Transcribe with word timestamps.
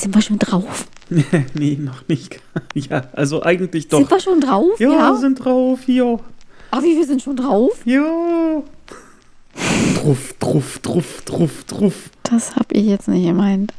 Sind 0.00 0.14
wir 0.14 0.22
schon 0.22 0.38
drauf? 0.38 0.86
nee, 1.54 1.76
noch 1.80 2.06
nicht. 2.08 2.40
Ja, 2.74 3.02
also 3.12 3.42
eigentlich 3.42 3.88
doch. 3.88 3.98
Sind 3.98 4.10
wir 4.10 4.20
schon 4.20 4.40
drauf? 4.40 4.78
ja, 4.80 4.90
Ja. 4.90 5.14
sind 5.16 5.34
drauf, 5.44 5.80
jo. 5.86 6.20
Ach, 6.70 6.82
wie, 6.82 6.96
wir 6.96 7.04
sind 7.04 7.20
schon 7.20 7.36
drauf? 7.36 7.72
Jo. 7.84 8.64
Truff, 9.96 10.34
truff, 10.38 10.78
truff, 10.78 11.22
truff, 11.24 11.64
truff. 11.64 12.10
Das 12.22 12.54
habe 12.56 12.72
ich 12.74 12.86
jetzt 12.86 13.08
nicht 13.08 13.26
gemeint. 13.26 13.72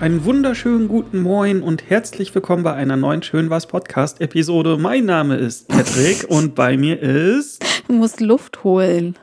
Einen 0.00 0.24
wunderschönen 0.24 0.86
guten 0.86 1.22
Moin 1.22 1.60
und 1.60 1.90
herzlich 1.90 2.32
willkommen 2.32 2.62
bei 2.62 2.72
einer 2.72 2.94
neuen 2.96 3.24
Schön 3.24 3.50
was 3.50 3.66
Podcast 3.66 4.20
Episode. 4.20 4.76
Mein 4.78 5.06
Name 5.06 5.34
ist 5.34 5.66
Patrick 5.66 6.24
und 6.28 6.54
bei 6.54 6.76
mir 6.76 7.02
ist 7.02 7.64
Du 7.88 7.94
musst 7.94 8.20
Luft 8.20 8.62
holen. 8.62 9.16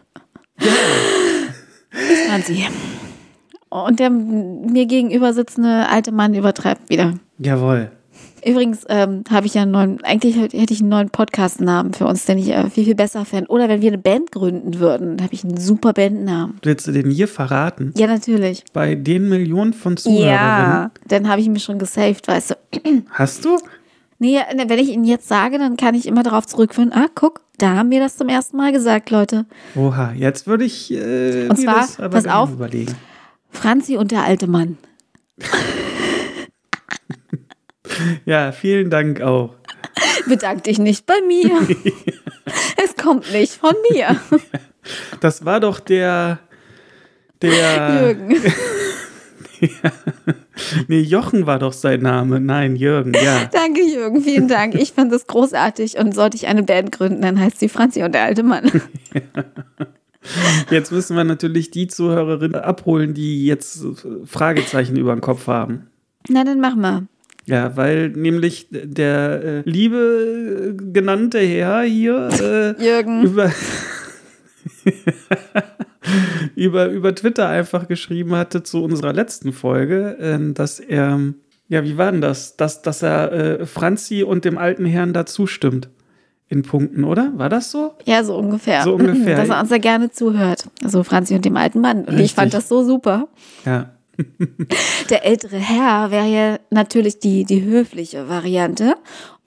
Das 0.57 0.69
waren 2.29 2.41
sie. 2.41 2.65
Und 3.69 4.01
der 4.01 4.09
mir 4.09 4.85
gegenüber 4.85 5.31
sitzende 5.31 5.87
alte 5.87 6.11
Mann 6.11 6.33
übertreibt 6.33 6.89
wieder. 6.89 7.13
Jawohl. 7.37 7.91
Übrigens 8.45 8.85
ähm, 8.89 9.23
habe 9.31 9.47
ich 9.47 9.55
ja 9.55 9.63
einen 9.63 9.71
neuen, 9.71 10.03
eigentlich 10.03 10.37
hätte 10.37 10.73
ich 10.73 10.79
einen 10.79 10.89
neuen 10.89 11.09
Podcast-Namen 11.09 11.93
für 11.93 12.05
uns, 12.05 12.25
den 12.25 12.37
ich 12.37 12.49
äh, 12.49 12.69
viel, 12.69 12.85
viel 12.85 12.93
besser 12.93 13.25
fände. 13.25 13.49
Oder 13.49 13.67
wenn 13.69 13.81
wir 13.81 13.87
eine 13.87 13.97
Band 13.97 14.31
gründen 14.31 14.79
würden, 14.79 15.17
dann 15.17 15.25
habe 15.25 15.33
ich 15.33 15.43
einen 15.43 15.57
super 15.57 15.93
Bandnamen. 15.93 16.59
Willst 16.61 16.85
du 16.87 16.91
den 16.91 17.09
hier 17.09 17.27
verraten? 17.27 17.91
Ja, 17.97 18.05
natürlich. 18.05 18.63
Bei 18.71 18.93
den 18.93 19.29
Millionen 19.29 19.73
von 19.73 19.97
Zuhörerinnen. 19.97 20.29
Ja, 20.29 20.91
dann 21.07 21.27
habe 21.27 21.41
ich 21.41 21.49
mich 21.49 21.63
schon 21.63 21.79
gesaved, 21.79 22.27
weißt 22.27 22.51
du. 22.51 22.55
Hast 23.09 23.43
du? 23.45 23.57
Nee, 24.19 24.39
wenn 24.67 24.79
ich 24.79 24.89
ihn 24.89 25.03
jetzt 25.05 25.27
sage, 25.27 25.57
dann 25.57 25.75
kann 25.75 25.95
ich 25.95 26.05
immer 26.05 26.21
darauf 26.21 26.45
zurückführen, 26.45 26.93
ah, 26.93 27.07
guck, 27.15 27.41
da 27.57 27.75
haben 27.75 27.89
wir 27.89 27.99
das 27.99 28.15
zum 28.15 28.29
ersten 28.29 28.57
Mal 28.57 28.71
gesagt, 28.71 29.09
Leute. 29.09 29.45
Oha, 29.75 30.13
jetzt 30.13 30.45
würde 30.45 30.65
ich 30.65 30.93
äh, 30.93 31.47
Und 31.49 31.57
mir 31.57 31.63
zwar, 31.65 31.75
das 31.77 31.99
aber 31.99 32.09
pass 32.09 32.27
auf. 32.27 32.51
überlegen. 32.51 32.93
Franzi 33.49 33.97
und 33.97 34.11
der 34.11 34.23
alte 34.23 34.45
Mann. 34.47 34.77
Ja, 38.25 38.51
vielen 38.51 38.89
Dank 38.89 39.21
auch. 39.21 39.55
Bedank 40.27 40.63
dich 40.63 40.79
nicht 40.79 41.05
bei 41.05 41.15
mir. 41.27 41.67
es 42.83 42.95
kommt 42.95 43.31
nicht 43.31 43.53
von 43.53 43.73
mir. 43.91 44.19
Das 45.19 45.45
war 45.45 45.59
doch 45.59 45.79
der 45.79 46.37
der 47.41 48.03
Jürgen. 48.03 48.35
Nee, 50.87 50.99
Jochen 50.99 51.47
war 51.47 51.57
doch 51.57 51.73
sein 51.73 52.01
Name. 52.01 52.39
Nein, 52.39 52.75
Jürgen, 52.75 53.13
ja. 53.15 53.45
Danke, 53.51 53.81
Jürgen. 53.81 54.21
Vielen 54.21 54.47
Dank. 54.47 54.75
Ich 54.75 54.93
fand 54.93 55.11
das 55.11 55.25
großartig. 55.25 55.97
Und 55.97 56.13
sollte 56.13 56.37
ich 56.37 56.45
eine 56.45 56.61
Band 56.61 56.91
gründen, 56.91 57.23
dann 57.23 57.39
heißt 57.39 57.57
sie 57.57 57.67
Franzi 57.67 58.03
und 58.03 58.13
der 58.13 58.25
alte 58.25 58.43
Mann. 58.43 58.69
Jetzt 60.69 60.91
müssen 60.91 61.15
wir 61.17 61.23
natürlich 61.23 61.71
die 61.71 61.87
Zuhörerinnen 61.87 62.61
abholen, 62.61 63.15
die 63.15 63.45
jetzt 63.45 63.83
Fragezeichen 64.25 64.97
über 64.97 65.15
den 65.15 65.21
Kopf 65.21 65.47
haben. 65.47 65.87
Na, 66.27 66.43
dann 66.43 66.59
mach 66.59 66.75
mal. 66.75 67.07
Ja, 67.45 67.77
weil 67.77 68.09
nämlich 68.09 68.67
der 68.71 69.43
äh, 69.43 69.69
liebe 69.69 70.73
äh, 70.77 70.91
genannte 70.91 71.39
Herr 71.39 71.83
hier 71.83 72.29
äh, 72.79 72.83
Jürgen. 72.83 73.23
über, 73.23 73.51
über, 76.55 76.87
über 76.87 77.13
Twitter 77.13 77.47
einfach 77.47 77.87
geschrieben 77.87 78.35
hatte 78.35 78.63
zu 78.63 78.83
unserer 78.83 79.13
letzten 79.13 79.53
Folge, 79.53 80.17
ähm, 80.19 80.55
dass 80.55 80.79
er, 80.79 81.19
ja, 81.69 81.83
wie 81.83 81.97
war 81.97 82.11
denn 82.11 82.21
das? 82.21 82.57
Dass, 82.57 82.81
dass 82.81 83.03
er 83.03 83.31
äh, 83.31 83.65
Franzi 83.67 84.23
und 84.23 84.43
dem 84.43 84.57
alten 84.57 84.85
Herrn 84.85 85.13
da 85.13 85.25
zustimmt. 85.25 85.89
In 86.47 86.61
Punkten, 86.61 87.03
oder? 87.05 87.31
War 87.37 87.49
das 87.49 87.71
so? 87.71 87.93
Ja, 88.05 88.23
so 88.23 88.37
ungefähr. 88.37 88.83
So 88.83 88.93
ungefähr. 88.93 89.35
Dass 89.37 89.49
er 89.49 89.59
uns 89.61 89.71
ja 89.71 89.79
gerne 89.79 90.11
zuhört. 90.11 90.65
Also 90.83 91.03
Franzi 91.03 91.33
und 91.33 91.43
dem 91.43 91.57
alten 91.57 91.81
Mann. 91.81 92.01
Und 92.01 92.13
ich 92.13 92.19
Richtig. 92.19 92.35
fand 92.35 92.53
das 92.53 92.69
so 92.69 92.83
super. 92.83 93.29
Ja. 93.65 93.94
Der 95.09 95.25
ältere 95.25 95.57
Herr 95.57 96.11
wäre 96.11 96.27
ja 96.27 96.59
natürlich 96.69 97.19
die, 97.19 97.43
die 97.45 97.63
höfliche 97.63 98.27
Variante. 98.29 98.95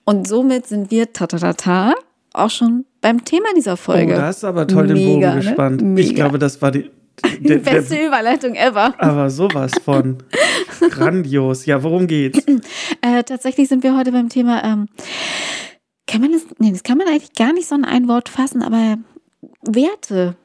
Und 0.05 0.27
somit 0.27 0.67
sind 0.67 0.91
wir 0.91 1.11
tatatata 1.13 1.93
auch 2.33 2.49
schon 2.49 2.85
beim 3.01 3.25
Thema 3.25 3.47
dieser 3.55 3.73
Oh, 3.73 3.77
Folge. 3.77 4.13
da 4.15 4.23
hast 4.27 4.43
du 4.43 4.47
aber 4.47 4.67
toll 4.67 4.87
den 4.87 4.97
Bogen 5.05 5.19
ne? 5.21 5.35
gespannt. 5.35 5.81
Ich 5.81 5.87
Mega. 6.09 6.13
glaube, 6.13 6.39
das 6.39 6.61
war 6.61 6.71
die. 6.71 6.89
die 7.39 7.57
beste 7.57 8.05
Überleitung 8.05 8.55
ever. 8.55 8.93
aber 8.97 9.29
sowas 9.29 9.71
von 9.83 10.17
grandios. 10.89 11.65
Ja, 11.65 11.83
worum 11.83 12.07
geht's? 12.07 12.39
Äh, 13.01 13.23
tatsächlich 13.23 13.67
sind 13.67 13.83
wir 13.83 13.97
heute 13.97 14.11
beim 14.11 14.29
Thema, 14.29 14.63
ähm, 14.63 14.87
kann 16.07 16.21
man 16.21 16.31
das, 16.31 16.45
nee, 16.59 16.71
das 16.71 16.83
kann 16.83 16.97
man 16.97 17.07
eigentlich 17.07 17.33
gar 17.33 17.51
nicht 17.53 17.67
so 17.67 17.75
in 17.75 17.83
ein 17.85 18.07
Wort 18.07 18.29
fassen, 18.29 18.61
aber 18.63 18.97
Werte. 19.63 20.35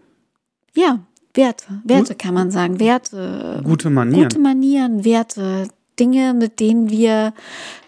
Ja, 0.74 0.98
Werte. 1.34 1.82
Werte 1.84 2.14
kann 2.14 2.34
man 2.34 2.50
sagen. 2.50 2.80
Werte. 2.80 3.60
Gute 3.64 3.90
Manieren. 3.90 4.22
Gute 4.22 4.38
Manieren, 4.38 5.04
Werte, 5.04 5.68
Dinge, 5.98 6.34
mit 6.34 6.60
denen 6.60 6.90
wir 6.90 7.34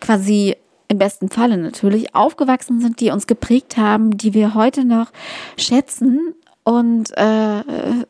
quasi 0.01 0.57
im 0.89 0.99
besten 0.99 1.29
Falle 1.29 1.57
natürlich 1.57 2.15
aufgewachsen 2.15 2.81
sind, 2.81 3.01
die 3.01 3.11
uns 3.11 3.27
geprägt 3.27 3.77
haben, 3.77 4.17
die 4.17 4.35
wir 4.35 4.55
heute 4.55 4.85
noch 4.85 5.11
schätzen 5.57 6.35
und 6.65 7.17
äh, 7.17 7.63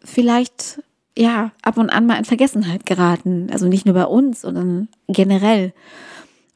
vielleicht 0.04 0.82
ja 1.16 1.52
ab 1.62 1.78
und 1.78 1.90
an 1.90 2.06
mal 2.06 2.18
in 2.18 2.24
Vergessenheit 2.24 2.84
geraten. 2.84 3.48
Also 3.50 3.66
nicht 3.66 3.86
nur 3.86 3.94
bei 3.94 4.04
uns, 4.04 4.42
sondern 4.42 4.88
generell. 5.08 5.72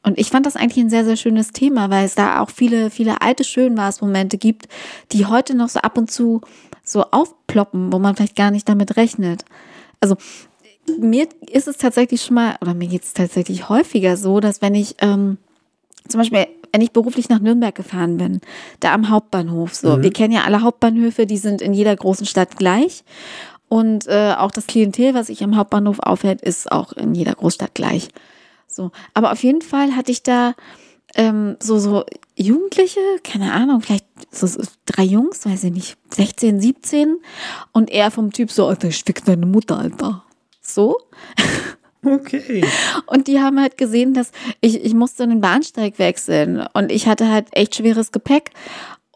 Und 0.03 0.17
ich 0.17 0.29
fand 0.29 0.45
das 0.45 0.55
eigentlich 0.55 0.83
ein 0.83 0.89
sehr, 0.89 1.05
sehr 1.05 1.15
schönes 1.15 1.51
Thema, 1.51 1.89
weil 1.89 2.05
es 2.05 2.15
da 2.15 2.39
auch 2.39 2.49
viele, 2.49 2.89
viele 2.89 3.21
alte 3.21 3.43
Schönwas-Momente 3.43 4.37
gibt, 4.37 4.67
die 5.11 5.27
heute 5.27 5.55
noch 5.55 5.69
so 5.69 5.79
ab 5.79 5.97
und 5.97 6.09
zu 6.09 6.41
so 6.83 7.03
aufploppen, 7.11 7.91
wo 7.91 7.99
man 7.99 8.15
vielleicht 8.15 8.35
gar 8.35 8.51
nicht 8.51 8.67
damit 8.67 8.97
rechnet. 8.97 9.45
Also 9.99 10.15
mir 10.99 11.27
ist 11.49 11.67
es 11.67 11.77
tatsächlich 11.77 12.23
schon 12.23 12.35
mal, 12.35 12.55
oder 12.61 12.73
mir 12.73 12.87
geht 12.87 13.03
es 13.03 13.13
tatsächlich 13.13 13.69
häufiger 13.69 14.17
so, 14.17 14.39
dass 14.39 14.61
wenn 14.61 14.75
ich 14.75 14.95
ähm, 14.99 15.37
zum 16.07 16.19
Beispiel, 16.19 16.47
wenn 16.71 16.81
ich 16.81 16.91
beruflich 16.91 17.29
nach 17.29 17.39
Nürnberg 17.39 17.75
gefahren 17.75 18.17
bin, 18.17 18.41
da 18.79 18.93
am 18.93 19.09
Hauptbahnhof, 19.09 19.75
so, 19.75 20.01
wir 20.01 20.11
kennen 20.11 20.33
ja 20.33 20.43
alle 20.43 20.61
Hauptbahnhöfe, 20.61 21.25
die 21.25 21.37
sind 21.37 21.61
in 21.61 21.73
jeder 21.73 21.95
großen 21.95 22.25
Stadt 22.25 22.57
gleich. 22.57 23.03
Und 23.67 24.07
äh, 24.07 24.33
auch 24.37 24.51
das 24.51 24.67
Klientel, 24.67 25.13
was 25.13 25.27
sich 25.27 25.43
am 25.43 25.55
Hauptbahnhof 25.55 25.99
aufhält, 25.99 26.41
ist 26.41 26.71
auch 26.71 26.91
in 26.93 27.15
jeder 27.15 27.33
Großstadt 27.35 27.73
gleich. 27.73 28.09
So, 28.67 28.91
aber 29.13 29.31
auf 29.31 29.43
jeden 29.43 29.61
Fall 29.61 29.95
hatte 29.95 30.11
ich 30.11 30.23
da 30.23 30.55
ähm, 31.15 31.57
so 31.59 31.79
so 31.79 32.05
Jugendliche, 32.35 32.99
keine 33.23 33.51
Ahnung, 33.53 33.81
vielleicht 33.81 34.05
so, 34.31 34.47
so 34.47 34.61
drei 34.85 35.03
Jungs, 35.03 35.45
weiß 35.45 35.65
ich 35.65 35.71
nicht, 35.71 35.97
16, 36.13 36.59
17 36.59 37.17
und 37.71 37.89
er 37.89 38.11
vom 38.11 38.31
Typ 38.31 38.51
so, 38.51 38.67
Alter, 38.67 38.87
ich 38.87 39.03
fick 39.03 39.23
deine 39.25 39.45
Mutter, 39.45 39.77
Alter. 39.77 40.23
So. 40.61 40.97
Okay. 42.03 42.63
Und 43.05 43.27
die 43.27 43.39
haben 43.39 43.59
halt 43.59 43.77
gesehen, 43.77 44.15
dass 44.15 44.31
ich, 44.59 44.83
ich 44.83 44.93
musste 44.95 45.27
den 45.27 45.39
Bahnsteig 45.39 45.99
wechseln 45.99 46.65
und 46.73 46.91
ich 46.91 47.07
hatte 47.07 47.29
halt 47.29 47.47
echt 47.51 47.75
schweres 47.75 48.11
Gepäck 48.11 48.51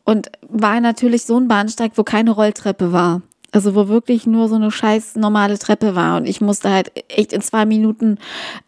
und 0.03 0.31
war 0.41 0.79
natürlich 0.81 1.23
so 1.23 1.37
ein 1.37 1.47
Bahnsteig, 1.47 1.93
wo 1.95 2.03
keine 2.03 2.31
Rolltreppe 2.31 2.91
war. 2.91 3.23
Also 3.55 3.73
wo 3.73 3.87
wirklich 3.87 4.27
nur 4.27 4.49
so 4.49 4.55
eine 4.55 4.69
scheiß 4.69 5.15
normale 5.15 5.57
Treppe 5.57 5.95
war 5.95 6.17
und 6.17 6.27
ich 6.27 6.41
musste 6.41 6.69
halt 6.69 6.91
echt 7.07 7.31
in 7.31 7.39
zwei 7.41 7.65
Minuten 7.65 8.17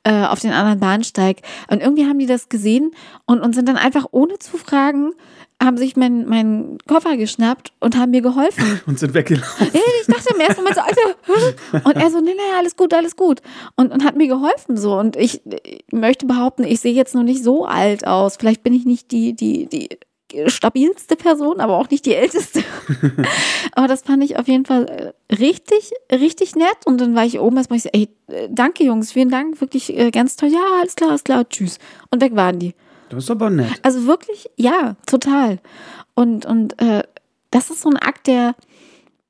äh, 0.06 0.24
auf 0.24 0.40
den 0.40 0.54
anderen 0.54 0.80
Bahnsteig. 0.80 1.42
Und 1.70 1.82
irgendwie 1.82 2.06
haben 2.06 2.20
die 2.20 2.26
das 2.26 2.48
gesehen 2.48 2.92
und, 3.26 3.42
und 3.42 3.54
sind 3.54 3.68
dann 3.68 3.76
einfach 3.76 4.06
ohne 4.12 4.40
zu 4.40 4.58
fragen, 4.58 5.12
haben 5.62 5.76
sich 5.76 5.98
meinen 5.98 6.30
meinen 6.30 6.78
Koffer 6.88 7.18
geschnappt 7.18 7.74
und 7.82 7.98
haben 7.98 8.12
mir 8.12 8.22
geholfen. 8.22 8.80
Und 8.86 9.00
sind 9.00 9.14
weggelaufen. 9.14 9.68
Ich 9.74 10.06
dachte 10.08 10.34
im 10.34 10.40
ersten 10.40 10.62
Moment 10.62 10.76
so, 10.76 10.82
Alter. 10.82 11.84
Und 11.84 11.96
er 11.96 12.10
so, 12.12 12.22
nee, 12.22 12.32
nee, 12.34 12.58
alles 12.58 12.78
gut, 12.78 12.94
alles 12.94 13.16
gut. 13.16 13.42
Und, 13.76 13.92
und 13.92 14.06
hat 14.06 14.16
mir 14.16 14.28
geholfen 14.28 14.78
so. 14.78 14.98
Und 14.98 15.16
ich, 15.18 15.42
ich 15.64 15.84
möchte 15.92 16.28
behaupten, 16.28 16.64
ich 16.64 16.80
sehe 16.80 16.94
jetzt 16.94 17.16
noch 17.16 17.24
nicht 17.24 17.44
so 17.44 17.66
alt 17.66 18.06
aus. 18.08 18.38
Vielleicht 18.38 18.64
bin 18.64 18.74
ich 18.74 18.86
nicht 18.86 19.12
die, 19.12 19.34
die, 19.34 19.66
die 19.66 19.98
stabilste 20.48 21.16
Person, 21.16 21.60
aber 21.60 21.78
auch 21.78 21.90
nicht 21.90 22.06
die 22.06 22.14
älteste. 22.14 22.64
aber 23.72 23.88
das 23.88 24.02
fand 24.02 24.24
ich 24.24 24.38
auf 24.38 24.48
jeden 24.48 24.66
Fall 24.66 25.14
äh, 25.30 25.36
richtig, 25.36 25.92
richtig 26.12 26.56
nett. 26.56 26.78
Und 26.86 27.00
dann 27.00 27.16
war 27.16 27.26
ich 27.26 27.40
oben 27.40 27.58
erstmal, 27.58 27.78
ich 27.78 27.84
so, 27.84 27.90
ey, 27.94 28.10
äh, 28.28 28.48
danke 28.52 28.84
Jungs, 28.84 29.12
vielen 29.12 29.30
Dank, 29.30 29.60
wirklich 29.62 29.98
äh, 29.98 30.12
ganz 30.12 30.36
toll. 30.36 30.50
Ja, 30.50 30.64
alles 30.80 30.96
klar, 30.96 31.12
alles 31.12 31.24
klar, 31.24 31.48
tschüss. 31.48 31.80
Und 32.12 32.22
weg 32.22 32.36
waren 32.36 32.60
die. 32.60 32.74
Das 33.10 33.24
ist 33.24 33.32
aber 33.32 33.50
nett. 33.50 33.80
Also 33.84 34.06
wirklich, 34.06 34.50
ja, 34.58 34.96
total. 35.06 35.60
Und, 36.14 36.46
und 36.46 36.82
äh, 36.82 37.04
das 37.52 37.70
ist 37.70 37.82
so 37.82 37.90
ein 37.90 37.98
Akt 37.98 38.28
der, 38.28 38.56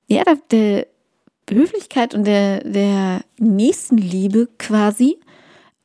ja, 0.08 0.24
der, 0.52 0.88
der 1.50 1.58
Höflichkeit 1.58 2.16
und 2.16 2.26
der, 2.26 2.64
der 2.64 3.22
Nächstenliebe 3.38 4.50
quasi. 4.58 5.18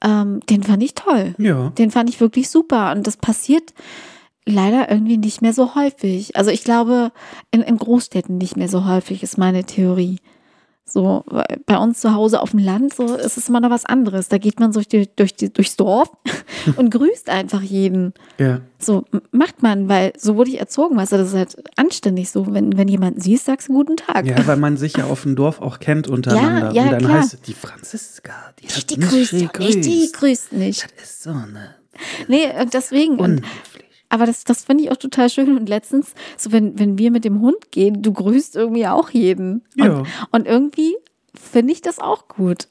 Ähm, 0.03 0.41
den 0.49 0.63
fand 0.63 0.83
ich 0.83 0.95
toll. 0.95 1.35
Ja. 1.39 1.71
Den 1.71 1.91
fand 1.91 2.09
ich 2.09 2.21
wirklich 2.21 2.49
super. 2.49 2.93
Und 2.93 3.07
das 3.07 3.17
passiert 3.17 3.73
leider 4.47 4.91
irgendwie 4.91 5.19
nicht 5.19 5.43
mehr 5.43 5.53
so 5.53 5.75
häufig. 5.75 6.37
Also 6.37 6.51
ich 6.51 6.65
glaube, 6.65 7.13
in, 7.51 7.63
in 7.63 7.79
Großstädten 7.79 8.39
nicht 8.39 8.57
mehr 8.57 8.69
so 8.69 8.87
häufig, 8.87 9.23
ist 9.23 9.39
meine 9.39 9.65
Theorie. 9.65 10.19
So 10.85 11.25
bei 11.65 11.79
uns 11.79 12.01
zu 12.01 12.13
Hause 12.13 12.43
auf 12.43 12.51
dem 12.51 12.59
Land, 12.59 12.93
so 12.93 13.15
ist 13.15 13.39
es 13.39 13.49
immer 13.49 13.61
noch 13.61 13.71
was 13.71 13.87
anderes. 13.87 14.29
Da 14.29 14.37
geht 14.37 14.61
man 14.61 14.73
durch, 14.73 14.89
durch, 14.89 15.37
durchs 15.37 15.77
Dorf 15.77 16.11
und 16.77 16.91
grüßt 16.91 17.31
einfach 17.31 17.63
jeden. 17.63 18.13
Ja. 18.37 18.61
So 18.79 19.05
macht 19.31 19.63
man, 19.63 19.89
weil 19.89 20.13
so 20.19 20.37
wurde 20.37 20.51
ich 20.51 20.59
erzogen, 20.59 20.97
weißt 20.97 21.13
du, 21.13 21.17
das 21.17 21.29
ist 21.29 21.35
halt 21.35 21.57
anständig 21.77 22.31
so. 22.31 22.53
Wenn, 22.53 22.77
wenn 22.77 22.89
jemanden 22.89 23.21
siehst, 23.21 23.47
sagst 23.47 23.69
du 23.69 23.75
guten 23.75 23.97
Tag. 23.97 24.27
Ja, 24.27 24.47
weil 24.47 24.59
man 24.59 24.77
sich 24.77 24.97
ja 24.97 25.05
auf 25.05 25.23
dem 25.23 25.35
Dorf 25.37 25.63
auch 25.63 25.79
kennt 25.79 26.09
untereinander. 26.09 26.73
Ja, 26.73 26.83
ja, 26.83 26.83
und 26.83 26.93
dann 26.93 27.05
klar. 27.05 27.21
heißt 27.21 27.35
es, 27.35 27.41
die 27.43 27.55
Franziska, 27.55 28.33
die, 28.59 28.67
Die, 28.67 28.75
hat 28.75 28.91
die 28.91 28.97
mich 28.99 29.09
grüßt 29.09 29.33
nicht, 29.33 29.87
die 29.87 30.13
grüßt 30.13 30.53
nicht. 30.53 30.89
Das 30.99 31.11
ist 31.11 31.23
so 31.23 31.31
eine 31.31 31.77
Nee, 32.29 32.49
und 32.61 32.75
deswegen. 32.75 33.19
Und, 33.19 33.39
unhöflich. 33.39 33.72
Aber 34.13 34.27
das, 34.27 34.45
das 34.45 34.65
finde 34.65 34.85
ich 34.85 34.91
auch 34.91 34.97
total 34.99 35.31
schön. 35.31 35.57
Und 35.57 35.69
letztens, 35.69 36.15
so 36.37 36.53
wenn, 36.53 36.79
wenn 36.79 36.99
wir 36.99 37.11
mit 37.11 37.25
dem 37.25 37.41
Hund 37.41 37.71
gehen, 37.71 38.03
du 38.03 38.13
grüßt 38.13 38.57
irgendwie 38.57 38.87
auch 38.87 39.09
jeden. 39.11 39.63
Ja. 39.75 40.01
Und, 40.01 40.07
und 40.33 40.47
irgendwie 40.47 40.95
finde 41.35 41.73
ich 41.73 41.81
das 41.81 41.99
auch 41.99 42.29
gut. 42.29 42.69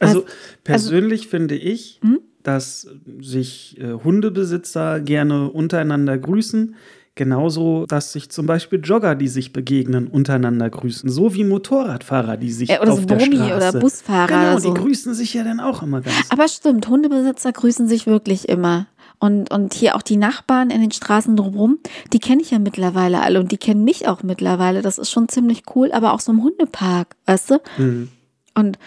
Also 0.00 0.24
persönlich 0.64 1.28
finde 1.28 1.56
ich, 1.56 2.00
Hm? 2.02 2.20
dass 2.42 2.86
sich 3.20 3.78
äh, 3.78 3.92
Hundebesitzer 4.02 5.00
gerne 5.00 5.50
untereinander 5.50 6.16
grüßen. 6.16 6.74
Genauso, 7.16 7.84
dass 7.86 8.12
sich 8.12 8.30
zum 8.30 8.46
Beispiel 8.46 8.80
Jogger, 8.82 9.16
die 9.16 9.26
sich 9.26 9.52
begegnen, 9.52 10.06
untereinander 10.06 10.70
grüßen. 10.70 11.10
So 11.10 11.34
wie 11.34 11.42
Motorradfahrer, 11.42 12.36
die 12.36 12.52
sich 12.52 12.70
Äh, 12.70 12.78
oder 12.80 12.92
auf 12.92 13.00
so 13.00 13.06
der 13.06 13.18
Straße... 13.18 13.56
oder 13.56 13.72
Busfahrer 13.80 14.26
Genau, 14.28 14.52
oder 14.52 14.60
so. 14.60 14.72
die 14.72 14.80
grüßen 14.80 15.14
sich 15.14 15.34
ja 15.34 15.42
dann 15.42 15.58
auch 15.58 15.82
immer 15.82 16.00
ganz. 16.00 16.14
Aber 16.30 16.46
stimmt, 16.46 16.86
Hundebesitzer 16.88 17.52
grüßen 17.52 17.88
sich 17.88 18.06
wirklich 18.06 18.48
immer. 18.48 18.86
Und, 19.20 19.50
und 19.50 19.74
hier 19.74 19.96
auch 19.96 20.02
die 20.02 20.16
Nachbarn 20.16 20.70
in 20.70 20.80
den 20.80 20.92
Straßen 20.92 21.36
drumherum, 21.36 21.78
die 22.12 22.20
kenne 22.20 22.40
ich 22.40 22.52
ja 22.52 22.58
mittlerweile 22.58 23.20
alle 23.20 23.40
und 23.40 23.50
die 23.50 23.58
kennen 23.58 23.82
mich 23.82 24.06
auch 24.06 24.22
mittlerweile. 24.22 24.80
Das 24.80 24.98
ist 24.98 25.10
schon 25.10 25.28
ziemlich 25.28 25.62
cool, 25.74 25.90
aber 25.92 26.12
auch 26.12 26.20
so 26.20 26.30
im 26.30 26.42
Hundepark, 26.42 27.16
weißt 27.26 27.50
du? 27.50 27.60
Mhm. 27.78 28.08
Und 28.54 28.78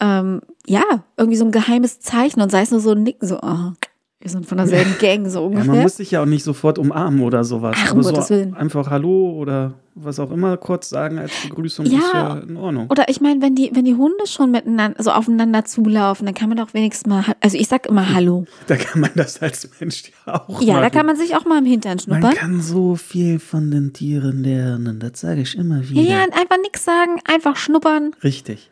ähm, 0.00 0.42
ja, 0.66 0.82
irgendwie 1.16 1.38
so 1.38 1.44
ein 1.44 1.52
geheimes 1.52 2.00
Zeichen 2.00 2.42
und 2.42 2.50
sei 2.50 2.62
es 2.62 2.70
nur 2.70 2.80
so 2.80 2.92
ein 2.92 3.02
Nicken, 3.02 3.26
so, 3.26 3.38
oh, 3.40 3.72
wir 4.20 4.30
sind 4.30 4.46
von 4.46 4.58
derselben 4.58 4.96
Gang, 4.98 5.28
so 5.28 5.38
Ja, 5.40 5.46
ungefähr. 5.46 5.66
man 5.74 5.82
muss 5.82 5.96
sich 5.96 6.10
ja 6.10 6.20
auch 6.22 6.26
nicht 6.26 6.42
sofort 6.42 6.76
umarmen 6.78 7.20
oder 7.20 7.44
sowas. 7.44 7.76
Ach, 7.78 7.92
um 7.92 8.00
Aber 8.04 8.22
so 8.22 8.34
einfach 8.56 8.90
Hallo 8.90 9.30
oder 9.38 9.74
was 9.94 10.18
auch 10.18 10.32
immer 10.32 10.56
kurz 10.56 10.88
sagen 10.88 11.18
als 11.18 11.30
Begrüßung 11.48 11.86
Ja. 11.86 11.98
ist 11.98 12.12
ja 12.12 12.38
in 12.38 12.56
Ordnung. 12.56 12.88
Oder 12.90 13.08
ich 13.08 13.20
meine, 13.20 13.40
wenn 13.42 13.54
die, 13.54 13.70
wenn 13.74 13.84
die 13.84 13.94
Hunde 13.94 14.26
schon 14.26 14.50
miteinander, 14.50 15.00
so 15.02 15.12
aufeinander 15.12 15.64
zulaufen, 15.64 16.26
dann 16.26 16.34
kann 16.34 16.48
man 16.48 16.58
doch 16.58 16.74
wenigstens 16.74 17.06
mal, 17.08 17.24
also 17.40 17.56
ich 17.56 17.68
sag 17.68 17.86
immer 17.86 18.12
Hallo. 18.12 18.44
Da 18.66 18.76
kann 18.76 19.00
man 19.02 19.10
das 19.14 19.40
als 19.40 19.68
Mensch 19.78 20.10
ja 20.26 20.34
auch 20.48 20.60
Ja, 20.62 20.74
da 20.74 20.80
machen. 20.80 20.92
kann 20.92 21.06
man 21.06 21.16
sich 21.16 21.36
auch 21.36 21.44
mal 21.44 21.58
im 21.58 21.64
Hintern 21.66 21.98
Man 22.08 22.20
schnuppern. 22.20 22.34
kann 22.34 22.60
so 22.60 22.96
viel 22.96 23.38
von 23.38 23.70
den 23.70 23.92
Tieren 23.92 24.42
lernen, 24.42 24.98
das 24.98 25.20
sage 25.20 25.42
ich 25.42 25.56
immer 25.56 25.88
wieder. 25.88 26.00
Ja, 26.00 26.24
und 26.24 26.32
einfach 26.32 26.58
nichts 26.60 26.84
sagen, 26.84 27.20
einfach 27.24 27.56
schnuppern. 27.56 28.16
Richtig. 28.24 28.70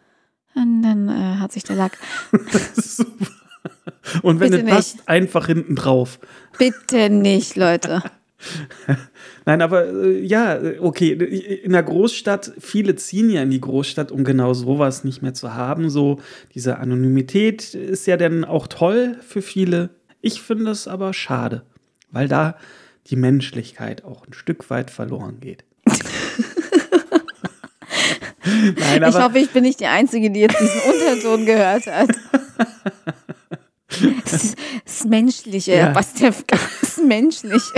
Und 0.56 0.82
dann 0.82 1.08
äh, 1.08 1.36
hat 1.38 1.52
sich 1.52 1.62
der 1.62 1.76
Lack. 1.76 1.98
Super. 2.74 3.26
Und 4.22 4.40
wenn 4.40 4.50
Bitte 4.50 4.64
es 4.64 4.70
passt, 4.70 5.08
einfach 5.08 5.46
hinten 5.46 5.76
drauf. 5.76 6.18
Bitte 6.58 7.10
nicht, 7.10 7.56
Leute. 7.56 8.02
Nein, 9.44 9.62
aber 9.62 9.88
äh, 9.88 10.20
ja, 10.20 10.58
okay, 10.80 11.12
in 11.12 11.72
der 11.72 11.82
Großstadt, 11.82 12.52
viele 12.58 12.96
ziehen 12.96 13.30
ja 13.30 13.42
in 13.42 13.50
die 13.50 13.60
Großstadt, 13.60 14.12
um 14.12 14.24
genau 14.24 14.54
sowas 14.54 15.04
nicht 15.04 15.22
mehr 15.22 15.34
zu 15.34 15.54
haben. 15.54 15.90
So, 15.90 16.20
diese 16.54 16.78
Anonymität 16.78 17.74
ist 17.74 18.06
ja 18.06 18.16
dann 18.16 18.44
auch 18.44 18.66
toll 18.66 19.16
für 19.26 19.42
viele. 19.42 19.90
Ich 20.20 20.42
finde 20.42 20.70
es 20.70 20.88
aber 20.88 21.12
schade, 21.12 21.62
weil 22.10 22.28
da 22.28 22.56
die 23.06 23.16
Menschlichkeit 23.16 24.04
auch 24.04 24.26
ein 24.26 24.32
Stück 24.32 24.68
weit 24.70 24.90
verloren 24.90 25.38
geht. 25.40 25.64
Nein, 28.78 29.04
Ich 29.08 29.14
hoffe, 29.14 29.38
ich 29.38 29.50
bin 29.50 29.62
nicht 29.62 29.80
die 29.80 29.86
Einzige, 29.86 30.30
die 30.30 30.40
jetzt 30.40 30.58
diesen 30.60 30.80
Unterton 30.80 31.46
gehört 31.46 31.86
hat. 31.86 32.10
Das, 34.24 34.54
das 34.84 35.04
Menschliche, 35.04 35.72
Ja. 35.76 35.92
der 35.92 36.34
das 36.80 36.98
Menschliche. 37.04 37.72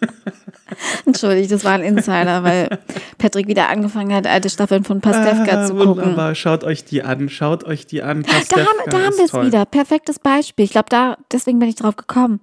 Entschuldigt, 1.06 1.50
das 1.52 1.64
war 1.64 1.72
ein 1.72 1.82
Insider, 1.82 2.42
weil 2.44 2.78
Patrick 3.18 3.46
wieder 3.46 3.68
angefangen 3.68 4.12
hat, 4.14 4.26
alte 4.26 4.48
Staffeln 4.50 4.84
von 4.84 5.00
Pastewka 5.00 5.62
Ah, 5.62 5.66
zu 5.66 5.74
gucken. 5.74 5.88
wunderbar, 6.02 6.34
schaut 6.34 6.64
euch 6.64 6.84
die 6.84 7.02
an, 7.02 7.28
schaut 7.28 7.64
euch 7.64 7.86
die 7.86 8.02
an. 8.02 8.22
Da 8.22 8.32
Pastewka 8.32 8.60
haben, 8.62 8.90
da 8.90 8.98
haben 9.02 9.08
ist 9.12 9.32
wir 9.34 9.40
es 9.40 9.46
wieder. 9.46 9.64
Perfektes 9.66 10.18
Beispiel. 10.18 10.64
Ich 10.64 10.72
glaube, 10.72 10.88
da, 10.88 11.16
deswegen 11.30 11.58
bin 11.58 11.68
ich 11.68 11.76
drauf 11.76 11.96
gekommen. 11.96 12.40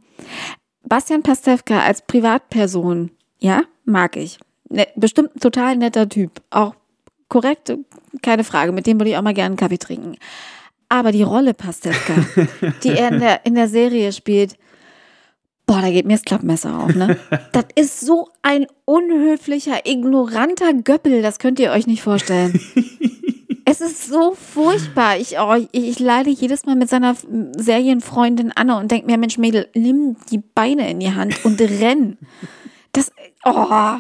Bastian 0.84 1.24
Pastewka 1.24 1.80
als 1.82 2.02
Privatperson, 2.04 3.12
ja, 3.40 3.64
mag 3.86 4.16
ich. 4.16 4.40
Ne, 4.70 4.88
bestimmt 4.96 5.36
ein 5.36 5.40
total 5.40 5.76
netter 5.76 6.08
Typ. 6.08 6.42
Auch 6.52 6.76
korrekt, 7.28 7.74
keine 8.22 8.44
Frage. 8.44 8.72
Mit 8.72 8.86
dem 8.88 9.00
würde 9.00 9.10
ich 9.10 9.18
auch 9.18 9.22
mal 9.24 9.34
gerne 9.34 9.48
einen 9.48 9.58
Kaffee 9.58 9.78
trinken. 9.80 10.18
Aber 10.90 11.12
die 11.12 11.24
Rolle 11.24 11.54
Pastewka, 11.54 12.14
die 12.84 12.90
er 12.90 13.10
in 13.10 13.20
der, 13.20 13.46
in 13.46 13.56
der 13.56 13.68
Serie 13.68 14.12
spielt, 14.12 14.56
boah, 15.68 15.82
da 15.82 15.92
geht 15.92 16.08
mir 16.08 16.14
das 16.14 16.24
Klappmesser 16.24 16.80
auf, 16.80 16.96
ne? 16.96 17.18
Das 17.52 17.66
ist 17.76 18.02
so 18.02 18.30
ein 18.42 18.66
unhöflicher, 18.86 19.86
ignoranter 19.86 20.74
Göppel, 20.74 21.22
das 21.22 21.38
könnt 21.38 21.60
ihr 21.60 21.72
euch 21.72 21.88
nicht 21.88 22.02
vorstellen. 22.02 22.60
Es 23.72 23.82
ist 23.82 24.08
so 24.08 24.34
furchtbar. 24.34 25.18
Ich, 25.18 25.38
oh, 25.40 25.54
ich, 25.54 25.68
ich 25.72 26.00
leide 26.00 26.32
jedes 26.32 26.66
Mal 26.66 26.76
mit 26.76 26.90
seiner 26.90 27.16
Serienfreundin 27.56 28.52
Anne 28.56 28.76
und 28.78 28.90
denke 28.90 29.06
mir, 29.06 29.20
Mensch, 29.20 29.38
Mädel, 29.38 29.68
nimm 29.76 30.16
die 30.32 30.40
Beine 30.40 30.90
in 30.90 31.00
die 31.00 31.14
Hand 31.14 31.46
und 31.46 31.62
renn. 31.62 32.18
Das, 32.94 33.12
oh, 33.46 33.96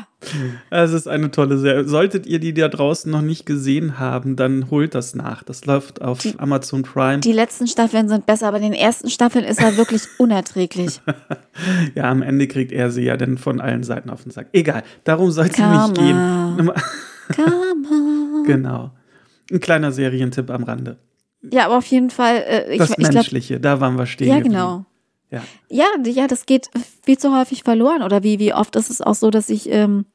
Es 0.69 0.91
ist 0.91 1.07
eine 1.07 1.31
tolle 1.31 1.57
Serie. 1.57 1.85
Solltet 1.87 2.25
ihr 2.25 2.39
die 2.39 2.53
da 2.53 2.67
draußen 2.67 3.09
noch 3.11 3.21
nicht 3.21 3.45
gesehen 3.45 3.99
haben, 3.99 4.35
dann 4.35 4.69
holt 4.69 4.93
das 4.95 5.15
nach. 5.15 5.43
Das 5.43 5.65
läuft 5.65 6.01
auf 6.01 6.19
Amazon 6.37 6.83
Prime. 6.83 7.19
die 7.19 7.31
letzten 7.31 7.67
Staffeln 7.67 8.09
sind 8.09 8.25
besser, 8.25 8.47
aber 8.49 8.57
in 8.57 8.63
den 8.63 8.73
ersten 8.73 9.09
Staffeln 9.09 9.45
ist 9.45 9.61
er 9.61 9.77
wirklich 9.77 10.03
unerträglich. 10.17 11.01
ja, 11.95 12.03
am 12.11 12.21
Ende 12.21 12.47
kriegt 12.47 12.71
er 12.71 12.91
sie 12.91 13.03
ja 13.03 13.15
dann 13.17 13.37
von 13.37 13.61
allen 13.61 13.83
Seiten 13.83 14.09
auf 14.09 14.23
den 14.23 14.31
Sack. 14.31 14.47
Egal, 14.53 14.83
darum 15.05 15.31
soll 15.31 15.45
es 15.47 15.53
Karma. 15.53 15.87
nicht 15.87 15.97
gehen. 15.97 16.17
On. 16.17 16.71
genau. 18.45 18.91
Ein 19.51 19.59
kleiner 19.59 19.91
Serientipp 19.91 20.49
am 20.49 20.63
Rande. 20.63 20.97
Ja, 21.41 21.65
aber 21.65 21.77
auf 21.77 21.85
jeden 21.85 22.09
Fall, 22.09 22.43
äh, 22.45 22.71
ich, 22.73 22.77
Das 22.79 22.91
ich 22.97 23.11
Menschliche, 23.11 23.59
da 23.59 23.79
waren 23.79 23.97
wir 23.97 24.05
stehen. 24.05 24.27
ja, 24.27 24.35
geblieben. 24.35 24.53
genau. 24.55 24.85
Ja. 25.31 25.43
Ja, 25.69 25.85
ja, 26.03 26.27
das 26.27 26.45
geht 26.45 26.69
viel 27.03 27.17
zu 27.17 27.35
häufig 27.37 27.63
verloren. 27.63 28.03
Oder 28.03 28.23
wie, 28.23 28.39
wie 28.39 28.53
oft 28.53 28.75
ist 28.75 28.89
es 28.89 29.01
auch 29.01 29.15
so, 29.15 29.29
dass 29.29 29.49
ich, 29.49 29.69
ähm, 29.69 30.05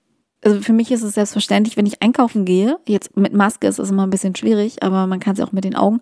also 0.45 0.61
für 0.61 0.73
mich 0.73 0.91
ist 0.91 1.03
es 1.03 1.15
selbstverständlich, 1.15 1.77
wenn 1.77 1.87
ich 1.87 2.03
einkaufen 2.03 2.45
gehe, 2.45 2.79
jetzt 2.87 3.17
mit 3.17 3.33
Maske 3.33 3.67
ist 3.67 3.79
es 3.79 3.91
immer 3.91 4.07
ein 4.07 4.11
bisschen 4.11 4.35
schwierig, 4.35 4.83
aber 4.83 5.07
man 5.07 5.21
kann 5.21 5.35
es 5.35 5.41
auch 5.41 5.53
mit 5.53 5.65
den 5.65 5.77
Augen, 5.77 6.01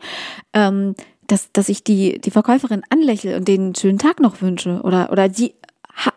ähm, 0.52 0.94
dass, 1.26 1.52
dass 1.52 1.68
ich 1.68 1.84
die, 1.84 2.20
die 2.20 2.30
Verkäuferin 2.30 2.82
anlächle 2.90 3.36
und 3.36 3.46
denen 3.48 3.66
einen 3.66 3.74
schönen 3.74 3.98
Tag 3.98 4.20
noch 4.20 4.40
wünsche. 4.42 4.80
Oder, 4.82 5.12
oder 5.12 5.28
die 5.28 5.54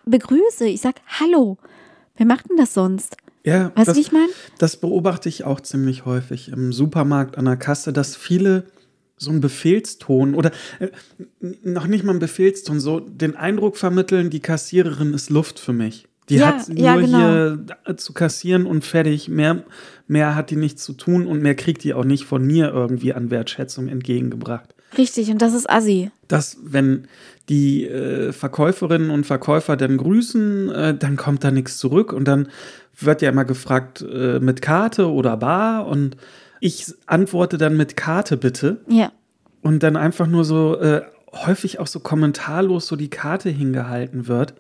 begrüße. 0.06 0.68
Ich 0.68 0.82
sag 0.82 0.96
Hallo. 1.20 1.58
Wer 2.18 2.25
macht 2.25 2.50
denn 2.50 2.58
das 2.58 2.74
sonst? 2.74 3.18
Ja, 3.44 3.72
Weißt 3.75 3.90
du, 3.92 3.96
wie 3.96 4.00
ich 4.02 4.12
meine? 4.12 4.30
das 4.58 4.78
beobachte 4.78 5.30
ich 5.30 5.44
auch 5.44 5.60
ziemlich 5.60 6.06
häufig 6.06 6.50
im 6.50 6.74
Supermarkt 6.74 7.38
an 7.38 7.46
der 7.46 7.58
Kasse, 7.58 7.94
dass 7.94 8.16
viele 8.16 8.66
so 9.18 9.32
einen 9.32 9.42
Befehlston 9.42 10.36
oder 10.36 10.52
äh, 10.80 10.90
noch 11.64 11.88
nicht 11.88 12.04
mal 12.04 12.12
einen 12.12 12.20
Befehlston, 12.20 12.80
so 12.80 13.00
den 13.00 13.36
Eindruck 13.36 13.78
vermitteln, 13.78 14.30
die 14.30 14.40
Kassiererin 14.42 15.14
ist 15.14 15.30
Luft 15.30 15.60
für 15.60 15.74
mich. 15.74 16.08
Die 16.30 16.36
Ja, 16.38 16.48
hat 16.48 16.70
nur 16.70 16.78
ja, 16.80 16.96
genau. 16.96 17.18
hier 17.18 17.66
äh, 17.86 17.96
zu 17.96 18.14
kassieren 18.14 18.66
und 18.66 18.84
fertig. 18.84 19.30
Mehr, 19.30 19.64
mehr 20.08 20.36
hat 20.36 20.50
die 20.50 20.56
nichts 20.56 20.84
zu 20.84 20.94
tun 20.94 21.28
und 21.28 21.42
mehr 21.42 21.56
kriegt 21.56 21.84
die 21.84 21.94
auch 21.94 22.04
nicht 22.04 22.26
von 22.26 22.44
mir 22.46 22.70
irgendwie 22.72 23.14
an 23.14 23.30
Wertschätzung 23.30 23.88
entgegengebracht. 23.88 24.74
Richtig, 24.98 25.30
und 25.30 25.42
das 25.42 25.54
ist 25.54 25.70
Assi. 25.70 26.10
dass 26.28 26.58
wenn 26.64 27.08
die 27.50 27.86
äh, 27.86 28.32
Verkäuferinnen 28.32 29.12
und 29.12 29.26
Verkäufer 29.26 29.78
dann 29.78 29.98
grüßen, 29.98 30.70
äh, 30.72 30.98
dann 30.98 31.16
kommt 31.16 31.44
da 31.44 31.52
nichts 31.52 31.78
zurück 31.78 32.12
und 32.12 32.28
dann 32.28 32.48
wird 33.00 33.22
ja 33.22 33.30
immer 33.30 33.46
gefragt 33.46 34.02
äh, 34.02 34.40
mit 34.40 34.62
Karte 34.62 35.12
oder 35.12 35.38
Bar 35.38 35.86
und 35.88 36.18
ich 36.66 36.92
antworte 37.06 37.60
dann 37.60 37.78
mit 37.78 37.96
Karte 37.96 38.38
bitte 38.38 38.82
Ja. 38.88 39.12
und 39.62 39.84
dann 39.84 39.96
einfach 39.96 40.26
nur 40.26 40.44
so 40.44 40.76
äh, 40.80 41.04
häufig 41.32 41.80
auch 41.80 41.86
so 41.86 42.00
kommentarlos 42.00 42.88
so 42.88 42.96
die 42.96 43.10
Karte 43.12 43.50
hingehalten 43.50 44.28
wird. 44.28 44.56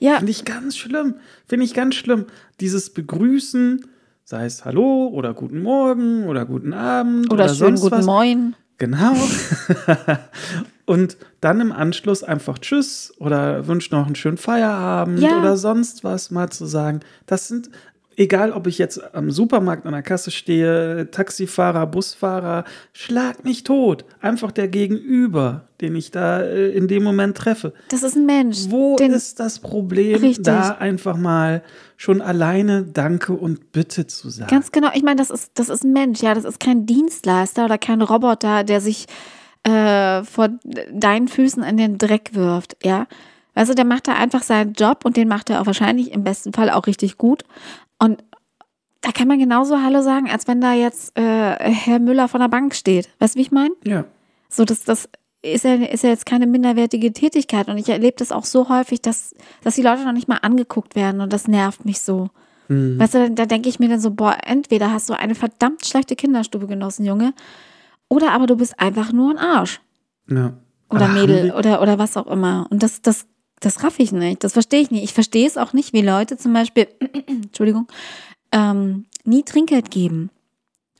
Ja, 0.00 0.16
Finde 0.16 0.30
ich 0.30 0.46
ganz 0.46 0.78
schlimm. 0.78 1.16
Finde 1.46 1.66
ich 1.66 1.74
ganz 1.74 1.94
schlimm. 1.96 2.24
Dieses 2.60 2.88
Begrüßen, 2.88 3.84
sei 4.24 4.46
es 4.46 4.64
Hallo 4.64 5.08
oder 5.08 5.34
Guten 5.34 5.60
Morgen 5.60 6.24
oder 6.26 6.46
Guten 6.46 6.72
Abend 6.72 7.30
oder, 7.30 7.44
oder, 7.44 7.54
schönen 7.54 7.76
sonst 7.76 7.80
guten 7.82 7.96
was. 7.98 8.06
Moin. 8.06 8.56
Genau. 8.78 9.12
und 10.86 11.18
dann 11.42 11.60
im 11.60 11.70
Anschluss 11.70 12.22
einfach 12.24 12.58
Tschüss 12.58 13.12
oder 13.18 13.66
wünscht 13.66 13.92
noch 13.92 14.06
einen 14.06 14.14
schönen 14.14 14.38
Feierabend 14.38 15.20
Ja. 15.20 15.38
oder 15.38 15.58
sonst 15.58 16.02
was 16.02 16.30
mal 16.30 16.48
zu 16.50 16.64
sagen. 16.64 17.00
Das 17.26 17.48
sind, 17.48 17.68
egal 18.16 18.52
ob 18.52 18.66
ich 18.66 18.78
jetzt 18.78 19.14
am 19.14 19.30
Supermarkt 19.30 19.86
an 19.86 19.92
der 19.92 20.02
Kasse 20.02 20.30
stehe, 20.30 21.10
Taxifahrer, 21.10 21.86
Busfahrer, 21.86 22.64
schlag 22.92 23.44
mich 23.44 23.64
tot. 23.64 24.04
Einfach 24.20 24.52
der 24.52 24.68
Gegenüber, 24.68 25.68
den 25.80 25.96
ich 25.96 26.10
da 26.10 26.40
äh, 26.40 26.70
in 26.70 26.88
dem 26.88 27.02
Moment 27.02 27.36
treffe. 27.36 27.72
Das 27.88 28.02
ist 28.02 28.16
ein 28.16 28.26
Mensch. 28.26 28.66
Wo 28.68 28.96
ist 28.96 29.40
das 29.40 29.58
Problem, 29.58 30.20
Richtig. 30.20 30.44
da 30.44 30.70
einfach 30.70 31.16
mal 31.16 31.62
schon 31.96 32.20
alleine 32.20 32.82
Danke 32.82 33.32
und 33.32 33.72
Bitte 33.72 34.06
zu 34.06 34.30
sagen? 34.30 34.50
Ganz 34.50 34.72
genau. 34.72 34.88
Ich 34.94 35.02
meine, 35.02 35.16
das 35.16 35.30
ist, 35.30 35.52
das 35.54 35.68
ist 35.68 35.84
ein 35.84 35.92
Mensch, 35.92 36.22
ja. 36.22 36.34
Das 36.34 36.44
ist 36.44 36.60
kein 36.60 36.86
Dienstleister 36.86 37.64
oder 37.64 37.78
kein 37.78 38.02
Roboter, 38.02 38.64
der 38.64 38.80
sich 38.80 39.06
äh, 39.64 40.22
vor 40.24 40.50
deinen 40.92 41.28
Füßen 41.28 41.62
in 41.62 41.76
den 41.76 41.98
Dreck 41.98 42.30
wirft, 42.34 42.76
ja. 42.84 43.06
Also 43.54 43.72
der 43.72 43.84
macht 43.84 44.08
da 44.08 44.14
einfach 44.14 44.42
seinen 44.42 44.72
Job 44.72 45.04
und 45.04 45.16
den 45.16 45.28
macht 45.28 45.48
er 45.48 45.60
auch 45.60 45.66
wahrscheinlich 45.66 46.12
im 46.12 46.24
besten 46.24 46.52
Fall 46.52 46.70
auch 46.70 46.86
richtig 46.86 47.18
gut. 47.18 47.44
Und 48.04 48.22
da 49.00 49.12
kann 49.12 49.28
man 49.28 49.38
genauso 49.38 49.82
Hallo 49.82 50.02
sagen, 50.02 50.30
als 50.30 50.46
wenn 50.46 50.60
da 50.60 50.74
jetzt 50.74 51.16
äh, 51.18 51.22
Herr 51.22 51.98
Müller 51.98 52.28
von 52.28 52.40
der 52.40 52.48
Bank 52.48 52.74
steht. 52.74 53.08
Weißt 53.18 53.34
du, 53.34 53.38
wie 53.38 53.42
ich 53.42 53.50
meine? 53.50 53.74
Ja. 53.84 54.04
So, 54.48 54.64
das, 54.64 54.84
das 54.84 55.08
ist 55.42 55.64
ja, 55.64 55.74
ist 55.74 56.04
ja 56.04 56.10
jetzt 56.10 56.26
keine 56.26 56.46
minderwertige 56.46 57.12
Tätigkeit. 57.12 57.68
Und 57.68 57.78
ich 57.78 57.88
erlebe 57.88 58.16
das 58.18 58.30
auch 58.30 58.44
so 58.44 58.68
häufig, 58.68 59.00
dass, 59.00 59.34
dass 59.62 59.74
die 59.74 59.82
Leute 59.82 60.04
noch 60.04 60.12
nicht 60.12 60.28
mal 60.28 60.38
angeguckt 60.42 60.96
werden 60.96 61.20
und 61.20 61.32
das 61.32 61.48
nervt 61.48 61.84
mich 61.84 62.00
so. 62.00 62.28
Mhm. 62.68 62.98
Weißt 62.98 63.14
du, 63.14 63.30
da 63.30 63.46
denke 63.46 63.68
ich 63.68 63.78
mir 63.78 63.88
dann 63.88 64.00
so, 64.00 64.10
boah, 64.10 64.36
entweder 64.44 64.92
hast 64.92 65.08
du 65.08 65.14
eine 65.14 65.34
verdammt 65.34 65.86
schlechte 65.86 66.16
Kinderstube 66.16 66.66
genossen, 66.66 67.04
Junge, 67.04 67.32
oder 68.08 68.32
aber 68.32 68.46
du 68.46 68.56
bist 68.56 68.78
einfach 68.78 69.12
nur 69.12 69.30
ein 69.30 69.38
Arsch. 69.38 69.80
ja. 70.28 70.52
Oder 70.90 71.08
haben 71.08 71.14
Mädel 71.14 71.50
oder, 71.52 71.82
oder 71.82 71.98
was 71.98 72.16
auch 72.16 72.26
immer. 72.26 72.68
Und 72.70 72.82
das, 72.82 73.02
das, 73.02 73.26
das 73.64 73.82
raff 73.82 73.98
ich 73.98 74.12
nicht. 74.12 74.44
Das 74.44 74.52
verstehe 74.52 74.80
ich 74.80 74.90
nicht. 74.90 75.04
Ich 75.04 75.12
verstehe 75.12 75.46
es 75.46 75.56
auch 75.56 75.72
nicht, 75.72 75.92
wie 75.92 76.02
Leute 76.02 76.36
zum 76.36 76.52
Beispiel, 76.52 76.86
Entschuldigung, 77.26 77.86
ähm, 78.52 79.06
nie 79.24 79.42
Trinkgeld 79.42 79.90
geben. 79.90 80.30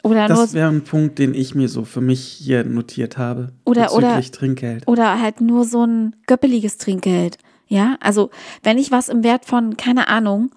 Oder 0.02 0.28
Das 0.28 0.52
wäre 0.52 0.68
ein 0.68 0.84
Punkt, 0.84 1.18
den 1.18 1.32
ich 1.32 1.54
mir 1.54 1.68
so 1.68 1.84
für 1.84 2.02
mich 2.02 2.20
hier 2.22 2.62
notiert 2.64 3.16
habe. 3.16 3.52
Oder- 3.64 3.92
oder- 3.94 4.20
Trinkgeld. 4.20 4.86
Oder 4.86 5.20
halt 5.20 5.40
nur 5.40 5.64
so 5.64 5.84
ein 5.86 6.14
göppeliges 6.26 6.76
Trinkgeld. 6.76 7.38
Ja, 7.68 7.96
also 8.00 8.30
wenn 8.62 8.76
ich 8.76 8.90
was 8.90 9.08
im 9.08 9.24
Wert 9.24 9.46
von, 9.46 9.78
keine 9.78 10.08
Ahnung, 10.08 10.50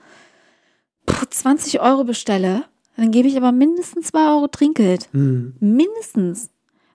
puh, 1.05 1.25
20 1.29 1.79
Euro 1.79 2.03
bestelle, 2.03 2.65
dann 2.97 3.11
gebe 3.11 3.27
ich 3.29 3.37
aber 3.37 3.51
mindestens 3.53 4.07
2 4.07 4.29
Euro 4.31 4.47
Trinkgeld. 4.47 5.07
Hm. 5.13 5.55
Mindestens. 5.61 6.49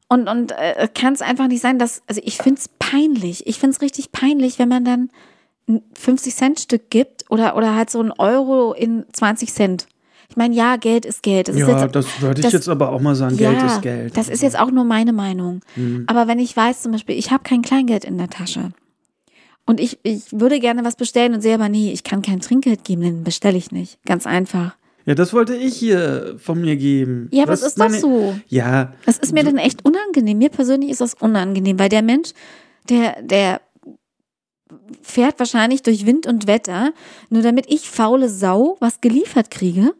Und, 0.08 0.28
und 0.28 0.52
äh, 0.52 0.88
kann 0.94 1.14
es 1.14 1.22
einfach 1.22 1.48
nicht 1.48 1.62
sein, 1.62 1.78
dass, 1.78 2.02
also 2.06 2.20
ich 2.22 2.36
finde 2.36 2.60
es 2.60 2.68
peinlich. 2.92 3.46
Ich 3.46 3.58
finde 3.58 3.74
es 3.76 3.82
richtig 3.82 4.12
peinlich, 4.12 4.58
wenn 4.58 4.68
man 4.68 4.84
dann 4.84 5.10
ein 5.68 5.80
50-Cent-Stück 5.98 6.90
gibt 6.90 7.24
oder, 7.30 7.56
oder 7.56 7.74
halt 7.74 7.90
so 7.90 8.02
ein 8.02 8.10
Euro 8.12 8.72
in 8.72 9.04
20 9.12 9.52
Cent. 9.52 9.86
Ich 10.28 10.36
meine, 10.36 10.54
ja, 10.54 10.76
Geld 10.76 11.04
ist 11.04 11.22
Geld. 11.22 11.48
Das 11.48 11.56
ist 11.56 11.60
Ja, 11.60 11.82
jetzt, 11.82 11.94
das 11.94 12.20
würde 12.22 12.40
ich 12.40 12.44
das- 12.44 12.52
jetzt 12.54 12.68
aber 12.68 12.90
auch 12.90 13.00
mal 13.00 13.14
sagen. 13.14 13.36
Geld 13.36 13.62
ist 13.62 13.82
Geld. 13.82 14.16
das 14.16 14.28
ist 14.28 14.42
jetzt 14.42 14.58
auch 14.58 14.70
nur 14.70 14.84
meine 14.84 15.12
Meinung. 15.12 15.60
Hm. 15.74 16.04
Aber 16.06 16.26
wenn 16.26 16.38
ich 16.38 16.56
weiß 16.56 16.82
zum 16.82 16.92
Beispiel, 16.92 17.16
ich 17.18 17.30
habe 17.30 17.42
kein 17.42 17.62
Kleingeld 17.62 18.04
in 18.04 18.16
der 18.18 18.28
Tasche 18.30 18.70
und 19.66 19.78
ich, 19.78 19.98
ich 20.02 20.22
würde 20.32 20.58
gerne 20.58 20.84
was 20.84 20.96
bestellen 20.96 21.34
und 21.34 21.42
sehe 21.42 21.54
aber, 21.54 21.68
nee, 21.68 21.92
ich 21.92 22.02
kann 22.02 22.22
kein 22.22 22.40
Trinkgeld 22.40 22.82
geben, 22.84 23.02
dann 23.02 23.24
bestelle 23.24 23.58
ich 23.58 23.70
nicht. 23.72 23.98
Ganz 24.06 24.26
einfach. 24.26 24.74
Ja, 25.04 25.14
das 25.14 25.32
wollte 25.32 25.54
ich 25.54 25.76
hier 25.76 26.36
von 26.38 26.60
mir 26.60 26.76
geben. 26.76 27.28
Ja, 27.32 27.42
aber 27.42 27.52
Was 27.52 27.60
es 27.62 27.66
ist 27.68 27.78
meine- 27.78 27.94
doch 27.94 28.00
so. 28.00 28.34
Ja, 28.48 28.92
Das 29.04 29.18
ist 29.18 29.32
mir 29.34 29.44
dann 29.44 29.58
echt 29.58 29.84
unangenehm. 29.84 30.38
Mir 30.38 30.48
persönlich 30.48 30.90
ist 30.90 31.00
das 31.00 31.14
unangenehm, 31.14 31.78
weil 31.78 31.88
der 31.88 32.02
Mensch, 32.02 32.30
der, 32.88 33.22
der 33.22 33.60
fährt 35.02 35.38
wahrscheinlich 35.38 35.82
durch 35.82 36.06
Wind 36.06 36.26
und 36.26 36.46
Wetter, 36.46 36.92
nur 37.30 37.42
damit 37.42 37.66
ich 37.68 37.90
faule 37.90 38.28
Sau 38.28 38.76
was 38.80 39.00
geliefert 39.00 39.50
kriege. 39.50 39.94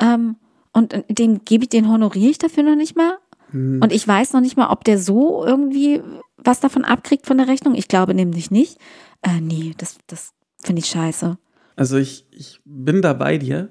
Ähm, 0.00 0.36
und 0.72 1.04
dem 1.08 1.44
gebe 1.44 1.64
ich, 1.64 1.70
den 1.70 1.88
honoriere 1.88 2.30
ich 2.30 2.38
dafür 2.38 2.62
noch 2.62 2.76
nicht 2.76 2.96
mal. 2.96 3.18
Hm. 3.50 3.80
Und 3.82 3.92
ich 3.92 4.06
weiß 4.06 4.32
noch 4.32 4.40
nicht 4.40 4.56
mal, 4.56 4.70
ob 4.70 4.84
der 4.84 4.98
so 4.98 5.44
irgendwie 5.44 6.02
was 6.36 6.60
davon 6.60 6.84
abkriegt 6.84 7.26
von 7.26 7.38
der 7.38 7.48
Rechnung. 7.48 7.74
Ich 7.74 7.88
glaube 7.88 8.14
nämlich 8.14 8.50
nicht. 8.50 8.78
Äh, 9.22 9.40
nee, 9.40 9.74
das, 9.76 9.98
das 10.06 10.32
finde 10.62 10.80
ich 10.80 10.86
scheiße. 10.86 11.38
Also 11.76 11.96
ich, 11.96 12.26
ich 12.30 12.60
bin 12.64 13.02
da 13.02 13.12
bei 13.12 13.38
dir 13.38 13.68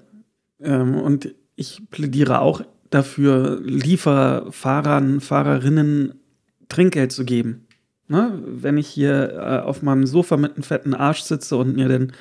ähm, 0.60 0.96
und 0.96 1.34
ich 1.56 1.82
plädiere 1.90 2.42
auch 2.42 2.62
dafür, 2.90 3.60
Lieferfahrern, 3.62 5.22
Fahrerinnen 5.22 6.20
Trinkgeld 6.70 7.12
zu 7.12 7.26
geben. 7.26 7.68
Ne? 8.12 8.38
Wenn 8.46 8.78
ich 8.78 8.90
hier 8.90 9.32
äh, 9.36 9.66
auf 9.66 9.82
meinem 9.84 10.06
Sofa 10.06 10.36
mit 10.36 10.56
einem 10.56 10.64
fetten 10.64 10.94
Arsch 10.94 11.22
sitze 11.22 11.56
und 11.56 11.78
mir 11.78 11.88
dann 11.88 12.12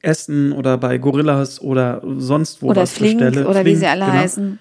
Essen 0.00 0.52
oder 0.52 0.78
bei 0.78 0.96
Gorillas 0.96 1.60
oder 1.60 2.00
sonst 2.16 2.62
wo 2.62 2.70
oder 2.70 2.80
was 2.82 2.94
Flink 2.94 3.20
bestelle, 3.20 3.46
oder 3.46 3.60
wie 3.60 3.64
Flink, 3.64 3.78
sie 3.80 3.86
alle 3.86 4.06
genau, 4.06 4.16
heißen. 4.16 4.58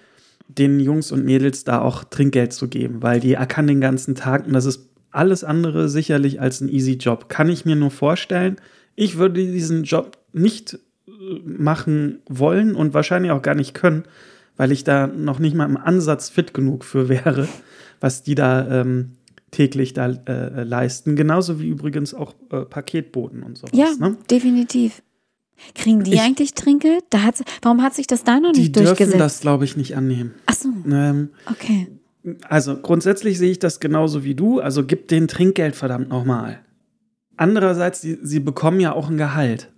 den 0.50 0.82
Jungs 0.82 1.14
und 1.14 1.24
Mädels 1.24 1.64
da 1.64 1.80
auch 1.80 2.04
Trinkgeld 2.04 2.52
zu 2.52 2.68
geben, 2.68 3.02
weil 3.02 3.22
die 3.22 3.38
ackern 3.38 3.68
den 3.68 3.80
ganzen 3.80 4.16
Tag 4.16 4.48
und 4.48 4.52
das 4.52 4.66
ist 4.66 4.90
alles 5.12 5.46
andere 5.46 5.88
sicherlich 5.88 6.42
als 6.42 6.60
ein 6.60 6.68
easy 6.68 6.96
Job. 6.96 7.30
Kann 7.30 7.48
ich 7.48 7.64
mir 7.64 7.78
nur 7.78 7.90
vorstellen. 7.90 8.58
Ich 8.96 9.18
würde 9.18 9.36
diesen 9.36 9.86
Job 9.86 10.18
nicht 10.34 10.74
äh, 11.08 11.12
machen 11.46 12.20
wollen 12.28 12.76
und 12.76 12.94
wahrscheinlich 12.94 13.32
auch 13.32 13.42
gar 13.42 13.56
nicht 13.56 13.74
können, 13.74 14.04
weil 14.58 14.74
ich 14.74 14.84
da 14.84 15.08
noch 15.08 15.40
nicht 15.40 15.56
mal 15.56 15.70
im 15.70 15.78
Ansatz 15.78 16.28
fit 16.28 16.54
genug 16.54 16.84
für 16.84 17.08
wäre, 17.08 17.48
was 18.02 18.24
die 18.24 18.36
da 18.36 18.82
ähm, 18.82 19.14
täglich 19.52 19.94
da 19.94 20.10
äh, 20.28 20.64
leisten. 20.64 21.16
Genauso 21.16 21.60
wie 21.60 21.68
übrigens 21.68 22.14
auch 22.14 22.36
äh, 22.52 22.62
Paketboten 22.62 23.44
und 23.44 23.58
sowas. 23.58 23.72
Ja, 23.74 23.92
Ne? 24.00 24.18
definitiv. 24.30 25.02
Kriegen 25.76 26.04
die 26.04 26.14
Ich- 26.14 26.22
eigentlich 26.22 26.54
Trinkgeld? 26.54 27.04
Da 27.10 27.24
hat, 27.24 27.44
warum 27.62 27.82
hat 27.82 27.94
sich 27.94 28.08
das 28.08 28.24
da 28.24 28.40
noch 28.40 28.54
Die 28.54 28.62
nicht 28.62 28.76
dürfen 28.76 28.88
durchgesetzt? 28.88 29.20
das, 29.20 29.40
glaube 29.42 29.66
ich, 29.66 29.76
nicht 29.76 29.96
annehmen. 29.98 30.34
Ach 30.46 30.54
so, 30.54 30.70
Ähm, 30.90 31.30
okay. 31.52 31.88
Also 32.48 32.78
grundsätzlich 32.78 33.38
sehe 33.38 33.52
ich 33.52 33.60
das 33.60 33.80
genauso 33.80 34.24
wie 34.24 34.36
du. 34.36 34.60
Also 34.60 34.86
gib 34.86 35.08
denen 35.08 35.28
Trinkgeld 35.28 35.76
verdammt 35.76 36.10
nochmal. 36.10 36.60
Andererseits, 37.38 38.02
sie, 38.02 38.20
sie 38.22 38.40
bekommen 38.40 38.80
ja 38.80 38.94
auch 38.94 39.10
ein 39.10 39.18
Gehalt. 39.18 39.72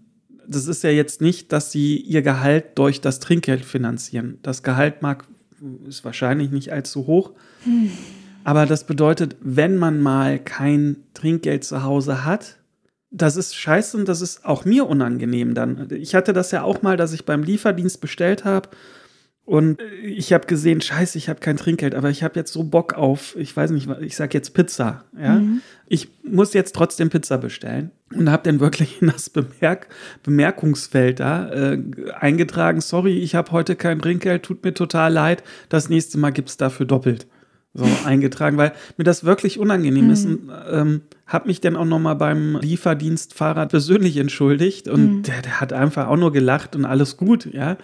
Das 0.48 0.68
ist 0.68 0.84
ja 0.84 0.90
jetzt 0.90 1.22
nicht, 1.22 1.51
dass 1.51 1.72
sie 1.72 1.98
ihr 1.98 2.22
Gehalt 2.24 2.78
durch 2.78 3.00
das 3.00 3.20
Trinkgeld 3.20 3.63
finanzieren. 3.63 4.40
Das 4.42 4.63
Gehalt 4.63 5.01
mag, 5.01 5.25
ist 5.88 6.04
wahrscheinlich 6.04 6.50
nicht 6.51 6.72
allzu 6.74 7.06
hoch. 7.08 7.32
Aber 8.43 8.65
das 8.65 8.86
bedeutet, 8.86 9.36
wenn 9.41 9.77
man 9.77 10.01
mal 10.01 10.39
kein 10.39 10.98
Trinkgeld 11.13 11.63
zu 11.63 11.83
Hause 11.83 12.25
hat, 12.25 12.57
das 13.12 13.36
ist 13.36 13.55
scheiße 13.55 13.98
und 13.98 14.07
das 14.07 14.21
ist 14.21 14.45
auch 14.45 14.63
mir 14.63 14.88
unangenehm 14.88 15.53
dann. 15.53 15.88
Ich 15.91 16.15
hatte 16.15 16.31
das 16.33 16.51
ja 16.51 16.63
auch 16.63 16.81
mal, 16.81 16.95
dass 16.98 17.13
ich 17.13 17.25
beim 17.25 17.43
Lieferdienst 17.43 18.00
bestellt 18.00 18.45
habe 18.45 18.69
und 19.43 19.81
ich 20.01 20.31
habe 20.33 20.48
gesehen, 20.48 20.81
scheiße, 20.81 21.17
ich 21.17 21.27
habe 21.27 21.39
kein 21.39 21.57
Trinkgeld, 21.57 21.95
aber 21.95 22.10
ich 22.10 22.24
habe 22.24 22.39
jetzt 22.39 22.53
so 22.53 22.63
Bock 22.63 22.93
auf, 22.93 23.36
ich 23.36 23.55
weiß 23.55 23.71
nicht, 23.71 23.89
ich 24.00 24.15
sag 24.15 24.33
jetzt 24.33 24.53
Pizza, 24.53 25.03
ja. 25.19 25.39
Mhm. 25.39 25.62
Ich 25.88 26.07
muss 26.24 26.53
jetzt 26.53 26.74
trotzdem 26.74 27.10
Pizza 27.10 27.38
bestellen 27.38 27.91
und 28.15 28.31
habe 28.31 28.43
dann 28.43 28.62
wirklich 28.62 29.01
in 29.01 29.10
das 29.10 29.29
Bemerk 29.29 29.88
Bemerkungsfeld 30.24 31.19
da 31.19 31.50
äh, 31.50 31.81
eingetragen, 32.17 32.79
sorry, 32.79 33.17
ich 33.19 33.36
habe 33.36 33.51
heute 33.51 33.75
kein 33.75 34.00
Trinkgeld, 34.00 34.43
tut 34.43 34.63
mir 34.63 34.74
total 34.74 35.12
leid, 35.12 35.43
das 35.67 35.89
nächste 35.89 36.17
Mal 36.17 36.31
gibt's 36.31 36.55
dafür 36.55 36.86
doppelt. 36.86 37.27
So 37.74 37.88
eingetragen, 38.06 38.58
weil 38.58 38.74
mir 38.98 39.06
das 39.06 39.24
wirklich 39.24 39.58
unangenehm 39.58 40.10
ist 40.10 40.25
und 40.25 40.51
ähm, 40.70 41.01
habe 41.25 41.48
mich 41.48 41.62
dann 41.62 41.78
auch 41.78 41.86
noch 41.86 42.00
mal 42.00 42.16
beim 42.16 42.58
Lieferdienstfahrer 42.58 43.66
persönlich 43.68 44.18
entschuldigt 44.18 44.90
und 44.90 45.24
der, 45.24 45.42
der 45.42 45.62
hat 45.62 45.72
einfach 45.72 46.08
auch 46.08 46.18
nur 46.18 46.34
gelacht 46.34 46.75
und 46.75 46.84
alles 46.84 47.16
gut, 47.16 47.46
ja. 47.54 47.78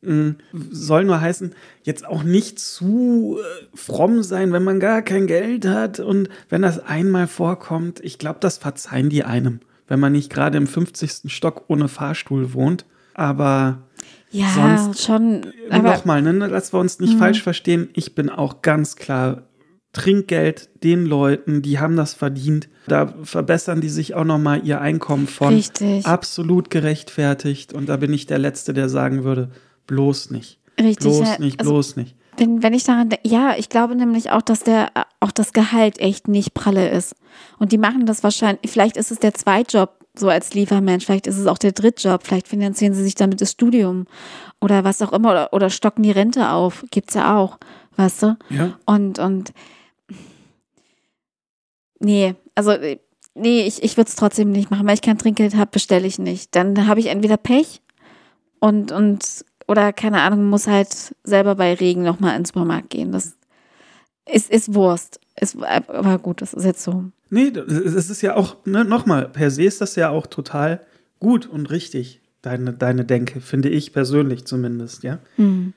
Mm, 0.00 0.30
Soll 0.70 1.04
nur 1.04 1.20
heißen, 1.20 1.54
jetzt 1.82 2.06
auch 2.06 2.22
nicht 2.22 2.58
zu 2.58 3.38
äh, 3.38 3.66
fromm 3.74 4.22
sein, 4.22 4.52
wenn 4.52 4.64
man 4.64 4.80
gar 4.80 5.02
kein 5.02 5.26
Geld 5.26 5.66
hat 5.66 6.00
und 6.00 6.30
wenn 6.48 6.62
das 6.62 6.78
einmal 6.78 7.26
vorkommt, 7.26 8.00
ich 8.02 8.18
glaube, 8.18 8.38
das 8.40 8.56
verzeihen 8.56 9.10
die 9.10 9.24
einem, 9.24 9.60
wenn 9.88 10.00
man 10.00 10.12
nicht 10.12 10.32
gerade 10.32 10.56
im 10.56 10.66
50. 10.66 11.30
Stock 11.30 11.64
ohne 11.68 11.88
Fahrstuhl 11.88 12.54
wohnt. 12.54 12.86
Aber 13.12 13.87
Ja, 14.30 14.48
Sonst- 14.54 15.02
schon. 15.04 15.46
Aber 15.70 15.94
nochmal, 15.94 16.20
ne, 16.22 16.48
dass 16.48 16.72
wir 16.74 16.78
uns 16.80 17.00
nicht 17.00 17.14
Mhm. 17.14 17.18
falsch 17.18 17.42
verstehen, 17.42 17.88
ich 17.94 18.14
bin 18.14 18.28
auch 18.30 18.60
ganz 18.62 18.96
klar 18.96 19.44
Trinkgeld 19.92 20.68
den 20.84 21.06
Leuten, 21.06 21.62
die 21.62 21.78
haben 21.78 21.96
das 21.96 22.12
verdient. 22.14 22.68
Da 22.86 23.14
verbessern 23.22 23.80
die 23.80 23.88
sich 23.88 24.14
auch 24.14 24.24
noch 24.24 24.38
mal 24.38 24.60
ihr 24.64 24.80
Einkommen 24.80 25.26
von. 25.26 25.54
Richtig. 25.54 26.04
Absolut 26.06 26.70
gerechtfertigt. 26.70 27.72
Und 27.72 27.88
da 27.88 27.96
bin 27.96 28.12
ich 28.12 28.26
der 28.26 28.38
Letzte, 28.38 28.74
der 28.74 28.88
sagen 28.88 29.24
würde, 29.24 29.50
bloß 29.86 30.30
nicht. 30.30 30.60
richtig. 30.78 30.98
Bloß 30.98 31.20
ja, 31.20 31.38
nicht, 31.38 31.58
also, 31.58 31.72
bloß 31.72 31.96
nicht. 31.96 32.14
wenn, 32.36 32.62
wenn 32.62 32.74
ich 32.74 32.84
daran 32.84 33.08
denke, 33.08 33.26
ja, 33.28 33.54
ich 33.58 33.68
glaube 33.70 33.96
nämlich 33.96 34.30
auch, 34.30 34.42
dass 34.42 34.60
der, 34.60 34.90
auch 35.20 35.32
das 35.32 35.52
Gehalt 35.52 35.98
echt 35.98 36.28
nicht 36.28 36.54
pralle 36.54 36.88
ist. 36.90 37.16
Und 37.58 37.72
die 37.72 37.78
machen 37.78 38.06
das 38.06 38.22
wahrscheinlich, 38.22 38.70
vielleicht 38.70 38.96
ist 38.96 39.10
es 39.10 39.18
der 39.18 39.34
Zweitjob, 39.34 39.97
so 40.18 40.28
als 40.28 40.54
Liefermensch, 40.54 41.06
vielleicht 41.06 41.26
ist 41.26 41.38
es 41.38 41.46
auch 41.46 41.58
der 41.58 41.72
Drittjob, 41.72 42.26
vielleicht 42.26 42.48
finanzieren 42.48 42.94
sie 42.94 43.02
sich 43.02 43.14
damit 43.14 43.40
das 43.40 43.52
Studium 43.52 44.06
oder 44.60 44.84
was 44.84 45.02
auch 45.02 45.12
immer 45.12 45.30
oder, 45.30 45.52
oder 45.52 45.70
stocken 45.70 46.02
die 46.02 46.10
Rente 46.10 46.50
auf. 46.50 46.84
Gibt's 46.90 47.14
ja 47.14 47.36
auch, 47.36 47.58
weißt 47.96 48.22
du? 48.22 48.36
Ja. 48.50 48.78
Und, 48.86 49.18
und 49.18 49.52
nee, 52.00 52.34
also 52.54 52.72
nee, 53.34 53.62
ich, 53.62 53.82
ich 53.82 53.96
würde 53.96 54.08
es 54.08 54.16
trotzdem 54.16 54.50
nicht 54.52 54.70
machen, 54.70 54.86
weil 54.86 54.94
ich 54.94 55.02
kein 55.02 55.18
Trinkgeld 55.18 55.54
habe, 55.56 55.70
bestelle 55.70 56.06
ich 56.06 56.18
nicht. 56.18 56.54
Dann 56.54 56.86
habe 56.86 57.00
ich 57.00 57.06
entweder 57.06 57.36
Pech 57.36 57.80
Und, 58.60 58.92
und, 58.92 59.44
oder 59.66 59.92
keine 59.92 60.22
Ahnung, 60.22 60.48
muss 60.48 60.66
halt 60.66 61.14
selber 61.24 61.54
bei 61.54 61.74
Regen 61.74 62.02
nochmal 62.02 62.36
ins 62.36 62.48
Supermarkt 62.48 62.90
gehen. 62.90 63.12
Das 63.12 63.36
ist, 64.26 64.50
ist 64.50 64.74
Wurst. 64.74 65.20
Ist, 65.40 65.56
aber 65.62 66.18
gut, 66.18 66.42
das 66.42 66.54
ist 66.54 66.64
jetzt 66.64 66.82
so. 66.82 67.04
Nee, 67.30 67.48
es 67.48 68.10
ist 68.10 68.22
ja 68.22 68.36
auch, 68.36 68.64
ne, 68.64 68.84
nochmal, 68.84 69.28
per 69.28 69.50
se 69.50 69.64
ist 69.64 69.80
das 69.80 69.96
ja 69.96 70.10
auch 70.10 70.26
total 70.26 70.80
gut 71.20 71.46
und 71.46 71.70
richtig, 71.70 72.22
deine, 72.42 72.72
deine 72.72 73.04
Denke, 73.04 73.40
finde 73.40 73.68
ich 73.68 73.92
persönlich 73.92 74.44
zumindest, 74.46 75.02
ja. 75.02 75.18
Hm. 75.36 75.74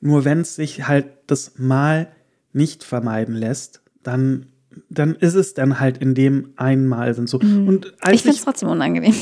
Nur 0.00 0.24
wenn 0.24 0.40
es 0.40 0.56
sich 0.56 0.88
halt 0.88 1.06
das 1.26 1.58
Mal 1.58 2.08
nicht 2.52 2.84
vermeiden 2.84 3.34
lässt, 3.34 3.82
dann, 4.02 4.46
dann 4.88 5.14
ist 5.14 5.34
es 5.34 5.54
dann 5.54 5.78
halt 5.78 5.98
in 5.98 6.14
dem 6.14 6.54
einmal 6.56 7.14
sind 7.14 7.28
so. 7.28 7.38
Mhm. 7.38 7.68
Und 7.68 7.94
Ich 8.10 8.22
finde 8.22 8.36
es 8.36 8.44
trotzdem 8.44 8.70
unangenehm. 8.70 9.14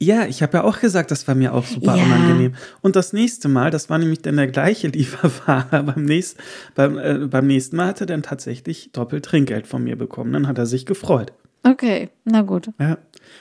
Ja, 0.00 0.26
ich 0.26 0.42
habe 0.42 0.58
ja 0.58 0.64
auch 0.64 0.78
gesagt, 0.80 1.10
das 1.10 1.26
war 1.26 1.34
mir 1.34 1.52
auch 1.54 1.64
super 1.66 1.96
Ja. 1.96 2.04
unangenehm. 2.04 2.54
Und 2.82 2.94
das 2.96 3.12
nächste 3.12 3.48
Mal, 3.48 3.70
das 3.70 3.90
war 3.90 3.98
nämlich 3.98 4.20
dann 4.22 4.36
der 4.36 4.46
gleiche 4.46 4.88
Lieferfahrer, 4.88 5.82
beim, 5.94 6.04
nächst, 6.04 6.36
beim, 6.74 6.98
äh, 6.98 7.26
beim 7.26 7.46
nächsten 7.46 7.76
Mal 7.76 7.88
hat 7.88 8.00
er 8.00 8.06
dann 8.06 8.22
tatsächlich 8.22 8.90
doppelt 8.92 9.24
Trinkgeld 9.24 9.66
von 9.66 9.82
mir 9.82 9.96
bekommen. 9.96 10.32
Dann 10.32 10.46
hat 10.46 10.58
er 10.58 10.66
sich 10.66 10.86
gefreut. 10.86 11.32
Okay, 11.64 12.10
na 12.24 12.42
gut. 12.42 12.70
Ja. 12.78 12.98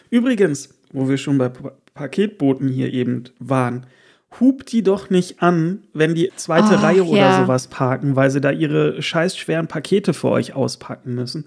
Übrigens, 0.09 0.69
wo 0.91 1.07
wir 1.07 1.17
schon 1.17 1.37
bei 1.37 1.49
pa 1.49 1.71
Paketboten 1.93 2.67
hier 2.67 2.93
eben 2.93 3.23
waren, 3.39 3.87
hupt 4.39 4.71
die 4.71 4.83
doch 4.83 5.09
nicht 5.09 5.41
an, 5.41 5.83
wenn 5.93 6.13
die 6.13 6.31
zweite 6.35 6.77
Ach, 6.77 6.83
Reihe 6.83 7.03
oder 7.05 7.17
ja. 7.17 7.41
sowas 7.41 7.67
parken, 7.67 8.15
weil 8.15 8.29
sie 8.29 8.41
da 8.41 8.51
ihre 8.51 9.01
scheiß 9.01 9.37
schweren 9.37 9.67
Pakete 9.67 10.13
für 10.13 10.29
euch 10.29 10.53
auspacken 10.53 11.15
müssen. 11.15 11.45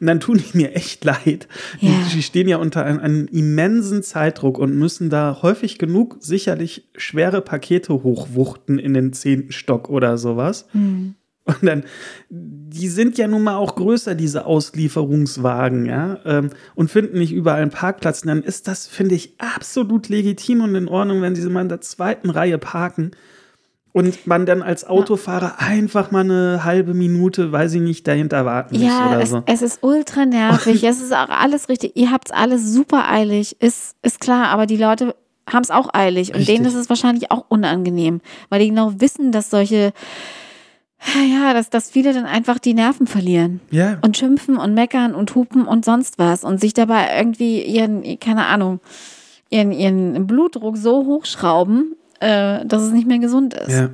Und 0.00 0.06
dann 0.06 0.18
tun 0.18 0.38
die 0.38 0.56
mir 0.56 0.74
echt 0.74 1.04
leid. 1.04 1.46
Die, 1.80 1.86
Ja. 1.86 1.92
die 2.12 2.22
stehen 2.22 2.48
ja 2.48 2.56
unter 2.56 2.84
einem, 2.84 2.98
einem 3.00 3.26
immensen 3.28 4.02
Zeitdruck 4.02 4.58
und 4.58 4.74
müssen 4.76 5.10
da 5.10 5.38
häufig 5.42 5.78
genug 5.78 6.16
sicherlich 6.20 6.88
schwere 6.96 7.42
Pakete 7.42 7.92
hochwuchten 7.92 8.78
in 8.78 8.94
den 8.94 9.12
zehnten 9.12 9.52
Stock 9.52 9.88
oder 9.88 10.16
sowas. 10.18 10.66
Hm. 10.72 11.14
Und 11.44 11.62
dann, 11.62 11.84
die 12.28 12.88
sind 12.88 13.18
ja 13.18 13.26
nun 13.26 13.42
mal 13.42 13.56
auch 13.56 13.74
größer, 13.74 14.14
diese 14.14 14.46
Auslieferungswagen, 14.46 15.86
ja, 15.86 16.18
ähm, 16.24 16.50
und 16.74 16.90
finden 16.90 17.18
nicht 17.18 17.32
überall 17.32 17.62
einen 17.62 17.70
Parkplatz. 17.72 18.22
Und 18.22 18.28
dann 18.28 18.42
ist 18.42 18.68
das, 18.68 18.86
finde 18.86 19.16
ich, 19.16 19.34
absolut 19.38 20.08
legitim 20.08 20.62
und 20.62 20.74
in 20.74 20.88
Ordnung, 20.88 21.20
wenn 21.20 21.34
sie 21.34 21.48
mal 21.48 21.62
in 21.62 21.68
der 21.68 21.80
zweiten 21.80 22.30
Reihe 22.30 22.58
parken 22.58 23.10
und 23.92 24.26
man 24.26 24.46
dann 24.46 24.62
als 24.62 24.84
Autofahrer 24.84 25.56
einfach 25.58 26.10
mal 26.10 26.20
eine 26.20 26.64
halbe 26.64 26.94
Minute, 26.94 27.52
weiß 27.52 27.74
ich 27.74 27.80
nicht, 27.82 28.08
dahinter 28.08 28.44
warten 28.46 28.76
muss 28.76 28.84
Ja, 28.86 29.08
oder 29.08 29.20
es, 29.20 29.30
so. 29.30 29.42
es 29.46 29.62
ist 29.62 29.82
ultra 29.82 30.24
nervig. 30.24 30.82
es 30.84 31.02
ist 31.02 31.12
auch 31.12 31.28
alles 31.28 31.68
richtig. 31.68 31.92
Ihr 31.96 32.10
habt 32.10 32.28
es 32.30 32.34
alles 32.34 32.72
super 32.72 33.10
eilig. 33.10 33.60
Ist, 33.60 33.96
ist 34.02 34.20
klar, 34.20 34.46
aber 34.48 34.66
die 34.66 34.78
Leute 34.78 35.14
haben 35.50 35.62
es 35.62 35.70
auch 35.70 35.92
eilig. 35.92 36.30
Und 36.30 36.36
Richtig. 36.36 36.56
denen 36.56 36.66
ist 36.66 36.74
es 36.74 36.88
wahrscheinlich 36.88 37.30
auch 37.30 37.44
unangenehm, 37.48 38.20
weil 38.48 38.60
die 38.60 38.68
genau 38.68 38.94
wissen, 38.98 39.32
dass 39.32 39.50
solche, 39.50 39.92
ja, 41.30 41.52
dass, 41.54 41.70
dass 41.70 41.90
viele 41.90 42.12
dann 42.12 42.24
einfach 42.24 42.58
die 42.58 42.74
Nerven 42.74 43.06
verlieren. 43.06 43.60
Ja, 43.70 43.98
und 44.02 44.16
schimpfen 44.16 44.56
und 44.56 44.74
meckern 44.74 45.14
und 45.14 45.34
hupen 45.34 45.66
und 45.66 45.84
sonst 45.84 46.18
was 46.18 46.44
und 46.44 46.60
sich 46.60 46.74
dabei 46.74 47.08
irgendwie 47.16 47.62
ihren, 47.62 48.18
keine 48.20 48.46
Ahnung, 48.46 48.80
ihren, 49.50 49.72
ihren 49.72 50.26
Blutdruck 50.26 50.76
so 50.76 51.06
hochschrauben, 51.06 51.96
äh, 52.20 52.64
dass 52.66 52.82
es 52.82 52.92
nicht 52.92 53.06
mehr 53.06 53.18
gesund 53.18 53.54
ist. 53.54 53.70
ja. 53.70 53.90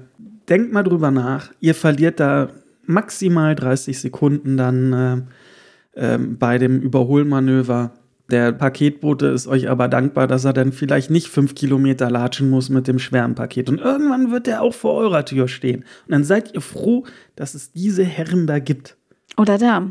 Denkt 0.48 0.72
mal 0.72 0.82
drüber 0.82 1.10
nach. 1.10 1.52
Ihr 1.60 1.74
verliert 1.74 2.20
da 2.20 2.48
maximal 2.86 3.54
30 3.54 4.00
Sekunden 4.00 4.56
dann 4.56 4.92
äh, 4.94 6.14
ähm, 6.14 6.38
bei 6.38 6.56
dem 6.56 6.80
Überholmanöver. 6.80 7.92
Der 8.30 8.52
Paketbote 8.52 9.26
ist 9.28 9.46
euch 9.46 9.70
aber 9.70 9.88
dankbar, 9.88 10.26
dass 10.26 10.44
er 10.44 10.52
dann 10.52 10.72
vielleicht 10.72 11.10
nicht 11.10 11.28
fünf 11.28 11.54
Kilometer 11.54 12.10
latschen 12.10 12.50
muss 12.50 12.68
mit 12.68 12.86
dem 12.86 12.98
schweren 12.98 13.34
Paket. 13.34 13.70
Und 13.70 13.80
irgendwann 13.80 14.30
wird 14.30 14.46
er 14.48 14.60
auch 14.60 14.74
vor 14.74 14.94
eurer 14.94 15.24
Tür 15.24 15.48
stehen. 15.48 15.80
Und 16.06 16.12
dann 16.12 16.24
seid 16.24 16.54
ihr 16.54 16.60
froh, 16.60 17.04
dass 17.36 17.54
es 17.54 17.72
diese 17.72 18.04
Herren 18.04 18.46
da 18.46 18.58
gibt. 18.58 18.96
Oder 19.38 19.56
da. 19.56 19.90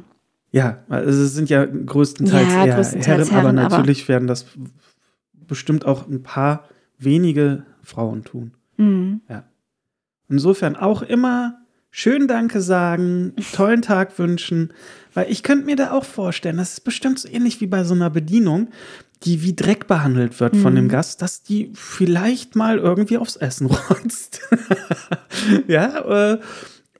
Ja, 0.52 0.84
also 0.88 1.24
es 1.24 1.34
sind 1.34 1.50
ja 1.50 1.66
größtenteils 1.66 2.48
Ja, 2.54 2.66
eher 2.68 2.76
größtenteils 2.76 3.32
Herren, 3.32 3.40
aber 3.40 3.48
Herren, 3.48 3.60
aber- 3.60 3.78
natürlich 3.78 4.08
werden 4.08 4.28
das 4.28 4.46
bestimmt 5.34 5.86
auch 5.86 6.08
ein 6.08 6.22
paar 6.22 6.66
wenige 7.00 7.64
Frauen 7.82 8.24
tun. 8.24 8.52
Mhm. 8.78 9.22
Insofern 10.30 10.76
auch 10.76 11.02
immer 11.02 11.58
schön 11.92 12.28
Danke 12.28 12.62
sagen, 12.62 13.34
tollen 13.54 13.82
Tag 13.82 14.18
wünschen, 14.20 14.74
weil 15.14 15.32
ich 15.32 15.44
könnte 15.44 15.66
mir 15.66 15.76
da 15.76 15.92
auch 15.92 16.06
vorstellen, 16.06 16.58
das 16.58 16.74
ist 16.74 16.84
bestimmt 16.84 17.20
so 17.20 17.28
ähnlich 17.28 17.62
wie 17.62 17.68
bei 17.68 17.84
so 17.84 17.94
einer 17.94 18.10
Bedienung, 18.10 18.70
die 19.24 19.42
wie 19.42 19.56
Dreck 19.56 19.88
behandelt 19.88 20.40
wird 20.40 20.56
von 20.56 20.76
dem 20.76 20.90
Gast, 20.90 21.24
dass 21.24 21.42
die 21.42 21.72
vielleicht 21.74 22.56
mal 22.56 22.78
irgendwie 22.78 23.18
aufs 23.18 23.36
Essen 23.36 23.66
rotzt. 23.90 24.42
ja, 25.68 26.34
äh, 26.34 26.40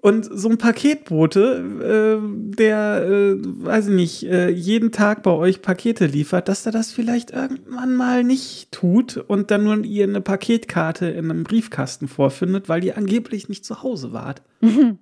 und 0.02 0.28
so 0.32 0.50
ein 0.50 0.58
Paketbote, 0.58 2.20
äh, 2.22 2.56
der, 2.56 3.04
äh, 3.08 3.36
weiß 3.40 3.88
ich 3.88 3.94
nicht, 3.94 4.24
äh, 4.24 4.50
jeden 4.50 4.92
Tag 4.92 5.24
bei 5.24 5.32
euch 5.32 5.62
Pakete 5.62 6.06
liefert, 6.06 6.48
dass 6.48 6.66
er 6.66 6.72
das 6.72 6.92
vielleicht 6.92 7.32
irgendwann 7.32 7.96
mal 7.96 8.24
nicht 8.24 8.72
tut 8.72 9.18
und 9.18 9.50
dann 9.52 9.64
nur 9.64 9.84
ihr 9.84 10.04
eine 10.06 10.22
Paketkarte 10.22 11.08
in 11.08 11.32
einem 11.32 11.44
Briefkasten 11.44 12.08
vorfindet, 12.08 12.70
weil 12.70 12.84
ihr 12.84 12.98
angeblich 12.98 13.50
nicht 13.50 13.66
zu 13.66 13.84
Hause 13.84 14.14
wart. 14.14 14.42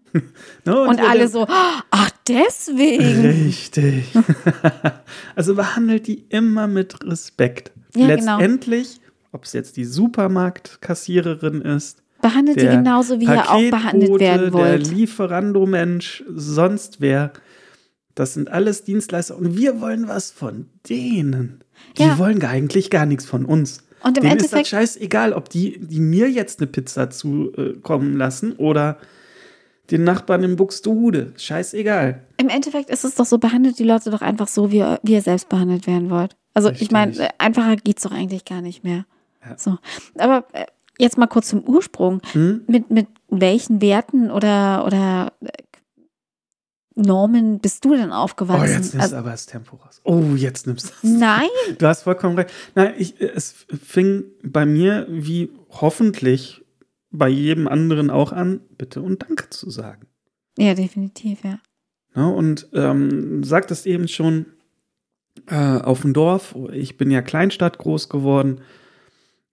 Ne, 0.66 0.80
Und 0.82 1.00
ihr 1.00 1.10
alle 1.10 1.20
dann- 1.22 1.30
so, 1.32 1.46
ach, 1.50 2.10
deswegen. 2.28 3.22
Richtig. 3.46 4.06
also 5.36 5.56
behandelt 5.56 6.08
die 6.08 6.26
immer 6.30 6.68
mit 6.68 7.06
Respekt. 7.06 7.72
Ja, 7.96 8.16
genau. 8.16 8.38
Letztendlich, 8.40 9.02
ob 9.34 9.44
es 9.44 9.52
jetzt 9.54 9.76
die 9.78 9.84
Supermarktkassiererin 9.86 11.62
ist, 11.62 12.02
Behandelt 12.30 12.58
die 12.58 12.62
der 12.66 12.78
genauso, 12.78 13.20
wie 13.20 13.26
ihr 13.26 13.50
auch 13.52 13.70
behandelt 13.70 14.20
werden 14.20 14.52
Der 14.52 14.54
wollt. 14.54 14.92
Lieferando-Mensch, 14.92 16.24
sonst 16.34 17.02
wer. 17.02 17.32
Das 18.16 18.34
sind 18.34 18.50
alles 18.50 18.84
Dienstleister 18.84 19.38
und 19.38 19.58
wir 19.58 19.82
wollen 19.82 20.08
was 20.08 20.32
von 20.32 20.68
denen. 20.90 21.64
Die 21.98 22.04
Ja. 22.04 22.18
wollen 22.18 22.40
gar- 22.40 22.52
eigentlich 22.52 22.90
gar 22.90 23.06
nichts 23.06 23.26
von 23.26 23.46
uns. 23.46 23.84
Und 24.04 24.18
im 24.18 24.24
Denen 24.24 24.38
ist 24.38 24.46
das 24.46 24.52
Endeffekt, 24.54 24.68
scheißegal, 24.68 25.34
ob 25.34 25.50
die, 25.50 25.80
die 25.80 26.00
mir 26.00 26.30
jetzt 26.30 26.60
eine 26.60 26.68
Pizza 26.68 27.10
zukommen 27.10 28.16
lassen 28.18 28.54
oder 28.54 28.98
den 29.92 30.04
Nachbarn 30.04 30.44
in 30.44 30.56
Buxtehude. 30.56 31.34
Scheißegal. 31.38 32.22
im 32.38 32.50
Endeffekt 32.50 32.90
ist 32.90 33.04
es 33.06 33.16
doch 33.16 33.26
so, 33.26 33.38
behandelt 33.38 33.78
die 33.80 33.84
Leute 33.84 34.10
doch 34.12 34.22
einfach 34.22 34.48
so, 34.48 34.72
wie 34.72 34.78
ihr, 34.78 35.00
wie 35.04 35.14
ihr 35.14 35.22
selbst 35.22 35.50
behandelt 35.50 35.86
werden 35.88 36.10
wollt. 36.10 36.36
Also 36.54 36.70
ich 36.70 36.74
Richtig. 36.82 36.92
meine, 36.92 37.18
äh, 37.20 37.30
einfacher 37.38 37.76
geht's 37.76 38.04
doch 38.04 38.12
eigentlich 38.12 38.46
gar 38.46 38.62
nicht 38.62 38.84
mehr. 38.84 39.06
Ja. 39.44 39.58
So. 39.58 39.78
Aber 40.18 40.46
äh, 40.54 40.66
jetzt 41.00 41.18
mal 41.18 41.28
kurz 41.28 41.50
zum 41.50 41.64
Ursprung. 41.68 42.22
Hm? 42.34 42.62
Mit, 42.68 42.90
mit 42.90 43.08
welchen 43.30 43.82
Werten 43.82 44.32
oder, 44.32 44.86
oder 44.86 45.34
äh, 45.42 45.50
Normen 46.96 47.60
bist 47.60 47.84
du 47.84 47.94
denn 47.96 48.12
Oh, 48.12 48.16
aufgewachsen? 48.16 48.74
jetzt 48.74 48.94
nimmst 48.94 49.00
Also, 49.02 49.16
du 49.16 49.20
aber 49.20 49.32
das 49.32 49.46
Tempo 49.48 49.76
raus. 49.76 50.00
Oh, 50.06 50.36
jetzt 50.36 50.66
nimmst 50.66 50.88
du 50.88 50.92
das. 51.02 51.12
nein, 51.20 51.50
Du 51.78 51.86
hast 51.88 52.04
vollkommen 52.04 52.38
recht. 52.38 52.52
Nein, 52.74 52.94
ich, 52.98 53.20
es 53.20 53.66
fing 53.84 54.24
bei 54.44 54.66
mir 54.66 55.06
wie 55.10 55.50
hoffentlich 55.70 56.64
bei 57.12 57.28
jedem 57.28 57.68
anderen 57.68 58.10
auch 58.10 58.32
an, 58.32 58.62
bitte 58.78 59.02
und 59.02 59.24
Danke 59.24 59.50
zu 59.50 59.70
sagen. 59.70 60.08
ja, 60.58 60.74
definitiv, 60.74 61.44
ja. 61.44 61.60
Ne? 62.14 62.34
Und 62.34 62.70
ähm, 62.74 63.44
sagtest 63.44 63.86
eben 63.88 64.08
schon, 64.08 64.46
äh, 65.48 65.80
auf 65.80 66.02
dem 66.02 66.14
Dorf, 66.14 66.56
ich 66.72 66.96
bin 66.98 67.12
ja 67.12 67.22
Kleinstadt 67.22 67.78
groß 67.78 68.08
geworden 68.08 68.62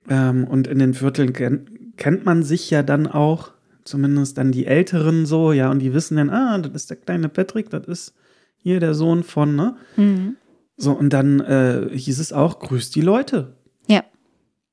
ähm, 0.09 0.45
und 0.45 0.67
in 0.67 0.79
den 0.79 0.95
Vierteln 0.95 1.33
ken 1.33 1.69
kennt 1.97 2.25
man 2.25 2.43
sich 2.43 2.71
ja 2.71 2.83
dann 2.83 3.07
auch, 3.07 3.53
zumindest 3.85 4.38
dann 4.38 4.51
die 4.51 4.67
Älteren 4.67 5.27
so, 5.27 5.53
ja, 5.53 5.71
und 5.71 5.79
die 5.81 5.93
wissen 5.93 6.17
dann, 6.17 6.31
ah, 6.31 6.59
das 6.59 6.73
ist 6.73 6.91
der 6.91 6.97
kleine 6.97 7.29
Patrick, 7.29 7.71
das 7.71 7.87
ist 7.87 8.15
hier 8.57 8.81
der 8.81 8.95
Sohn 8.95 9.23
von, 9.23 9.55
ne? 9.55 9.77
Mhm. 9.97 10.37
So, 10.77 10.93
und 10.93 11.11
dann 11.11 11.41
äh, 11.41 11.91
hieß 11.93 12.19
es 12.19 12.33
auch, 12.33 12.59
grüß 12.59 12.91
die 12.91 13.03
Leute. 13.03 13.55
Ja. 13.87 14.03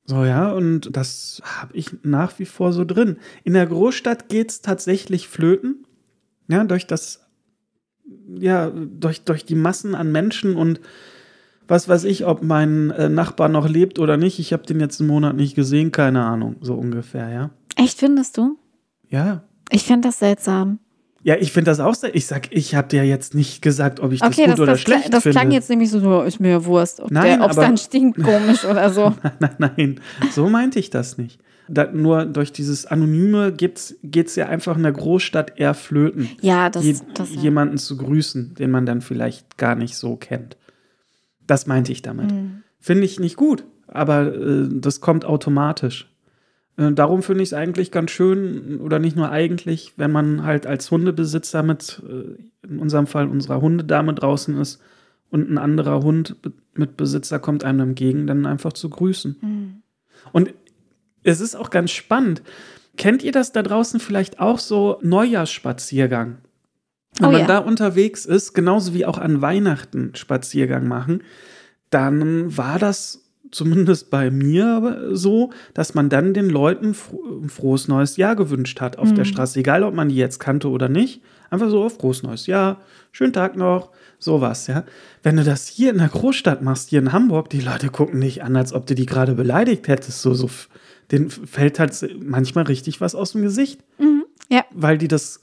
So, 0.06 0.24
ja, 0.24 0.52
und 0.52 0.96
das 0.96 1.42
habe 1.44 1.76
ich 1.76 1.92
nach 2.04 2.40
wie 2.40 2.46
vor 2.46 2.74
so 2.74 2.86
drin. 2.86 3.18
In 3.44 3.54
der 3.54 3.68
Großstadt 3.68 4.30
geht 4.30 4.50
es 4.50 4.62
tatsächlich 4.62 5.28
flöten. 5.28 5.86
Ja, 6.48 6.64
durch 6.64 6.88
das, 6.88 7.28
ja, 8.28 8.72
durch, 8.72 9.24
durch 9.24 9.46
die 9.46 9.56
Massen 9.56 9.94
an 9.94 10.12
Menschen 10.12 10.56
und 10.56 10.80
was 11.70 11.88
weiß 11.88 12.04
ich, 12.06 12.26
ob 12.26 12.44
mein 12.44 12.92
äh, 12.92 13.10
Nachbar 13.10 13.50
noch 13.50 13.68
lebt 13.70 14.00
oder 14.00 14.18
nicht. 14.18 14.40
Ich 14.40 14.54
habe 14.54 14.64
den 14.66 14.80
jetzt 14.80 15.00
einen 15.00 15.10
Monat 15.10 15.36
nicht 15.36 15.56
gesehen, 15.56 15.92
keine 15.92 16.24
Ahnung, 16.24 16.56
so 16.62 16.74
ungefähr, 16.74 17.30
ja. 17.30 17.50
Echt, 17.76 18.00
findest 18.00 18.38
du? 18.38 18.58
Ja. 19.10 19.44
Ich 19.72 19.84
fände 19.84 20.08
das 20.08 20.20
seltsam. 20.20 20.80
Ja, 21.22 21.36
ich 21.36 21.52
finde 21.52 21.70
das 21.72 21.80
auch 21.80 21.96
sehr. 21.96 22.16
Ich 22.16 22.28
sag, 22.28 22.48
ich 22.56 22.76
habe 22.76 22.88
dir 22.88 23.04
jetzt 23.06 23.36
nicht 23.36 23.62
gesagt, 23.62 24.00
ob 24.00 24.14
ich 24.14 24.24
Okay, 24.24 24.30
das 24.30 24.38
gut 24.46 24.52
das, 24.52 24.60
oder 24.60 24.72
das, 24.72 24.84
klang, 24.84 25.00
schlecht 25.00 25.14
das 25.14 25.24
finde. 25.24 25.38
klang 25.40 25.52
jetzt 25.52 25.70
nämlich 25.70 25.90
so, 25.92 26.22
ist 26.22 26.40
mir 26.40 26.66
Wurst, 26.66 27.02
ob 27.02 27.12
Nein, 27.12 27.42
es 27.42 27.56
dann 27.56 27.78
stinkt 27.78 28.18
komisch 28.24 28.64
oder 28.66 28.90
so. 28.90 29.14
Nein, 29.40 29.56
nein, 29.58 30.00
so 30.32 30.48
meinte 30.50 30.80
ich 30.80 30.90
das 30.90 31.18
nicht. 31.18 31.40
Da, 31.68 31.92
nur 31.92 32.26
durch 32.26 32.52
dieses 32.52 32.86
Anonyme 32.88 33.52
geht 33.52 33.78
es 33.78 34.36
ja 34.36 34.48
einfach 34.48 34.76
in 34.76 34.84
der 34.84 34.92
Großstadt 34.94 35.60
eher 35.60 35.76
flöten, 35.76 36.30
Ja, 36.42 36.70
das, 36.70 36.84
je, 36.84 36.96
das 37.14 37.36
ja. 37.36 37.42
jemanden 37.42 37.78
zu 37.78 37.98
grüßen, 37.98 38.56
den 38.56 38.72
man 38.72 38.86
dann 38.88 39.02
vielleicht 39.02 39.58
gar 39.58 39.76
nicht 39.76 39.96
so 39.96 40.16
kennt. 40.16 40.58
Das 41.50 41.66
meinte 41.66 41.92
ich 41.92 42.04
damit. 42.04 42.32
Mhm. 42.32 42.62
Finde 42.80 43.06
ich 43.06 43.20
nicht 43.20 43.36
gut, 43.36 43.64
aber 43.88 44.36
äh, 44.36 44.68
das 44.70 45.02
kommt 45.02 45.26
automatisch. 45.26 46.14
Äh, 46.78 46.92
darum 46.92 47.24
finde 47.24 47.42
ich 47.42 47.50
es 47.50 47.54
eigentlich 47.54 47.90
ganz 47.92 48.12
schön, 48.12 48.80
oder 48.82 49.00
nicht 49.00 49.16
nur 49.16 49.32
eigentlich, 49.32 49.94
wenn 49.98 50.12
man 50.12 50.44
halt 50.44 50.68
als 50.68 50.92
Hundebesitzer 50.92 51.64
mit, 51.64 52.04
äh, 52.08 52.68
in 52.68 52.78
unserem 52.78 53.08
Fall 53.08 53.28
unserer 53.28 53.62
Hundedame 53.62 54.14
draußen 54.14 54.60
ist 54.62 54.80
und 55.32 55.50
ein 55.50 55.58
anderer 55.58 56.04
Hund 56.04 56.36
mit 56.76 56.98
Besitzer 56.98 57.40
kommt 57.40 57.64
einem 57.64 57.90
entgegen, 57.90 58.28
dann 58.28 58.46
einfach 58.46 58.74
zu 58.74 58.88
grüßen. 58.88 59.38
Mhm. 59.42 59.82
Und 60.32 60.54
es 61.24 61.42
ist 61.42 61.56
auch 61.56 61.72
ganz 61.72 61.90
spannend. 61.90 62.44
Kennt 62.96 63.24
ihr 63.24 63.32
das 63.32 63.54
da 63.54 63.64
draußen 63.64 64.00
vielleicht 64.00 64.40
auch 64.40 64.60
so 64.60 65.00
Neujahrsspaziergang? 65.02 66.38
Wenn 67.18 67.28
oh, 67.28 67.32
man 67.32 67.42
ja. 67.42 67.48
da 67.48 67.58
unterwegs 67.60 68.26
ist, 68.26 68.54
genauso 68.54 68.94
wie 68.94 69.06
auch 69.06 69.18
an 69.18 69.42
Weihnachten 69.42 70.12
Spaziergang 70.16 70.88
machen, 70.88 71.24
dann 71.90 72.56
war 72.56 72.80
das 72.80 73.30
zumindest 73.52 74.10
bei 74.10 74.30
mir 74.30 75.10
so, 75.12 75.52
dass 75.74 75.96
man 75.96 76.10
dann 76.10 76.34
den 76.34 76.50
Leuten 76.50 76.96
ein 77.44 77.50
frohes 77.50 77.88
neues 77.88 78.18
Jahr 78.18 78.36
gewünscht 78.36 78.80
hat 78.80 78.98
auf 78.98 79.10
mhm. 79.10 79.16
der 79.16 79.26
Straße, 79.26 79.60
egal 79.60 79.84
ob 79.84 79.94
man 79.94 80.10
die 80.10 80.16
jetzt 80.16 80.40
kannte 80.40 80.70
oder 80.70 80.88
nicht. 80.90 81.22
Einfach 81.50 81.70
so, 81.70 81.90
frohes 81.90 82.22
neues 82.22 82.46
Jahr, 82.46 82.82
schönen 83.12 83.34
Tag 83.34 83.56
noch, 83.56 83.90
sowas, 84.20 84.68
ja. 84.68 84.84
Wenn 85.24 85.38
du 85.38 85.44
das 85.44 85.68
hier 85.68 85.90
in 85.90 85.98
der 85.98 86.10
Großstadt 86.10 86.62
machst, 86.62 86.90
hier 86.90 87.00
in 87.00 87.12
Hamburg, 87.12 87.50
die 87.50 87.62
Leute 87.62 87.90
gucken 87.90 88.20
nicht 88.20 88.44
an, 88.44 88.56
als 88.56 88.72
ob 88.72 88.86
du 88.86 88.94
die 88.94 89.08
gerade 89.08 89.34
beleidigt 89.34 89.88
hättest, 89.88 90.22
so, 90.22 90.36
so, 90.36 90.50
den 91.12 91.32
fällt 91.32 91.80
halt 91.80 92.18
manchmal 92.22 92.66
richtig 92.66 93.02
was 93.02 93.16
aus 93.16 93.32
dem 93.32 93.42
Gesicht. 93.42 93.82
Mhm. 93.98 94.26
Ja. 94.50 94.64
Weil 94.72 95.00
die 95.00 95.08
das 95.08 95.42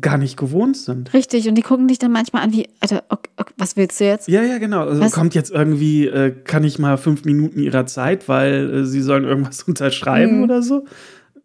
gar 0.00 0.18
nicht 0.18 0.36
gewohnt 0.36 0.76
sind. 0.76 1.14
Richtig, 1.14 1.48
und 1.48 1.54
die 1.54 1.62
gucken 1.62 1.86
dich 1.86 1.98
dann 1.98 2.10
manchmal 2.10 2.42
an 2.42 2.52
wie, 2.52 2.68
Alter, 2.80 3.04
okay, 3.08 3.30
okay, 3.36 3.52
was 3.56 3.76
willst 3.76 4.00
du 4.00 4.04
jetzt? 4.04 4.28
Ja, 4.28 4.42
ja, 4.42 4.58
genau. 4.58 4.86
Also 4.86 5.08
kommt 5.10 5.34
jetzt 5.34 5.50
irgendwie, 5.50 6.06
äh, 6.06 6.32
kann 6.32 6.64
ich 6.64 6.78
mal 6.78 6.96
fünf 6.96 7.24
Minuten 7.24 7.60
ihrer 7.60 7.86
Zeit, 7.86 8.28
weil 8.28 8.74
äh, 8.74 8.84
sie 8.84 9.02
sollen 9.02 9.24
irgendwas 9.24 9.62
unterschreiben 9.68 10.38
mhm. 10.38 10.44
oder 10.44 10.62
so? 10.62 10.84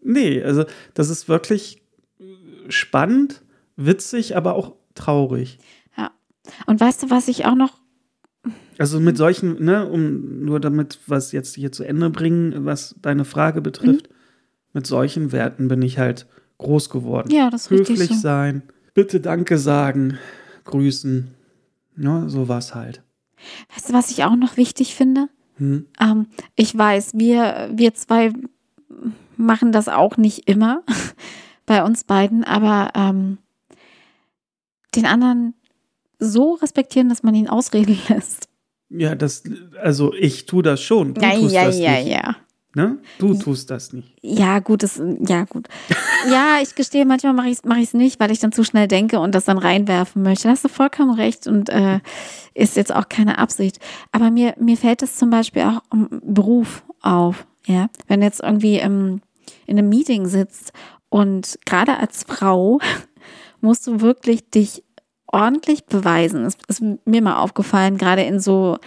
Nee, 0.02 0.42
also 0.42 0.66
das 0.94 1.10
ist 1.10 1.30
wirklich 1.30 1.84
spannend, 2.70 3.44
witzig, 3.76 4.36
aber 4.36 4.56
auch 4.56 4.74
traurig. 4.96 5.60
Ja. 5.98 6.12
Und 6.66 6.80
weißt 6.80 7.04
du, 7.04 7.10
was 7.10 7.28
ich 7.28 7.46
auch 7.46 7.56
noch 7.56 7.80
also 8.80 9.02
mit 9.02 9.18
solchen, 9.18 9.62
ne, 9.64 9.88
um 9.90 10.46
nur 10.46 10.62
damit 10.62 11.00
was 11.06 11.34
jetzt 11.34 11.56
hier 11.56 11.74
zu 11.74 11.84
Ende 11.84 12.10
bringen, 12.10 12.66
was 12.66 12.96
deine 13.02 13.26
Frage 13.26 13.62
betrifft, 13.62 14.10
mhm. 14.10 14.16
mit 14.72 14.88
solchen 14.88 15.34
Werten 15.34 15.68
bin 15.68 15.82
ich 15.82 16.00
halt 16.00 16.28
groß 16.60 16.89
geworden. 16.89 17.32
Ja, 17.32 17.50
das 17.50 17.63
ist 17.63 17.72
Höflich 17.72 18.10
so. 18.10 18.15
sein, 18.15 18.62
bitte 18.93 19.19
Danke 19.19 19.58
sagen, 19.58 20.19
grüßen. 20.65 21.34
Ja, 21.98 22.30
so 22.30 22.48
war 22.48 22.60
es 22.60 22.76
halt. 22.76 23.02
Weißt 23.74 23.89
du, 23.89 23.93
was 23.93 24.12
ich 24.12 24.24
auch 24.24 24.36
noch 24.36 24.58
wichtig 24.58 24.93
finde? 24.93 25.28
Hm? 25.56 25.88
Ähm, 26.00 26.28
ich 26.56 26.78
weiß, 26.78 27.13
wir, 27.15 27.69
wir 27.74 27.93
zwei 27.93 28.32
machen 29.36 29.72
das 29.72 29.88
auch 29.88 30.17
nicht 30.17 30.48
immer 30.48 30.84
bei 31.65 31.84
uns 31.84 32.04
beiden, 32.04 32.43
aber 32.43 32.91
ähm, 32.95 33.38
den 34.95 35.06
anderen 35.06 35.54
so 36.19 36.54
respektieren, 36.54 37.10
dass 37.10 37.24
man 37.24 37.36
ihn 37.36 37.48
ausreden 37.50 37.98
lässt. 38.10 38.50
Ja, 38.89 39.15
das, 39.15 39.43
also 39.82 40.13
ich 40.13 40.45
tue 40.45 40.63
das 40.63 40.82
schon. 40.82 41.13
Du 41.13 41.22
ja, 41.22 41.34
ja, 41.34 41.69
ja, 41.69 41.91
nicht. 42.00 42.08
ja. 42.08 42.36
Ne? 42.75 42.99
Du 43.17 43.34
tust 43.34 43.71
das 43.71 43.93
nicht. 43.93 44.13
Ja, 44.21 44.60
gut, 44.60 44.84
das, 44.84 45.01
ja, 45.21 45.45
gut. 45.45 45.67
ja, 46.32 46.60
ich 46.62 46.75
gestehe, 46.75 47.03
manchmal 47.03 47.34
mache 47.34 47.47
ich 47.47 47.53
es 47.53 47.63
mach 47.63 47.77
nicht, 47.93 48.19
weil 48.19 48.29
ich 48.29 48.39
dann 48.39 48.51
zu 48.51 48.63
schnell 48.63 48.88
denke 48.88 49.19
und 49.19 49.34
das 49.34 49.45
dann 49.45 49.58
reinwerfen 49.58 50.21
möchte. 50.21 50.43
Da 50.43 50.51
hast 50.51 50.63
du 50.63 50.69
vollkommen 50.69 51.15
recht 51.15 51.47
und 51.47 51.69
äh, 51.69 51.99
ist 52.53 52.77
jetzt 52.77 52.93
auch 52.93 53.10
keine 53.10 53.39
Absicht. 53.39 53.79
Aber 54.12 54.29
mir, 54.29 54.53
mir 54.60 54.77
fällt 54.77 55.01
es 55.01 55.15
zum 55.15 55.32
Beispiel 55.32 55.63
auch 55.63 55.82
im 55.91 56.21
Beruf 56.23 56.84
auf. 57.01 57.47
Ja, 57.65 57.89
wenn 58.08 58.19
du 58.19 58.27
jetzt 58.27 58.41
irgendwie 58.41 58.77
im, 58.77 59.21
in 59.65 59.77
einem 59.77 59.89
Meeting 59.89 60.27
sitzt 60.27 60.71
und 61.10 61.58
gerade 61.65 61.97
als 61.97 62.23
Frau 62.23 62.79
musst 63.62 63.88
du 63.88 63.99
wirklich 63.99 64.49
dich 64.51 64.84
ordentlich 65.25 65.86
beweisen. 65.86 66.43
Das 66.43 66.55
ist 66.67 66.84
mir 67.05 67.21
mal 67.21 67.38
aufgefallen, 67.38 67.97
gerade 67.97 68.23
in 68.23 68.39
so 68.39 68.77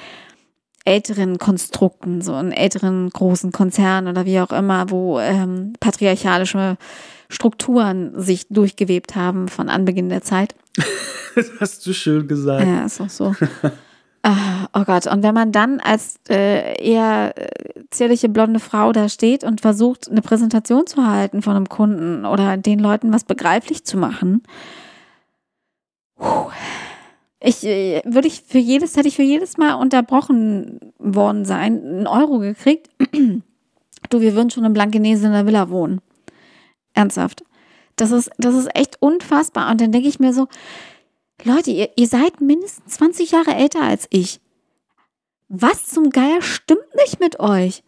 älteren 0.85 1.39
Konstrukten, 1.39 2.23
so 2.23 2.37
in 2.39 2.53
älteren 2.53 3.11
großen 3.11 3.53
Konzernen 3.53 4.09
oder 4.09 4.27
wie 4.27 4.41
auch 4.41 4.53
immer, 4.53 4.91
wo 4.91 5.21
ähm, 5.21 5.75
patriarchalische 5.81 6.77
Strukturen 7.29 8.13
sich 8.21 8.47
durchgewebt 8.49 9.15
haben 9.15 9.49
von 9.49 9.69
Anbeginn 9.69 10.09
der 10.09 10.23
Zeit. 10.23 10.55
das 11.35 11.51
hast 11.61 11.87
du 11.87 11.93
schön 11.93 12.27
gesagt. 12.29 12.67
Ja, 12.67 12.85
ist 12.85 13.01
auch 13.01 13.11
so. 13.11 13.35
Ah, 14.25 14.69
oh 14.73 14.85
Gott, 14.85 15.09
und 15.09 15.25
wenn 15.25 15.35
man 15.35 15.51
dann 15.51 15.81
als 15.81 16.15
äh, 16.29 16.81
eher 16.81 17.37
äh, 17.37 17.83
zierliche 17.91 18.29
blonde 18.29 18.61
Frau 18.61 18.93
da 18.93 19.09
steht 19.09 19.43
und 19.43 19.61
versucht, 19.61 20.09
eine 20.09 20.23
Präsentation 20.23 20.87
zu 20.87 21.05
halten 21.05 21.43
von 21.43 21.57
einem 21.57 21.69
Kunden 21.69 22.25
oder 22.25 22.57
den 22.57 22.79
Leuten 22.79 23.13
was 23.13 23.25
begreiflich 23.25 23.85
zu 23.85 23.97
machen, 23.97 24.45
puh, 26.17 26.53
ich 27.43 27.65
äh, 27.65 28.03
würde 28.05 28.29
ich 28.29 28.43
für 28.47 28.59
jedes, 28.59 28.97
hätte 28.97 29.09
ich 29.09 29.17
für 29.17 29.23
jedes 29.23 29.59
Mal 29.59 29.75
unterbrochen 29.75 30.93
worden 30.99 31.45
sein, 31.45 31.85
einen 31.85 32.07
Euro 32.07 32.39
gekriegt. 32.39 32.91
du, 34.11 34.21
wir 34.21 34.35
würden 34.35 34.51
schon 34.51 34.65
in 34.65 34.73
Blankenese 34.73 35.27
in 35.27 35.33
der 35.33 35.47
Villa 35.47 35.69
wohnen. 35.69 36.01
Ernsthaft. 36.95 37.45
Das 37.97 38.11
ist, 38.11 38.31
das 38.39 38.55
ist 38.55 38.75
echt 38.75 39.01
unfassbar. 39.01 39.71
Und 39.71 39.81
dann 39.81 39.93
denke 39.93 40.09
ich 40.09 40.21
mir 40.21 40.33
so, 40.33 40.49
Leute, 41.45 41.71
ihr, 41.71 41.91
ihr 41.97 42.07
seid 42.07 42.41
mindestens 42.41 42.95
20 42.95 43.33
Jahre 43.33 43.55
älter 43.55 43.83
als 43.83 44.07
ich. 44.11 44.41
Was 45.49 45.87
zum 45.87 46.11
Geier 46.11 46.41
stimmt 46.41 46.95
nicht 46.97 47.21
mit 47.21 47.41
euch? 47.41 47.83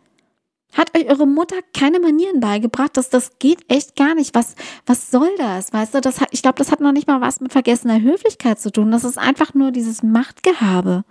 Hat 0.74 0.96
euch 0.96 1.08
eure 1.08 1.26
Mutter 1.26 1.56
keine 1.72 2.00
Manieren 2.00 2.40
beigebracht? 2.40 2.96
Das, 2.96 3.08
das 3.08 3.38
geht 3.38 3.64
echt 3.68 3.96
gar 3.96 4.14
nicht. 4.14 4.34
Was, 4.34 4.54
was 4.86 5.10
soll 5.10 5.30
das? 5.38 5.72
Weißt 5.72 5.94
du, 5.94 6.00
das 6.00 6.20
hat, 6.20 6.28
ich 6.32 6.42
glaube, 6.42 6.58
das 6.58 6.72
hat 6.72 6.80
noch 6.80 6.92
nicht 6.92 7.06
mal 7.06 7.20
was 7.20 7.40
mit 7.40 7.52
vergessener 7.52 8.02
Höflichkeit 8.02 8.60
zu 8.60 8.70
tun. 8.70 8.90
Das 8.90 9.04
ist 9.04 9.18
einfach 9.18 9.54
nur 9.54 9.70
dieses 9.70 10.02
Machtgehabe. 10.02 11.04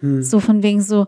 Hm. 0.00 0.22
So 0.22 0.40
von 0.40 0.62
wegen 0.62 0.80
so, 0.80 1.06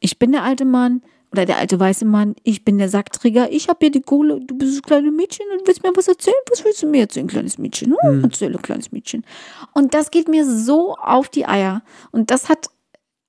ich 0.00 0.18
bin 0.18 0.32
der 0.32 0.44
alte 0.44 0.64
Mann 0.64 1.02
oder 1.32 1.44
der 1.44 1.58
alte 1.58 1.78
weiße 1.78 2.04
Mann, 2.04 2.36
ich 2.42 2.64
bin 2.64 2.78
der 2.78 2.88
Sackträger, 2.88 3.52
ich 3.52 3.68
habe 3.68 3.78
hier 3.82 3.90
die 3.90 4.00
Kohle, 4.00 4.40
du 4.40 4.56
bist 4.56 4.76
das 4.76 4.82
kleine 4.82 5.10
Mädchen 5.10 5.46
und 5.52 5.66
willst 5.66 5.82
mir 5.82 5.92
was 5.94 6.08
erzählen? 6.08 6.36
Was 6.48 6.64
willst 6.64 6.82
du 6.82 6.86
mir 6.86 7.02
erzählen, 7.02 7.26
kleines 7.26 7.58
Mädchen? 7.58 7.94
Hm, 8.00 8.12
hm. 8.12 8.24
Erzähle, 8.24 8.58
kleines 8.58 8.92
Mädchen. 8.92 9.24
Und 9.74 9.94
das 9.94 10.10
geht 10.10 10.28
mir 10.28 10.46
so 10.46 10.94
auf 10.94 11.28
die 11.28 11.46
Eier. 11.46 11.82
Und 12.12 12.30
das 12.30 12.48
hat 12.48 12.68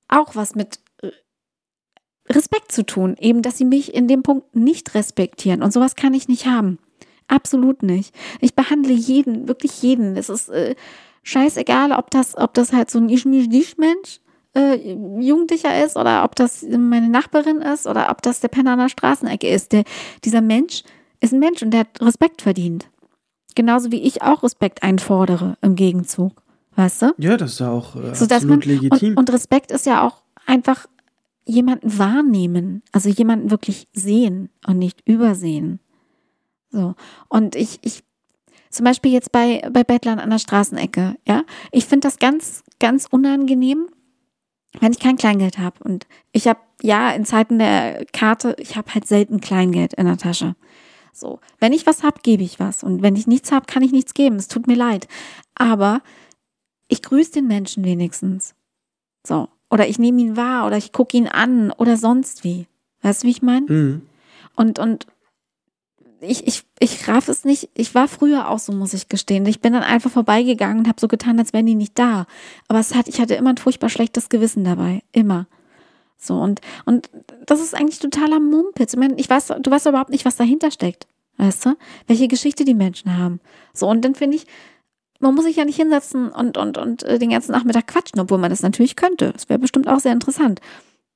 auch 0.08 0.36
was 0.36 0.56
mit 0.56 0.80
Respekt 2.32 2.72
zu 2.72 2.86
tun, 2.86 3.16
eben, 3.20 3.42
dass 3.42 3.58
sie 3.58 3.66
mich 3.66 3.94
in 3.94 4.08
dem 4.08 4.24
Punkt 4.24 4.56
nicht 4.56 4.94
respektieren. 4.94 5.64
Und 5.64 5.74
sowas 5.74 5.96
kann 5.96 6.14
ich 6.14 6.28
nicht 6.28 6.46
haben. 6.46 6.80
Absolut 7.28 7.84
nicht. 7.84 8.14
Ich 8.42 8.56
behandle 8.56 8.94
jeden, 8.94 9.48
wirklich 9.48 9.82
jeden. 9.82 10.16
Es 10.16 10.30
ist 10.30 10.50
äh, 10.50 10.76
scheißegal, 11.24 11.92
ob 11.92 12.12
das, 12.12 12.38
ob 12.38 12.54
das 12.54 12.74
halt 12.74 12.90
so 12.90 13.00
ein 13.00 13.10
Ich-Mich-Dich-Mensch 13.10 14.20
äh, 14.56 14.94
Jugendlicher 15.20 15.84
ist 15.84 15.96
oder 15.96 16.24
ob 16.24 16.36
das 16.36 16.64
meine 16.64 17.10
Nachbarin 17.10 17.62
ist 17.62 17.88
oder 17.88 18.10
ob 18.10 18.22
das 18.22 18.40
der 18.40 18.48
Penner 18.48 18.74
an 18.74 18.80
der 18.80 18.90
Straßenecke 18.90 19.48
ist. 19.48 19.72
Der, 19.72 19.84
dieser 20.24 20.42
Mensch 20.42 20.84
ist 21.20 21.34
ein 21.34 21.40
Mensch 21.40 21.62
und 21.62 21.72
der 21.72 21.82
hat 21.82 22.02
Respekt 22.02 22.42
verdient. 22.42 22.90
Genauso 23.56 23.92
wie 23.92 24.02
ich 24.02 24.22
auch 24.22 24.44
Respekt 24.44 24.84
einfordere 24.84 25.58
im 25.62 25.76
Gegenzug. 25.76 26.34
Weißt 26.76 27.02
du? 27.02 27.14
Ja, 27.18 27.36
das 27.36 27.54
ist 27.54 27.60
ja 27.60 27.72
auch 27.72 27.96
äh, 27.96 28.16
so, 28.16 28.26
absolut 28.26 28.66
man, 28.66 28.76
legitim. 28.76 29.10
Und, 29.10 29.18
und 29.18 29.34
Respekt 29.34 29.72
ist 29.72 29.86
ja 29.86 30.06
auch 30.06 30.22
einfach 30.46 30.88
jemanden 31.46 31.98
wahrnehmen, 31.98 32.84
also 32.92 33.10
jemanden 33.10 33.52
wirklich 33.52 33.88
sehen 33.94 34.50
und 34.66 34.78
nicht 34.78 35.02
übersehen. 35.08 35.80
So. 36.70 36.96
Und 37.28 37.56
ich, 37.56 37.80
ich, 37.82 38.04
zum 38.70 38.86
Beispiel 38.86 39.12
jetzt 39.12 39.32
bei, 39.32 39.68
bei 39.72 39.84
Bettlern 39.84 40.20
an 40.20 40.30
der 40.30 40.40
Straßenecke, 40.40 41.16
ja, 41.28 41.44
ich 41.72 41.86
finde 41.86 42.08
das 42.08 42.20
ganz, 42.20 42.64
ganz 42.80 43.08
unangenehm, 43.10 43.88
wenn 44.80 44.92
ich 44.92 45.00
kein 45.00 45.18
Kleingeld 45.18 45.58
habe. 45.58 45.84
Und 45.84 46.08
ich 46.32 46.48
habe, 46.48 46.60
ja, 46.82 47.12
in 47.12 47.26
Zeiten 47.26 47.58
der 47.58 48.06
Karte, 48.14 48.56
ich 48.60 48.76
habe 48.76 48.94
halt 48.94 49.08
selten 49.08 49.42
Kleingeld 49.42 49.94
in 49.96 50.06
der 50.06 50.18
Tasche. 50.18 50.56
So, 51.12 51.40
wenn 51.60 51.74
ich 51.74 51.86
was 51.86 52.04
habe, 52.04 52.22
gebe 52.22 52.44
ich 52.44 52.60
was. 52.60 52.84
Und 52.84 53.02
wenn 53.02 53.16
ich 53.16 53.28
nichts 53.28 53.52
habe, 53.52 53.66
kann 53.66 53.84
ich 53.84 53.92
nichts 53.92 54.14
geben. 54.14 54.36
Es 54.36 54.48
tut 54.48 54.68
mir 54.68 54.76
leid. 54.76 55.08
Aber 55.56 56.02
ich 56.88 57.02
grüße 57.02 57.32
den 57.32 57.48
Menschen 57.48 57.84
wenigstens. 57.84 58.56
So. 59.26 59.50
Oder 59.70 59.88
ich 59.88 60.00
nehme 60.00 60.20
ihn 60.22 60.38
wahr 60.38 60.66
oder 60.66 60.78
ich 60.78 60.92
gucke 60.92 61.16
ihn 61.16 61.28
an 61.28 61.72
oder 61.72 61.98
sonst 61.98 62.44
wie. 62.44 62.68
Weißt 63.02 63.24
du, 63.24 63.28
wie 63.28 63.32
ich 63.32 63.42
meine? 63.42 63.66
Mhm. 63.72 64.02
Und, 64.56 64.80
und 64.80 65.06
ich, 66.22 66.46
ich, 66.48 66.64
ich 66.80 67.08
raff 67.08 67.30
es 67.30 67.46
nicht. 67.46 67.70
Ich 67.76 67.96
war 67.96 68.08
früher 68.08 68.50
auch 68.50 68.60
so, 68.60 68.74
muss 68.74 68.94
ich 68.94 69.08
gestehen. 69.08 69.46
Ich 69.46 69.62
bin 69.62 69.74
dann 69.74 69.84
einfach 69.84 70.12
vorbeigegangen 70.12 70.80
und 70.80 70.88
habe 70.88 71.00
so 71.00 71.08
getan, 71.08 71.40
als 71.40 71.54
wären 71.54 71.66
die 71.66 71.76
nicht 71.76 71.98
da. 71.98 72.26
Aber 72.68 72.80
es 72.80 72.96
hat, 72.96 73.08
ich 73.08 73.22
hatte 73.22 73.36
immer 73.36 73.52
ein 73.52 73.58
furchtbar 73.58 73.90
schlechtes 73.90 74.30
Gewissen 74.30 74.64
dabei. 74.64 75.02
Immer. 75.12 75.48
So, 76.18 76.36
und, 76.36 76.60
und 76.86 77.10
das 77.46 77.62
ist 77.62 77.74
eigentlich 77.74 78.00
totaler 78.00 78.40
Mumpitz. 78.40 78.94
Ich, 78.94 79.00
meine, 79.00 79.16
ich 79.16 79.30
weiß, 79.30 79.54
du 79.62 79.72
weißt 79.72 79.86
überhaupt 79.86 80.10
nicht, 80.10 80.26
was 80.26 80.36
dahinter 80.36 80.72
steckt. 80.72 81.08
Weißt 81.38 81.66
du? 81.66 81.78
Welche 82.08 82.28
Geschichte 82.28 82.66
die 82.66 82.74
Menschen 82.74 83.18
haben. 83.18 83.40
So, 83.74 83.88
und 83.88 84.04
dann 84.04 84.16
finde 84.16 84.36
ich, 84.36 84.46
man 85.20 85.36
muss 85.36 85.46
sich 85.46 85.58
ja 85.58 85.66
nicht 85.66 85.76
hinsetzen 85.76 86.30
und, 86.30 86.58
und, 86.58 86.78
und 86.78 87.04
äh, 87.04 87.20
den 87.20 87.30
ganzen 87.30 87.52
Nachmittag 87.52 87.88
quatschen, 87.88 88.20
obwohl 88.20 88.38
man 88.38 88.50
das 88.50 88.62
natürlich 88.62 88.96
könnte. 88.96 89.32
Das 89.34 89.50
wäre 89.50 89.60
bestimmt 89.60 89.88
auch 89.88 90.00
sehr 90.00 90.14
interessant. 90.14 90.62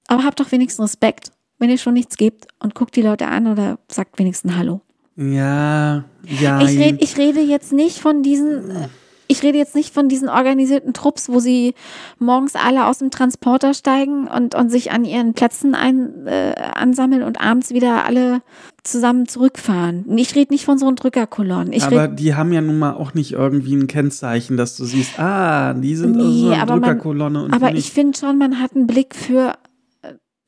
Aber 0.07 0.23
habt 0.23 0.39
doch 0.39 0.51
wenigstens 0.51 0.83
Respekt. 0.85 1.31
wenn 1.59 1.69
ihr 1.69 1.77
schon 1.77 1.93
nichts 1.93 2.17
gebt 2.17 2.47
und 2.59 2.75
guckt 2.75 2.95
die 2.95 3.01
Leute 3.01 3.27
an 3.27 3.47
oder 3.47 3.79
sagt 3.87 4.19
wenigstens 4.19 4.55
Hallo. 4.55 4.81
Ja, 5.15 6.03
ja. 6.25 6.61
Ich, 6.61 6.77
red, 6.77 7.01
ich 7.01 7.17
rede 7.17 7.39
jetzt 7.39 7.71
nicht 7.71 7.99
von 7.99 8.23
diesen, 8.23 8.89
ich 9.27 9.41
rede 9.43 9.57
jetzt 9.57 9.73
nicht 9.75 9.93
von 9.93 10.09
diesen 10.09 10.29
organisierten 10.29 10.93
Trupps, 10.93 11.29
wo 11.29 11.39
sie 11.39 11.73
morgens 12.19 12.55
alle 12.55 12.85
aus 12.87 12.99
dem 12.99 13.09
Transporter 13.11 13.73
steigen 13.73 14.27
und, 14.27 14.53
und 14.55 14.69
sich 14.69 14.91
an 14.91 15.05
ihren 15.05 15.33
Plätzen 15.33 15.75
ein, 15.75 16.27
äh, 16.27 16.53
ansammeln 16.75 17.23
und 17.23 17.39
abends 17.41 17.71
wieder 17.71 18.05
alle 18.05 18.41
zusammen 18.83 19.27
zurückfahren. 19.27 20.05
Ich 20.17 20.35
rede 20.35 20.51
nicht 20.53 20.65
von 20.65 20.77
so 20.77 20.87
einen 20.87 20.97
Drückerkolonnen. 20.97 21.71
Ich 21.71 21.83
aber 21.83 22.07
die 22.09 22.35
haben 22.35 22.51
ja 22.51 22.61
nun 22.61 22.77
mal 22.79 22.93
auch 22.93 23.13
nicht 23.13 23.31
irgendwie 23.31 23.75
ein 23.75 23.87
Kennzeichen, 23.87 24.57
dass 24.57 24.75
du 24.75 24.83
siehst, 24.85 25.17
ah, 25.19 25.73
die 25.73 25.95
sind 25.95 26.17
Nee, 26.17 26.21
aus 26.23 26.33
so 26.35 26.49
einer 26.51 26.61
aber 26.61 26.71
man- 26.73 26.81
Drückerkolonne 26.81 27.43
und 27.45 27.53
aber 27.53 27.73
ich 27.75 27.91
finde 27.91 28.17
schon, 28.17 28.37
man 28.37 28.59
hat 28.59 28.75
einen 28.75 28.87
Blick 28.87 29.15
für, 29.15 29.53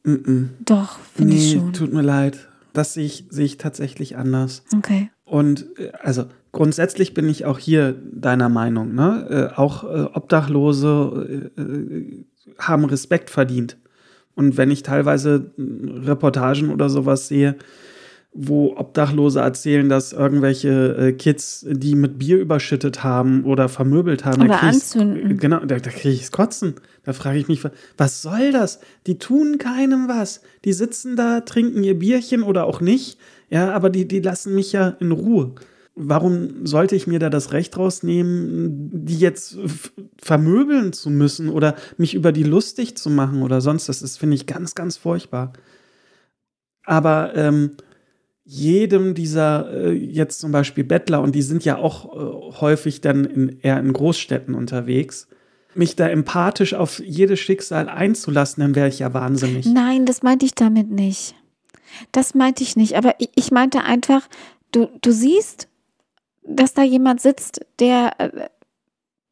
Mm 0.03 0.13
-mm. 0.13 0.47
doch, 0.63 0.99
finde 1.15 1.33
ich 1.33 1.53
Nee, 1.55 1.59
schon. 1.59 1.73
tut 1.73 1.91
mir 1.93 2.03
leid. 2.03 2.47
Das 2.73 2.93
sehe 2.93 3.05
ich, 3.05 3.25
sehe 3.29 3.45
ich 3.45 3.57
tatsächlich 3.57 4.17
anders. 4.17 4.63
Okay. 4.77 5.09
Und 5.23 5.65
äh, 5.79 5.91
also 5.99 6.25
grundsätzlich 6.55 7.13
bin 7.13 7.27
ich 7.29 7.45
auch 7.45 7.59
hier 7.59 7.95
deiner 8.11 8.49
Meinung. 8.49 8.95
Ne? 8.95 9.51
Äh, 9.53 9.59
auch 9.59 9.83
äh, 9.83 10.07
Obdachlose 10.13 11.51
äh, 11.57 11.61
äh, 11.61 12.25
haben 12.57 12.85
Respekt 12.85 13.29
verdient. 13.29 13.77
Und 14.35 14.57
wenn 14.57 14.71
ich 14.71 14.81
teilweise 14.81 15.51
äh, 15.57 15.61
Reportagen 16.07 16.71
oder 16.71 16.89
sowas 16.89 17.27
sehe, 17.27 17.55
wo 18.33 18.75
Obdachlose 18.77 19.41
erzählen, 19.41 19.89
dass 19.89 20.13
irgendwelche 20.13 20.95
äh, 20.97 21.11
Kids, 21.11 21.65
die 21.69 21.95
mit 21.95 22.19
Bier 22.19 22.39
überschüttet 22.39 23.03
haben 23.03 23.43
oder 23.43 23.67
vermöbelt 23.67 24.23
haben, 24.23 24.43
Oder 24.43 24.63
anzünden. 24.63 25.37
Genau, 25.37 25.59
da, 25.59 25.77
da 25.77 25.89
kriege 25.89 26.15
ich's 26.15 26.31
Kotzen. 26.31 26.75
Da 27.03 27.11
frage 27.11 27.37
ich 27.37 27.49
mich, 27.49 27.61
was 27.97 28.21
soll 28.21 28.51
das? 28.53 28.79
Die 29.07 29.19
tun 29.19 29.57
keinem 29.57 30.07
was. 30.07 30.41
Die 30.63 30.73
sitzen 30.73 31.17
da, 31.17 31.41
trinken 31.41 31.83
ihr 31.83 31.99
Bierchen 31.99 32.43
oder 32.43 32.65
auch 32.65 32.79
nicht. 32.79 33.17
Ja, 33.49 33.73
aber 33.73 33.89
die, 33.89 34.07
die 34.07 34.21
lassen 34.21 34.55
mich 34.55 34.71
ja 34.71 34.95
in 34.99 35.11
Ruhe. 35.11 35.55
Warum 35.95 36.65
sollte 36.65 36.95
ich 36.95 37.07
mir 37.07 37.19
da 37.19 37.29
das 37.29 37.53
Recht 37.53 37.77
rausnehmen, 37.77 39.05
die 39.05 39.17
jetzt 39.17 39.57
vermöbeln 40.21 40.91
zu 40.91 41.09
müssen 41.09 41.49
oder 41.49 41.75
mich 41.97 42.13
über 42.13 42.33
die 42.33 42.43
lustig 42.43 42.97
zu 42.97 43.09
machen 43.09 43.43
oder 43.43 43.61
sonst? 43.61 43.87
Das 43.87 44.01
ist, 44.01 44.17
finde 44.17 44.35
ich, 44.35 44.45
ganz, 44.45 44.75
ganz 44.75 44.97
furchtbar. 44.97 45.53
Aber 46.83 47.33
ähm, 47.35 47.71
jedem 48.43 49.15
dieser 49.15 49.71
äh, 49.73 49.91
jetzt 49.91 50.39
zum 50.39 50.51
Beispiel 50.51 50.83
Bettler, 50.83 51.21
und 51.21 51.33
die 51.33 51.41
sind 51.41 51.65
ja 51.65 51.77
auch 51.77 52.13
äh, 52.13 52.59
häufig 52.59 53.01
dann 53.01 53.25
in, 53.25 53.59
eher 53.61 53.79
in 53.79 53.91
Großstädten 53.91 54.53
unterwegs, 54.53 55.27
mich 55.73 55.95
da 55.95 56.07
empathisch 56.07 56.73
auf 56.73 56.99
jedes 56.99 57.39
Schicksal 57.39 57.89
einzulassen, 57.89 58.61
dann 58.61 58.75
wäre 58.75 58.87
ich 58.87 58.99
ja 58.99 59.13
wahnsinnig. 59.13 59.65
Nein, 59.65 60.05
das 60.05 60.23
meinte 60.23 60.45
ich 60.45 60.55
damit 60.55 60.89
nicht. 60.89 61.35
Das 62.11 62.33
meinte 62.35 62.63
ich 62.63 62.75
nicht. 62.75 62.97
Aber 62.97 63.15
ich, 63.19 63.29
ich 63.35 63.51
meinte 63.51 63.83
einfach, 63.83 64.27
du, 64.71 64.89
du 65.01 65.11
siehst, 65.11 65.67
dass 66.47 66.73
da 66.73 66.83
jemand 66.83 67.21
sitzt, 67.21 67.65
der 67.79 68.19
äh, 68.19 68.49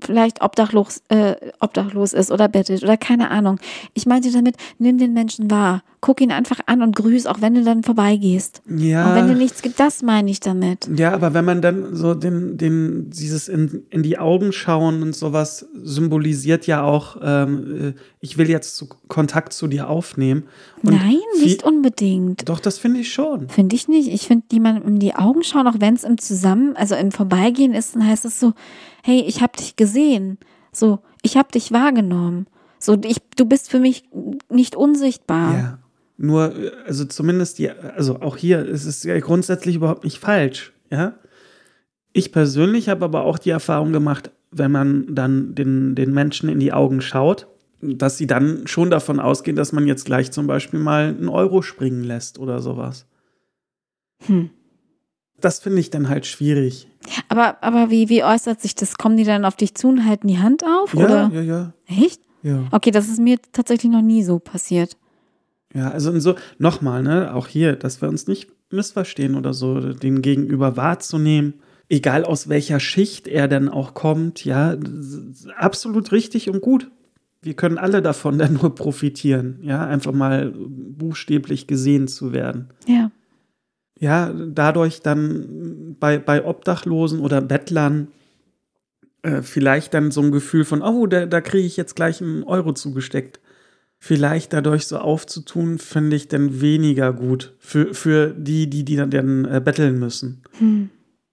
vielleicht 0.01 0.41
obdachlos, 0.41 1.01
äh, 1.09 1.35
obdachlos 1.59 2.13
ist 2.13 2.31
oder 2.31 2.47
bettet 2.47 2.83
oder 2.83 2.97
keine 2.97 3.29
Ahnung. 3.29 3.59
Ich 3.93 4.05
meinte 4.05 4.31
damit, 4.31 4.57
nimm 4.77 4.97
den 4.97 5.13
Menschen 5.13 5.49
wahr. 5.49 5.83
Guck 6.03 6.19
ihn 6.19 6.33
einfach 6.33 6.59
an 6.65 6.81
und 6.81 6.97
grüß, 6.97 7.27
auch 7.27 7.39
wenn 7.39 7.53
du 7.53 7.63
dann 7.63 7.81
vorbeigehst. 7.81 8.61
Ja. 8.67 9.07
Und 9.07 9.15
wenn 9.15 9.27
dir 9.29 9.35
nichts 9.35 9.61
gibt, 9.61 9.79
das 9.79 10.01
meine 10.01 10.29
ich 10.29 10.41
damit. 10.41 10.89
Ja, 10.97 11.13
aber 11.13 11.33
wenn 11.33 11.45
man 11.45 11.61
dann 11.61 11.95
so 11.95 12.13
den, 12.13 12.57
den, 12.57 13.09
dieses 13.09 13.47
in, 13.47 13.85
in 13.89 14.03
die 14.03 14.17
Augen 14.17 14.51
schauen 14.51 15.01
und 15.01 15.15
sowas 15.15 15.65
symbolisiert 15.81 16.67
ja 16.67 16.83
auch, 16.83 17.15
ähm, 17.23 17.93
äh, 17.95 17.99
ich 18.19 18.37
will 18.37 18.49
jetzt 18.49 18.75
zu, 18.75 18.89
Kontakt 19.07 19.53
zu 19.53 19.67
dir 19.67 19.89
aufnehmen. 19.89 20.43
Und 20.81 20.91
Nein, 20.91 21.21
nicht 21.39 21.63
unbedingt. 21.63 22.49
Doch, 22.49 22.59
das 22.59 22.79
finde 22.79 22.99
ich 22.99 23.13
schon. 23.13 23.47
Finde 23.47 23.73
ich 23.73 23.87
nicht. 23.87 24.09
Ich 24.09 24.27
finde, 24.27 24.43
jemandem 24.51 24.85
in 24.85 24.99
die 24.99 25.15
Augen 25.15 25.41
schauen, 25.41 25.67
auch 25.67 25.79
wenn 25.79 25.93
es 25.93 26.03
im 26.03 26.17
Zusammen, 26.17 26.75
also 26.75 26.95
im 26.95 27.13
Vorbeigehen 27.13 27.73
ist, 27.73 27.95
dann 27.95 28.05
heißt 28.05 28.25
es 28.25 28.41
so, 28.41 28.51
hey, 29.03 29.23
ich 29.25 29.41
habe 29.41 29.55
dich 29.55 29.77
gesehen. 29.77 30.37
So, 30.73 30.99
ich 31.21 31.37
habe 31.37 31.49
dich 31.53 31.71
wahrgenommen. 31.71 32.47
So, 32.77 32.97
ich, 33.05 33.19
du 33.37 33.45
bist 33.45 33.71
für 33.71 33.79
mich 33.79 34.03
nicht 34.49 34.75
unsichtbar. 34.75 35.53
Ja. 35.53 35.79
Nur, 36.17 36.53
also 36.85 37.05
zumindest 37.05 37.57
die, 37.57 37.69
also 37.69 38.21
auch 38.21 38.37
hier 38.37 38.65
ist 38.65 38.85
es 38.85 39.03
ja 39.03 39.19
grundsätzlich 39.19 39.75
überhaupt 39.75 40.03
nicht 40.03 40.19
falsch, 40.19 40.73
ja. 40.89 41.13
Ich 42.13 42.31
persönlich 42.31 42.89
habe 42.89 43.05
aber 43.05 43.23
auch 43.23 43.39
die 43.39 43.49
Erfahrung 43.49 43.91
gemacht, 43.91 44.29
wenn 44.51 44.71
man 44.71 45.15
dann 45.15 45.55
den, 45.55 45.95
den 45.95 46.13
Menschen 46.13 46.47
in 46.47 46.59
die 46.59 46.71
Augen 46.71 47.01
schaut, 47.01 47.47
dass 47.81 48.17
sie 48.17 48.27
dann 48.27 48.67
schon 48.67 48.91
davon 48.91 49.19
ausgehen, 49.19 49.57
dass 49.57 49.71
man 49.71 49.87
jetzt 49.87 50.05
gleich 50.05 50.31
zum 50.31 50.47
Beispiel 50.47 50.79
mal 50.79 51.07
einen 51.07 51.27
Euro 51.27 51.61
springen 51.63 52.03
lässt 52.03 52.37
oder 52.37 52.59
sowas. 52.59 53.07
Hm. 54.25 54.51
Das 55.41 55.59
finde 55.59 55.79
ich 55.79 55.89
dann 55.89 56.07
halt 56.07 56.25
schwierig. 56.25 56.87
Aber, 57.27 57.61
aber 57.61 57.89
wie, 57.89 58.07
wie 58.07 58.23
äußert 58.23 58.61
sich 58.61 58.75
das? 58.75 58.97
Kommen 58.97 59.17
die 59.17 59.25
dann 59.25 59.43
auf 59.43 59.57
dich 59.57 59.75
zu 59.75 59.89
und 59.89 60.05
halten 60.05 60.27
die 60.27 60.39
Hand 60.39 60.63
auf? 60.63 60.93
Ja, 60.93 61.05
oder? 61.05 61.31
ja, 61.33 61.41
ja, 61.41 61.73
Echt? 61.87 62.21
ja. 62.43 62.63
Okay, 62.71 62.91
das 62.91 63.09
ist 63.09 63.19
mir 63.19 63.37
tatsächlich 63.51 63.91
noch 63.91 64.01
nie 64.01 64.23
so 64.23 64.39
passiert. 64.39 64.95
Ja, 65.73 65.89
also 65.89 66.11
in 66.11 66.21
so, 66.21 66.35
nochmal, 66.59 67.03
ne, 67.03 67.33
auch 67.33 67.47
hier, 67.47 67.75
dass 67.75 68.01
wir 68.01 68.09
uns 68.09 68.27
nicht 68.27 68.49
missverstehen 68.71 69.35
oder 69.35 69.53
so, 69.53 69.79
den 69.93 70.21
Gegenüber 70.21 70.77
wahrzunehmen, 70.77 71.55
egal 71.89 72.25
aus 72.25 72.49
welcher 72.49 72.79
Schicht 72.79 73.27
er 73.27 73.47
denn 73.47 73.69
auch 73.69 73.93
kommt, 73.93 74.45
ja, 74.45 74.75
absolut 75.57 76.11
richtig 76.11 76.49
und 76.49 76.61
gut. 76.61 76.89
Wir 77.41 77.55
können 77.55 77.77
alle 77.77 78.01
davon 78.01 78.37
dann 78.39 78.53
nur 78.53 78.75
profitieren, 78.75 79.59
ja, 79.61 79.85
einfach 79.85 80.13
mal 80.13 80.53
buchstäblich 80.55 81.67
gesehen 81.67 82.07
zu 82.07 82.33
werden. 82.33 82.69
Ja. 82.87 83.11
Ja, 83.99 84.33
dadurch 84.33 85.01
dann 85.01 85.95
bei, 85.99 86.17
bei 86.17 86.43
Obdachlosen 86.43 87.19
oder 87.19 87.39
Bettlern 87.41 88.09
äh, 89.21 89.41
vielleicht 89.41 89.93
dann 89.93 90.11
so 90.11 90.21
ein 90.21 90.31
Gefühl 90.31 90.65
von, 90.65 90.81
oh, 90.81 91.07
da, 91.07 91.25
da 91.25 91.39
kriege 91.39 91.65
ich 91.65 91.77
jetzt 91.77 91.95
gleich 91.95 92.21
einen 92.21 92.43
Euro 92.43 92.73
zugesteckt. 92.73 93.39
Vielleicht 94.05 94.51
dadurch 94.51 94.85
so 94.85 94.97
aufzutun, 94.97 95.77
finde 95.77 96.17
ich 96.17 96.27
dann 96.27 96.59
weniger 96.59 97.13
gut 97.13 97.53
für, 97.59 97.93
für 97.93 98.31
die, 98.37 98.69
die, 98.69 98.83
die 98.83 98.97
dann, 98.97 99.09
dann 99.11 99.45
äh, 99.45 99.61
betteln 99.63 99.97
müssen. 99.97 100.41
Hm. 100.59 100.89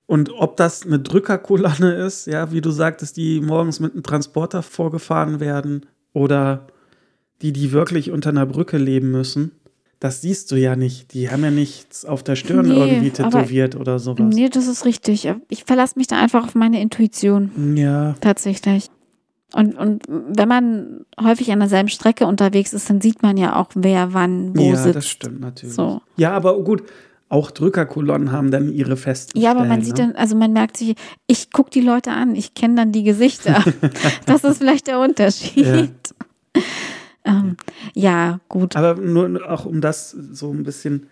Und 0.07 0.31
ob 0.39 0.57
das 0.57 0.87
eine 0.87 1.01
Drückerkolonne 1.01 1.95
ist, 1.95 2.29
ja, 2.29 2.53
wie 2.53 2.61
du 2.61 2.71
sagtest, 2.71 3.17
die 3.17 3.41
morgens 3.41 3.81
mit 3.81 3.95
einem 3.95 4.05
Transporter 4.05 4.63
vorgefahren 4.63 5.41
werden 5.41 5.85
oder 6.13 6.69
die, 7.43 7.53
die 7.53 7.73
wirklich 7.73 8.13
unter 8.13 8.31
einer 8.31 8.47
Brücke 8.47 8.79
leben 8.79 9.11
müssen, 9.11 9.51
das 9.99 10.21
siehst 10.21 10.53
du 10.53 10.55
ja 10.55 10.77
nicht. 10.77 11.13
Die 11.13 11.29
haben 11.29 11.43
ja 11.43 11.51
nichts 11.51 12.05
auf 12.05 12.23
der 12.23 12.37
Stirn 12.37 12.69
Nee, 12.69 12.79
irgendwie 12.79 13.21
aber- 13.21 13.31
tätowiert 13.31 13.75
oder 13.75 13.99
sowas. 13.99 14.33
Nee, 14.33 14.49
das 14.49 14.69
ist 14.69 14.85
richtig. 14.85 15.29
Ich 15.49 15.65
verlasse 15.65 15.99
mich 15.99 16.07
da 16.07 16.21
einfach 16.21 16.45
auf 16.45 16.55
meine 16.55 16.81
Intuition. 16.81 17.77
Ja, 17.77 18.15
Tatsächlich. 18.21 18.87
Und, 19.55 19.77
und 19.77 20.05
wenn 20.09 20.49
man 20.49 21.05
häufig 21.21 21.51
an 21.53 21.59
derselben 21.61 21.89
Strecke 21.89 22.27
unterwegs 22.27 22.73
ist, 22.73 22.89
dann 22.89 23.01
sieht 23.01 23.23
man 23.23 23.37
ja 23.37 23.57
auch, 23.57 23.69
wer 23.75 24.15
wann 24.15 24.57
wo 24.57 24.71
ja, 24.71 24.77
sitzt. 24.77 24.97
das 24.97 25.09
stimmt 25.09 25.41
natürlich. 25.41 25.75
So. 25.75 26.01
Ja, 26.17 26.33
aber 26.33 26.63
gut, 26.63 26.85
auch 27.29 27.51
Drückerkolonnen 27.51 28.33
haben 28.33 28.51
dann 28.51 28.73
ihre 28.73 28.97
festen 28.97 29.39
Ja, 29.39 29.53
aber 29.53 29.61
man 29.61 29.83
Stellen, 29.83 29.85
sieht 29.85 29.99
ne? 29.99 30.13
dann, 30.13 30.17
also 30.17 30.37
man 30.37 30.53
merkt 30.53 30.77
sich, 30.77 30.97
ich 31.27 31.53
gucke 31.53 31.71
die 31.71 31.81
Leute 31.81 32.11
an, 32.11 32.35
ich 32.35 32.55
kenne 32.55 32.75
dann 32.75 32.93
die 32.93 33.05
Gesichter. 33.05 33.65
das 34.27 34.45
ist 34.45 34.59
vielleicht 34.59 34.89
der 34.89 34.99
Unterschied. 34.99 35.93
ähm, 37.25 37.57
ja, 37.95 38.41
gut. 38.49 38.77
Aber 38.77 39.01
nur 39.01 39.49
auch 39.49 39.65
um 39.65 39.81
das 39.81 40.11
so 40.11 40.53
ein 40.53 40.65
bisschen 40.65 41.07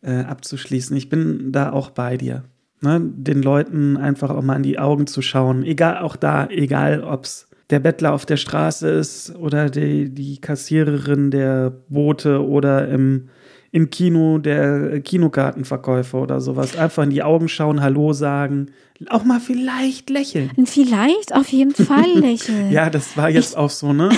äh, 0.00 0.22
abzuschließen, 0.22 0.96
ich 0.96 1.08
bin 1.08 1.50
da 1.52 1.72
auch 1.72 1.90
bei 1.90 2.16
dir. 2.16 2.44
Ne? 2.80 3.00
Den 3.00 3.42
Leuten 3.42 3.96
einfach 3.96 4.30
auch 4.30 4.42
mal 4.42 4.56
in 4.56 4.62
die 4.62 4.78
Augen 4.78 5.06
zu 5.08 5.22
schauen. 5.22 5.64
Egal, 5.64 5.98
auch 5.98 6.16
da, 6.16 6.46
egal 6.48 7.02
ob 7.02 7.24
es 7.24 7.48
der 7.72 7.80
Bettler 7.80 8.12
auf 8.12 8.24
der 8.26 8.36
Straße 8.36 8.88
ist 8.88 9.34
oder 9.34 9.68
die, 9.68 10.10
die 10.14 10.40
Kassiererin 10.40 11.30
der 11.32 11.70
Boote 11.88 12.46
oder 12.46 12.86
im, 12.88 13.28
im 13.72 13.90
Kino 13.90 14.38
der 14.38 15.00
Kinokartenverkäufer 15.00 16.20
oder 16.20 16.40
sowas. 16.40 16.76
Einfach 16.76 17.02
in 17.02 17.10
die 17.10 17.22
Augen 17.22 17.48
schauen, 17.48 17.80
Hallo 17.80 18.12
sagen, 18.12 18.66
auch 19.08 19.24
mal 19.24 19.40
vielleicht 19.40 20.10
lächeln. 20.10 20.52
Vielleicht 20.64 21.34
auf 21.34 21.48
jeden 21.48 21.74
Fall 21.74 22.08
lächeln. 22.14 22.70
Ja, 22.70 22.88
das 22.88 23.16
war 23.16 23.30
jetzt 23.30 23.52
Ich- 23.52 23.56
auch 23.56 23.70
so, 23.70 23.92
ne? 23.92 24.10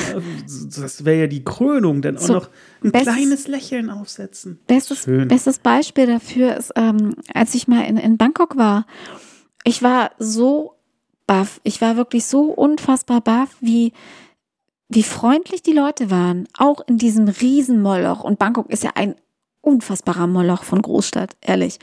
Das 0.76 1.04
wäre 1.06 1.20
ja 1.20 1.26
die 1.26 1.42
Krönung, 1.44 2.02
auch 2.04 2.18
So, 2.20 2.32
noch 2.34 2.50
ein 2.82 2.92
bestes- 2.92 3.14
kleines 3.14 3.48
Lächeln 3.48 3.88
aufsetzen. 3.88 4.58
Bestes, 4.66 5.04
Schön. 5.04 5.28
bestes 5.28 5.58
Beispiel 5.58 6.06
dafür 6.06 6.56
ist, 6.56 6.72
ähm, 6.76 7.14
als 7.32 7.54
ich 7.54 7.66
mal 7.66 7.82
in, 7.86 7.96
in 7.96 8.18
Bangkok 8.18 8.58
war. 8.58 8.84
Ich 9.64 9.82
war 9.82 10.10
so 10.18 10.73
baff. 11.26 11.60
Ich 11.64 11.80
war 11.80 11.96
wirklich 11.96 12.26
so 12.26 12.44
unfassbar 12.44 13.20
baff, 13.20 13.56
wie, 13.60 13.92
wie 14.88 15.02
freundlich 15.02 15.62
die 15.62 15.72
Leute 15.72 16.10
waren. 16.10 16.48
Auch 16.56 16.80
in 16.86 16.98
diesem 16.98 17.28
riesen 17.28 17.82
Moloch. 17.82 18.24
Und 18.24 18.38
Bangkok 18.38 18.70
ist 18.70 18.84
ja 18.84 18.90
ein 18.94 19.14
unfassbarer 19.60 20.26
Moloch 20.26 20.64
von 20.64 20.82
Großstadt, 20.82 21.36
ehrlich. 21.40 21.78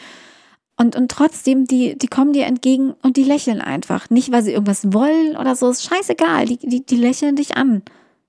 Und, 0.77 0.95
und 0.95 1.11
trotzdem, 1.11 1.65
die, 1.65 1.97
die 1.97 2.07
kommen 2.07 2.33
dir 2.33 2.45
entgegen 2.45 2.93
und 3.03 3.17
die 3.17 3.23
lächeln 3.23 3.61
einfach. 3.61 4.09
Nicht, 4.09 4.31
weil 4.31 4.43
sie 4.43 4.51
irgendwas 4.51 4.93
wollen 4.93 5.37
oder 5.37 5.55
so, 5.55 5.69
ist 5.69 5.83
scheißegal. 5.83 6.45
Die, 6.45 6.57
die, 6.57 6.85
die 6.85 6.95
lächeln 6.95 7.35
dich 7.35 7.55
an. 7.55 7.83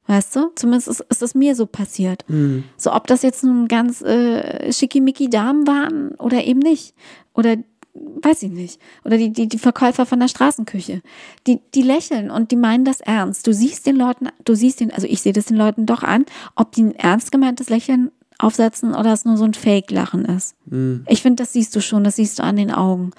Weißt 0.06 0.34
du? 0.36 0.50
Zumindest 0.56 0.88
ist, 0.88 1.00
ist 1.00 1.22
es 1.22 1.34
mir 1.34 1.54
so 1.54 1.66
passiert. 1.66 2.24
Mhm. 2.28 2.64
So, 2.76 2.92
ob 2.92 3.06
das 3.06 3.22
jetzt 3.22 3.44
nun 3.44 3.68
ganz 3.68 4.02
äh, 4.02 4.72
schickimicki 4.72 5.30
Damen 5.30 5.66
waren 5.66 6.14
oder 6.16 6.44
eben 6.44 6.58
nicht. 6.58 6.94
Oder 7.34 7.56
weiß 7.94 8.42
ich 8.44 8.50
nicht. 8.50 8.80
Oder 9.04 9.18
die, 9.18 9.32
die, 9.32 9.48
die 9.48 9.58
Verkäufer 9.58 10.06
von 10.06 10.20
der 10.20 10.28
Straßenküche. 10.28 11.02
Die, 11.46 11.60
die 11.74 11.82
lächeln 11.82 12.30
und 12.30 12.50
die 12.50 12.56
meinen 12.56 12.84
das 12.84 13.00
ernst. 13.00 13.46
Du 13.46 13.52
siehst 13.52 13.86
den 13.86 13.96
Leuten, 13.96 14.28
du 14.44 14.54
siehst 14.54 14.80
den, 14.80 14.90
also 14.90 15.06
ich 15.06 15.20
sehe 15.20 15.32
das 15.32 15.46
den 15.46 15.56
Leuten 15.56 15.86
doch 15.86 16.02
an, 16.02 16.24
ob 16.56 16.72
die 16.72 16.82
ein 16.82 16.94
ernst 16.94 17.32
gemeintes 17.32 17.68
Lächeln 17.68 18.10
aufsetzen 18.38 18.94
oder 18.94 19.12
es 19.12 19.24
nur 19.24 19.36
so 19.36 19.44
ein 19.44 19.54
Fake-Lachen 19.54 20.24
ist. 20.24 20.56
Mhm. 20.66 21.04
Ich 21.08 21.22
finde, 21.22 21.42
das 21.42 21.52
siehst 21.52 21.74
du 21.76 21.80
schon, 21.80 22.04
das 22.04 22.16
siehst 22.16 22.38
du 22.38 22.42
an 22.42 22.56
den 22.56 22.70
Augen. 22.70 23.12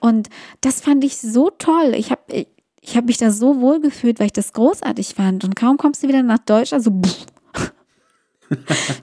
Und 0.00 0.28
das 0.60 0.80
fand 0.80 1.04
ich 1.04 1.18
so 1.18 1.50
toll. 1.50 1.94
Ich 1.96 2.10
habe 2.10 2.22
ich, 2.28 2.48
ich 2.80 2.96
hab 2.96 3.06
mich 3.06 3.18
da 3.18 3.30
so 3.30 3.60
wohl 3.60 3.80
gefühlt, 3.80 4.18
weil 4.18 4.26
ich 4.26 4.32
das 4.32 4.52
großartig 4.52 5.14
fand. 5.14 5.44
Und 5.44 5.56
kaum 5.56 5.76
kommst 5.76 6.02
du 6.02 6.08
wieder 6.08 6.22
nach 6.22 6.38
Deutschland, 6.38 6.84
so 6.84 6.90
pff. 6.90 7.26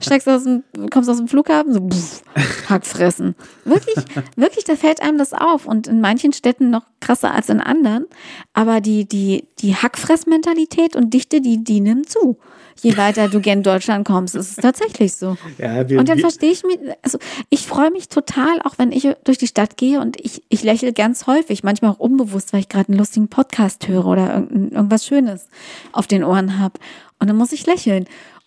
Steigst 0.00 0.28
aus 0.28 0.44
dem, 0.44 0.62
kommst 0.90 1.08
aus 1.08 1.18
dem 1.18 1.28
Flughafen, 1.28 1.72
so 1.72 1.80
pff, 1.80 2.22
Hack 2.68 2.86
fressen. 2.86 3.34
Wirklich, 3.64 3.96
wirklich, 4.36 4.64
da 4.64 4.76
fällt 4.76 5.02
einem 5.02 5.18
das 5.18 5.32
auf. 5.32 5.66
Und 5.66 5.86
in 5.86 6.00
manchen 6.00 6.32
Städten 6.32 6.70
noch 6.70 6.84
krasser 7.00 7.32
als 7.32 7.48
in 7.48 7.60
anderen. 7.60 8.06
Aber 8.54 8.80
die, 8.80 9.06
die, 9.06 9.48
die 9.58 9.74
Hackfressmentalität 9.74 10.96
und 10.96 11.14
Dichte, 11.14 11.40
die, 11.40 11.62
die 11.62 11.80
nimmt 11.80 12.08
zu. 12.08 12.38
Je 12.82 12.96
weiter 12.98 13.28
du 13.28 13.40
gen 13.40 13.62
Deutschland 13.62 14.06
kommst, 14.06 14.34
ist 14.34 14.50
es 14.50 14.56
tatsächlich 14.56 15.14
so. 15.14 15.36
Ja, 15.56 15.88
wir, 15.88 15.98
Und 15.98 16.08
dann 16.10 16.18
verstehe 16.18 16.50
ich 16.50 16.62
mich, 16.62 16.78
also 17.02 17.18
ich 17.48 17.66
freue 17.66 17.90
mich 17.90 18.08
total, 18.08 18.60
auch 18.64 18.74
wenn 18.76 18.92
ich 18.92 19.08
durch 19.24 19.38
die 19.38 19.46
Stadt 19.46 19.78
gehe 19.78 20.00
und 20.00 20.20
ich, 20.20 20.42
ich 20.50 20.62
lächle 20.62 20.92
ganz 20.92 21.26
häufig, 21.26 21.64
manchmal 21.64 21.92
auch 21.92 21.98
unbewusst, 21.98 22.52
weil 22.52 22.60
ich 22.60 22.68
gerade 22.68 22.90
einen 22.90 22.98
lustigen 22.98 23.28
Podcast 23.28 23.88
höre 23.88 24.04
oder 24.04 24.34
irgend, 24.34 24.72
irgendwas 24.72 25.06
Schönes 25.06 25.48
auf 25.92 26.06
den 26.06 26.22
Ohren 26.22 26.58
habe. 26.58 26.78
Und 27.18 27.28
dann 27.28 27.36
muss 27.36 27.52
ich 27.52 27.64
lächeln. 27.64 28.06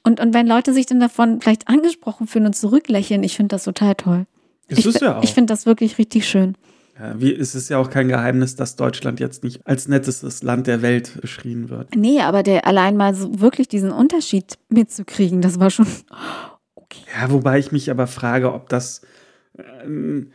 Und, 0.10 0.20
und 0.20 0.34
wenn 0.34 0.48
Leute 0.48 0.74
sich 0.74 0.88
dann 0.88 1.00
davon 1.00 1.40
vielleicht 1.40 1.68
angesprochen 1.68 2.26
fühlen 2.26 2.48
und 2.48 2.56
zurücklächeln, 2.56 3.22
ich 3.22 3.36
finde 3.36 3.54
das 3.54 3.66
total 3.66 3.94
toll. 3.94 4.26
das 4.68 4.80
ich 4.80 4.88
ist 4.88 5.02
ja 5.02 5.20
auch. 5.20 5.24
ich 5.24 5.36
finde 5.36 5.54
das 5.54 5.68
wirklich 5.68 6.00
richtig 6.00 6.28
schön. 6.28 6.56
ja, 7.00 7.22
wie, 7.22 7.32
es 7.32 7.54
ist 7.54 7.70
ja 7.70 7.78
auch 7.78 7.92
kein 7.92 8.08
Geheimnis, 8.08 8.56
dass 8.56 8.76
Deutschland 8.76 9.20
jetzt 9.20 9.44
nicht 9.44 9.68
als 9.68 9.88
nettestes 9.88 10.42
Land 10.42 10.66
der 10.66 10.82
Welt 10.82 11.22
beschrieben 11.22 11.70
wird. 11.70 11.96
Nee, 11.96 12.22
aber 12.22 12.42
der 12.42 12.66
allein 12.66 12.98
mal 12.98 13.14
so 13.14 13.40
wirklich 13.40 13.68
diesen 13.68 13.92
Unterschied 13.92 14.58
mitzukriegen, 14.70 15.42
das 15.42 15.60
war 15.60 15.70
schon 15.70 15.86
okay. 16.74 17.02
Ja, 17.16 17.30
wobei 17.30 17.60
ich 17.60 17.72
mich 17.72 17.92
aber 17.92 18.08
frage, 18.08 18.52
ob 18.52 18.68
das. 18.70 19.02
Ähm, 19.84 20.32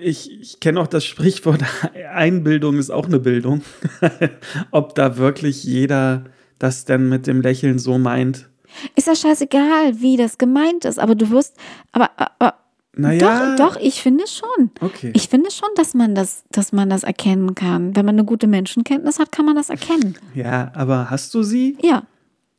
ich 0.00 0.40
ich 0.40 0.60
kenne 0.60 0.80
auch 0.80 0.86
das 0.86 1.04
Sprichwort, 1.04 1.62
Einbildung 2.10 2.78
ist 2.78 2.88
auch 2.88 3.04
eine 3.04 3.20
Bildung. 3.20 3.60
ob 4.70 4.94
da 4.94 5.18
wirklich 5.18 5.62
jeder 5.62 6.24
das 6.58 6.86
denn 6.86 7.10
mit 7.10 7.26
dem 7.26 7.42
Lächeln 7.42 7.78
so 7.78 7.98
meint. 7.98 8.48
Ist 8.96 9.06
ja 9.06 9.14
scheißegal, 9.14 10.00
wie 10.00 10.16
das 10.16 10.38
gemeint 10.38 10.84
ist, 10.84 10.98
aber 10.98 11.14
du 11.14 11.30
wirst, 11.30 11.56
aber, 11.92 12.10
aber 12.16 12.54
Naja. 12.96 13.56
doch, 13.56 13.74
doch, 13.74 13.80
ich 13.80 14.02
finde 14.02 14.24
schon. 14.26 14.70
Okay. 14.80 15.10
Ich 15.14 15.28
finde 15.28 15.50
schon, 15.50 15.68
dass 15.76 15.94
man 15.94 16.14
das, 16.14 16.44
dass 16.50 16.72
man 16.72 16.90
das 16.90 17.02
erkennen 17.02 17.54
kann. 17.54 17.96
Wenn 17.96 18.06
man 18.06 18.14
eine 18.16 18.24
gute 18.24 18.46
Menschenkenntnis 18.46 19.18
hat, 19.18 19.32
kann 19.32 19.44
man 19.46 19.56
das 19.56 19.68
erkennen. 19.70 20.16
ja, 20.34 20.70
aber 20.74 21.10
hast 21.10 21.34
du 21.34 21.42
sie? 21.42 21.76
Ja, 21.82 22.04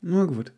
Nur 0.02 0.28
gut. 0.28 0.52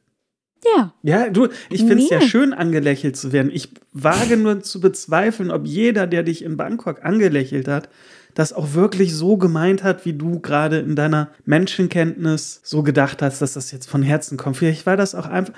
Ja. 0.75 0.93
Ja, 1.03 1.29
du, 1.29 1.47
ich 1.69 1.81
finde 1.81 2.03
es 2.03 2.09
ja 2.09 2.19
Nee. 2.19 2.27
schön, 2.27 2.53
angelächelt 2.53 3.15
zu 3.15 3.31
werden. 3.31 3.51
Ich 3.53 3.69
wage 3.93 4.37
nur 4.37 4.61
zu 4.61 4.79
bezweifeln, 4.81 5.51
ob 5.51 5.65
jeder, 5.65 6.07
der 6.07 6.23
dich 6.23 6.43
in 6.43 6.57
Bangkok 6.57 7.03
angelächelt 7.05 7.67
hat, 7.67 7.89
das 8.33 8.53
auch 8.53 8.73
wirklich 8.73 9.15
so 9.15 9.37
gemeint 9.37 9.83
hat, 9.83 10.05
wie 10.05 10.13
du 10.13 10.39
gerade 10.39 10.79
in 10.79 10.95
deiner 10.95 11.29
Menschenkenntnis 11.45 12.61
so 12.63 12.83
gedacht 12.83 13.21
hast, 13.21 13.41
dass 13.41 13.53
das 13.53 13.71
jetzt 13.71 13.89
von 13.89 14.03
Herzen 14.03 14.37
kommt. 14.37 14.57
Vielleicht 14.57 14.85
war 14.85 14.97
das 14.97 15.15
auch 15.15 15.25
einfach, 15.27 15.53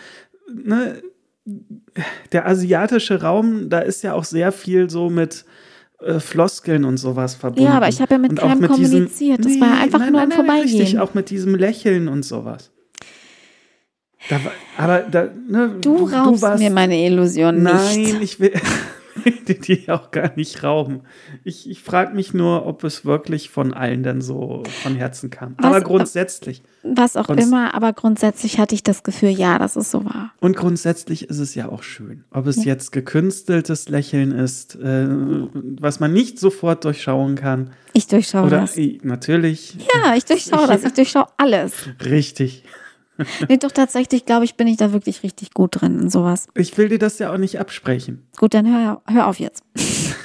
ne, 0.54 1.02
der 2.32 2.48
asiatische 2.48 3.22
Raum, 3.22 3.70
da 3.70 3.80
ist 3.80 4.04
ja 4.04 4.14
auch 4.14 4.24
sehr 4.24 4.52
viel 4.52 4.90
so 4.90 5.10
mit 5.10 5.46
äh, 6.02 6.20
Floskeln 6.20 6.86
und 6.86 6.98
sowas 6.98 7.36
verbunden. 7.36 7.64
Ja, 7.70 7.76
aber 7.78 7.90
ich 7.90 8.00
habe 8.02 8.14
ja 8.14 8.18
mit 8.20 8.36
keinem 8.38 8.60
diesem- 8.62 8.68
kommuniziert. 8.68 9.44
Das 9.44 9.60
war 9.60 9.80
einfach 9.82 10.10
nur 10.10 10.22
im 10.24 10.32
Vorbeigehen. 10.32 10.62
Richtig, 10.64 11.00
auch 11.00 11.14
mit 11.14 11.30
diesem 11.30 11.56
Lächeln 11.56 12.08
und 12.08 12.24
sowas. 12.24 12.72
Da 14.28 14.40
aber 14.78 15.00
da, 15.10 15.30
ne, 15.50 15.76
Du 15.82 16.06
raubst 16.06 16.42
warst, 16.42 16.62
mir 16.62 16.70
meine 16.72 17.06
Illusion 17.06 17.64
Nein, 17.64 18.02
nicht. 18.02 18.22
ich 18.22 18.40
will 18.40 18.52
dir 19.48 19.60
die 19.60 19.90
auch 19.90 20.12
gar 20.12 20.32
nicht 20.36 20.62
rauben. 20.64 21.02
Ich, 21.44 21.70
ich 21.70 21.82
frage 21.82 22.14
mich 22.16 22.34
nur, 22.34 22.66
ob 22.66 22.84
es 22.84 23.06
wirklich 23.06 23.50
von 23.50 23.74
allen 23.74 24.04
dann 24.04 24.22
so 24.22 24.64
von 24.84 24.96
Herzen 24.96 25.30
kam. 25.30 25.56
Was- 25.58 25.66
aber 25.66 25.82
grundsätzlich. 25.82 26.64
Was 26.84 27.16
auch 27.18 27.28
Sonst- 27.28 27.44
immer, 27.44 27.74
aber 27.74 27.92
grundsätzlich 27.94 28.60
hatte 28.60 28.76
ich 28.76 28.84
das 28.84 29.04
Gefühl, 29.04 29.30
ja, 29.32 29.58
dass 29.60 29.76
es 29.76 29.92
so 29.92 30.04
war. 30.06 30.32
Und 30.40 30.56
grundsätzlich 30.56 31.30
ist 31.30 31.40
es 31.40 31.56
ja 31.56 31.68
auch 31.70 31.84
schön. 31.84 32.24
Ob 32.32 32.46
es 32.48 32.64
jetzt 32.66 32.92
gekünsteltes 32.92 33.90
Lächeln 33.90 34.32
ist, 34.32 34.76
äh, 34.76 35.08
was 35.10 36.00
man 36.00 36.14
nicht 36.14 36.40
sofort 36.40 36.84
durchschauen 36.86 37.36
kann. 37.36 37.72
Ich 37.94 38.08
durchschaue 38.08 38.46
Oder 38.48 38.62
das. 38.62 38.78
natürlich, 39.04 39.76
Ja, 40.04 40.16
ich 40.16 40.24
durchschaue 40.26 40.68
das. 40.68 40.84
Ich 40.84 40.94
durchschaue 40.94 41.26
alles. 41.38 41.74
richtig. 42.06 42.64
Nee, 43.50 43.58
doch 43.58 43.72
tatsächlich, 43.72 44.26
glaube 44.26 44.46
ich, 44.46 44.56
bin 44.56 44.68
ich 44.68 44.78
da 44.78 44.94
wirklich 44.94 45.24
richtig 45.24 45.54
gut 45.54 45.82
drin 45.82 46.00
in 46.00 46.10
sowas. 46.10 46.48
Ich 46.56 46.78
will 46.78 46.90
dir 46.90 47.00
das 47.00 47.20
ja 47.20 47.34
auch 47.34 47.38
nicht 47.38 47.60
absprechen. 47.60 48.28
Gut, 48.38 48.54
dann 48.54 48.68
hör, 48.68 49.02
hör 49.08 49.28
auf 49.28 49.40
jetzt. 49.40 49.64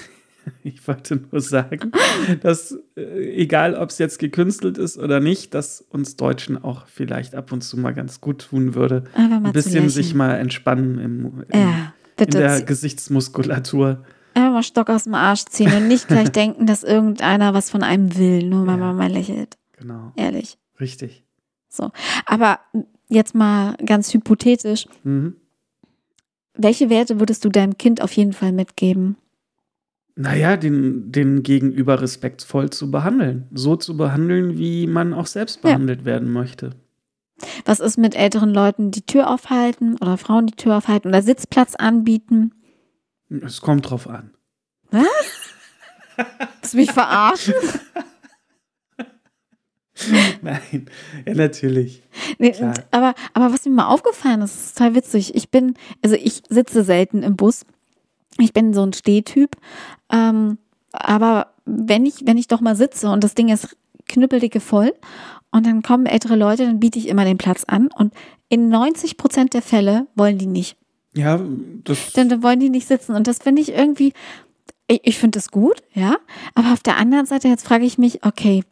Ich 0.63 0.87
wollte 0.87 1.17
nur 1.31 1.41
sagen, 1.41 1.93
dass 2.43 2.77
äh, 2.97 3.03
egal, 3.35 3.75
ob 3.75 3.89
es 3.91 3.97
jetzt 3.99 4.19
gekünstelt 4.19 4.77
ist 4.77 4.99
oder 4.99 5.19
nicht, 5.21 5.55
dass 5.55 5.81
uns 5.81 6.17
Deutschen 6.17 6.63
auch 6.63 6.87
vielleicht 6.87 7.35
ab 7.35 7.51
und 7.53 7.63
zu 7.63 7.79
mal 7.79 7.93
ganz 7.95 8.21
gut 8.21 8.47
tun 8.51 8.75
würde, 8.75 9.05
ein 9.15 9.53
bisschen 9.53 9.89
sich 9.89 10.15
mal 10.15 10.35
entspannen 10.35 10.99
im, 10.99 11.45
im, 11.49 11.61
Ja, 11.61 11.95
in 12.19 12.31
der 12.31 12.61
Gesichtsmuskulatur. 12.63 14.05
Einfach 14.35 14.53
mal 14.53 14.63
Stock 14.63 14.91
aus 14.91 15.05
dem 15.05 15.15
Arsch 15.15 15.45
ziehen 15.47 15.73
und 15.75 15.89
nicht 15.89 16.09
gleich 16.09 16.29
denken, 16.33 16.67
dass 16.67 16.83
irgendeiner 16.83 17.55
was 17.55 17.71
von 17.71 17.83
einem 17.83 18.17
will, 18.19 18.45
nur 18.47 18.67
weil 18.67 18.79
Ja. 18.79 18.87
man 18.87 18.97
mal 18.97 19.11
lächelt. 19.11 19.57
Genau, 19.79 20.13
Ehrlich. 20.17 20.59
richtig. 20.81 21.24
So. 21.75 21.91
Aber 22.27 22.61
jetzt 23.09 23.35
mal 23.35 23.77
ganz 23.85 24.13
hypothetisch. 24.15 24.87
Mhm. 25.03 25.37
Welche 26.57 26.89
Werte 26.89 27.19
würdest 27.19 27.45
du 27.45 27.49
deinem 27.49 27.77
Kind 27.79 28.01
auf 28.01 28.13
jeden 28.13 28.33
Fall 28.33 28.53
mitgeben? 28.53 29.17
Naja, 30.15 30.57
den, 30.57 31.11
den 31.11 31.43
Gegenüber 31.43 32.01
respektvoll 32.01 32.71
zu 32.71 32.93
behandeln. 32.93 33.49
So 33.53 33.75
zu 33.75 33.97
behandeln, 33.97 34.57
wie 34.57 34.87
man 34.87 35.13
auch 35.13 35.27
selbst 35.27 35.57
Ja. 35.65 35.71
behandelt 35.71 36.05
werden 36.05 36.31
möchte. 36.33 36.71
Was 37.65 37.81
ist 37.81 37.99
mit 37.99 38.15
älteren 38.15 38.51
Leuten, 38.51 38.93
die 38.93 39.03
Tür 39.03 39.29
aufhalten 39.29 39.97
oder 40.01 40.17
Frauen, 40.17 40.47
die 40.47 40.55
Tür 40.55 40.77
aufhalten 40.77 41.09
oder 41.09 41.21
Sitzplatz 41.23 41.75
anbieten? 41.75 42.53
Es 43.45 43.61
kommt 43.61 43.91
drauf 43.91 44.09
an. 44.09 44.31
Willst 44.93 46.73
du 46.73 46.77
mich 46.77 46.93
verarschen? 46.93 47.55
Nein, 50.43 50.87
ja, 51.27 51.35
natürlich. 51.35 52.03
Nee, 52.39 52.53
Klar. 52.53 52.75
aber, 52.91 53.15
aber 53.33 53.53
was 53.53 53.65
mir 53.65 53.73
mal 53.73 53.89
aufgefallen 53.89 54.43
ist, 54.43 54.55
ist 54.55 54.79
total 54.79 54.95
witzig. 54.95 55.35
Ich 55.35 55.51
bin, 55.51 55.75
also 56.03 56.17
ich 56.17 56.43
sitze 56.49 56.83
selten 56.85 57.23
im 57.23 57.37
Bus. 57.37 57.65
Ich 58.39 58.53
bin 58.53 58.75
so 58.75 58.83
ein 58.83 58.93
Stehtyp. 58.93 59.57
Ähm, 60.11 60.59
aber 60.93 61.55
wenn 61.65 62.07
ich, 62.07 62.27
wenn 62.27 62.39
ich 62.39 62.49
doch 62.49 62.61
mal 62.61 62.77
sitze 62.77 63.09
und 63.11 63.23
das 63.23 63.35
Ding 63.35 63.49
ist 63.49 63.77
knüppeldicke 64.09 64.61
voll 64.61 64.93
und 65.51 65.67
dann 65.67 65.83
kommen 65.83 66.07
ältere 66.07 66.37
Leute, 66.37 66.67
dann 66.67 66.81
biete 66.81 66.99
ich 66.99 67.09
immer 67.09 67.25
den 67.25 67.39
Platz 67.39 67.65
an 67.65 67.89
und 67.97 68.13
in 68.49 68.69
90 68.69 69.17
Prozent 69.17 69.55
der 69.55 69.63
Fälle 69.63 70.07
wollen 70.15 70.39
die 70.39 70.47
nicht. 70.47 70.77
Ja, 71.15 71.41
das. 71.85 72.13
Dann, 72.13 72.29
dann 72.29 72.43
wollen 72.43 72.61
die 72.61 72.71
nicht 72.71 72.89
sitzen 72.89 73.15
und 73.15 73.29
das 73.29 73.39
finde 73.39 73.63
ich 73.63 73.73
irgendwie, 73.73 74.13
ich, 74.89 75.01
ich 75.05 75.19
finde 75.19 75.39
das 75.39 75.51
gut, 75.51 75.83
ja. 75.93 76.17
Aber 76.55 76.73
auf 76.73 76.83
der 76.83 76.97
anderen 76.97 77.27
Seite, 77.27 77.49
jetzt 77.49 77.67
frage 77.67 77.85
ich 77.85 77.99
mich, 77.99 78.25
okay, 78.25 78.65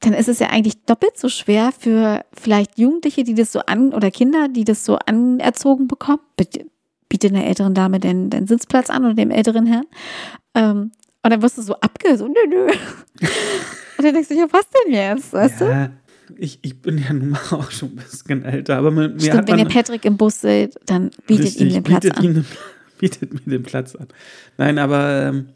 dann 0.00 0.12
ist 0.14 0.28
es 0.28 0.38
ja 0.38 0.50
eigentlich 0.50 0.84
doppelt 0.84 1.18
so 1.18 1.28
schwer 1.28 1.72
für 1.76 2.24
vielleicht 2.32 2.78
Jugendliche, 2.78 3.24
die 3.24 3.34
das 3.34 3.52
so 3.52 3.60
an, 3.60 3.92
oder 3.92 4.10
Kinder, 4.10 4.48
die 4.48 4.64
das 4.64 4.84
so 4.84 4.96
anerzogen 5.06 5.88
bekommen. 5.88 6.20
Bitte, 6.36 6.66
biete 7.08 7.28
einer 7.28 7.44
älteren 7.44 7.74
Dame 7.74 7.98
den, 7.98 8.30
den 8.30 8.46
Sitzplatz 8.46 8.90
an 8.90 9.04
oder 9.04 9.14
dem 9.14 9.30
älteren 9.30 9.66
Herrn. 9.66 9.86
Ähm, 10.54 10.92
und 11.22 11.30
dann 11.30 11.42
wirst 11.42 11.58
du 11.58 11.62
so 11.62 11.74
abge, 11.80 12.16
so 12.16 12.28
nö, 12.28 12.34
nö. 12.48 12.66
Und 13.98 14.04
dann 14.04 14.14
denkst 14.14 14.28
du, 14.28 14.34
ja, 14.36 14.46
was 14.52 14.64
denn 14.86 14.92
jetzt? 14.94 15.32
Weißt 15.32 15.60
du? 15.60 15.64
ja, 15.64 15.90
ich, 16.36 16.60
ich 16.62 16.80
bin 16.80 16.98
ja 16.98 17.12
nun 17.12 17.30
mal 17.30 17.40
auch 17.50 17.72
schon 17.72 17.88
ein 17.90 17.96
bisschen 17.96 18.44
älter, 18.44 18.76
aber 18.76 18.92
mir 18.92 19.08
Stimmt, 19.18 19.34
hat 19.34 19.48
wenn 19.48 19.56
man 19.56 19.66
ihr 19.66 19.72
Patrick 19.74 20.04
im 20.04 20.16
Bus 20.16 20.40
seht, 20.42 20.76
dann 20.86 21.10
bietet 21.26 21.46
Richtig, 21.46 21.60
ihm 21.62 21.68
den 21.70 21.82
Platz 21.82 22.06
an. 22.08 22.22
den- 22.22 22.44
bietet 22.98 23.32
mir 23.34 23.58
den 23.58 23.64
Platz 23.64 23.96
an. 23.96 24.06
Nein, 24.56 24.78
aber 24.78 25.22
ähm, 25.30 25.48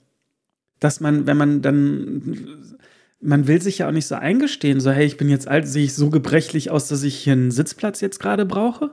dass 0.80 0.98
man, 0.98 1.26
wenn 1.28 1.36
man 1.36 1.62
dann, 1.62 2.76
man 3.22 3.46
will 3.46 3.62
sich 3.62 3.78
ja 3.78 3.88
auch 3.88 3.92
nicht 3.92 4.06
so 4.06 4.16
eingestehen, 4.16 4.80
so 4.80 4.90
hey, 4.90 5.06
ich 5.06 5.16
bin 5.16 5.28
jetzt 5.28 5.48
alt, 5.48 5.66
sehe 5.66 5.84
ich 5.84 5.94
so 5.94 6.10
gebrechlich 6.10 6.70
aus, 6.70 6.88
dass 6.88 7.02
ich 7.04 7.16
hier 7.16 7.34
einen 7.34 7.50
Sitzplatz 7.50 8.00
jetzt 8.00 8.18
gerade 8.18 8.44
brauche. 8.44 8.90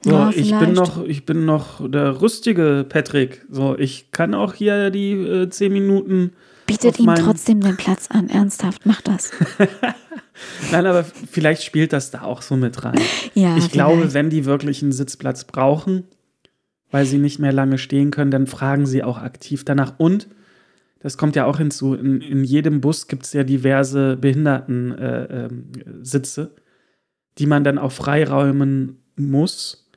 So, 0.00 0.10
Ja, 0.10 0.30
ich 0.34 0.50
bin 0.58 0.72
noch, 0.72 1.04
ich 1.04 1.24
bin 1.26 1.44
noch 1.44 1.88
der 1.88 2.20
rüstige 2.20 2.84
Patrick. 2.88 3.44
So, 3.48 3.78
ich 3.78 4.10
kann 4.10 4.34
auch 4.34 4.54
hier 4.54 4.90
die 4.90 5.12
äh, 5.12 5.48
zehn 5.48 5.72
Minuten. 5.72 6.32
Bietet 6.66 6.98
ihm 6.98 7.14
trotzdem 7.14 7.60
den 7.60 7.76
Platz 7.76 8.08
an, 8.10 8.28
ernsthaft, 8.28 8.86
mach 8.86 9.00
das. 9.02 9.30
Nein, 10.72 10.86
aber 10.86 11.04
vielleicht 11.04 11.62
spielt 11.62 11.92
das 11.92 12.10
da 12.10 12.22
auch 12.22 12.42
so 12.42 12.56
mit 12.56 12.82
rein. 12.82 12.98
Ja, 13.34 13.56
ich 13.56 13.70
glaube, 13.70 13.98
vielleicht. 13.98 14.14
wenn 14.14 14.30
die 14.30 14.44
wirklich 14.44 14.82
einen 14.82 14.92
Sitzplatz 14.92 15.44
brauchen, 15.44 16.04
weil 16.90 17.04
sie 17.04 17.18
nicht 17.18 17.38
mehr 17.38 17.52
lange 17.52 17.78
stehen 17.78 18.10
können, 18.10 18.30
dann 18.30 18.46
fragen 18.46 18.86
sie 18.86 19.04
auch 19.04 19.18
aktiv 19.18 19.64
danach. 19.64 19.94
Und 19.98 20.28
das 21.02 21.18
kommt 21.18 21.34
ja 21.36 21.46
auch 21.46 21.58
hinzu, 21.58 21.94
in, 21.94 22.20
in 22.20 22.44
jedem 22.44 22.80
Bus 22.80 23.08
gibt 23.08 23.24
es 23.24 23.32
ja 23.32 23.42
diverse 23.42 24.16
Behindertensitze, 24.16 25.50
äh, 25.50 26.04
Sitze, 26.04 26.54
die 27.38 27.46
man 27.46 27.64
dann 27.64 27.78
auch 27.78 27.92
freiräumen 27.92 29.02
muss, 29.16 29.90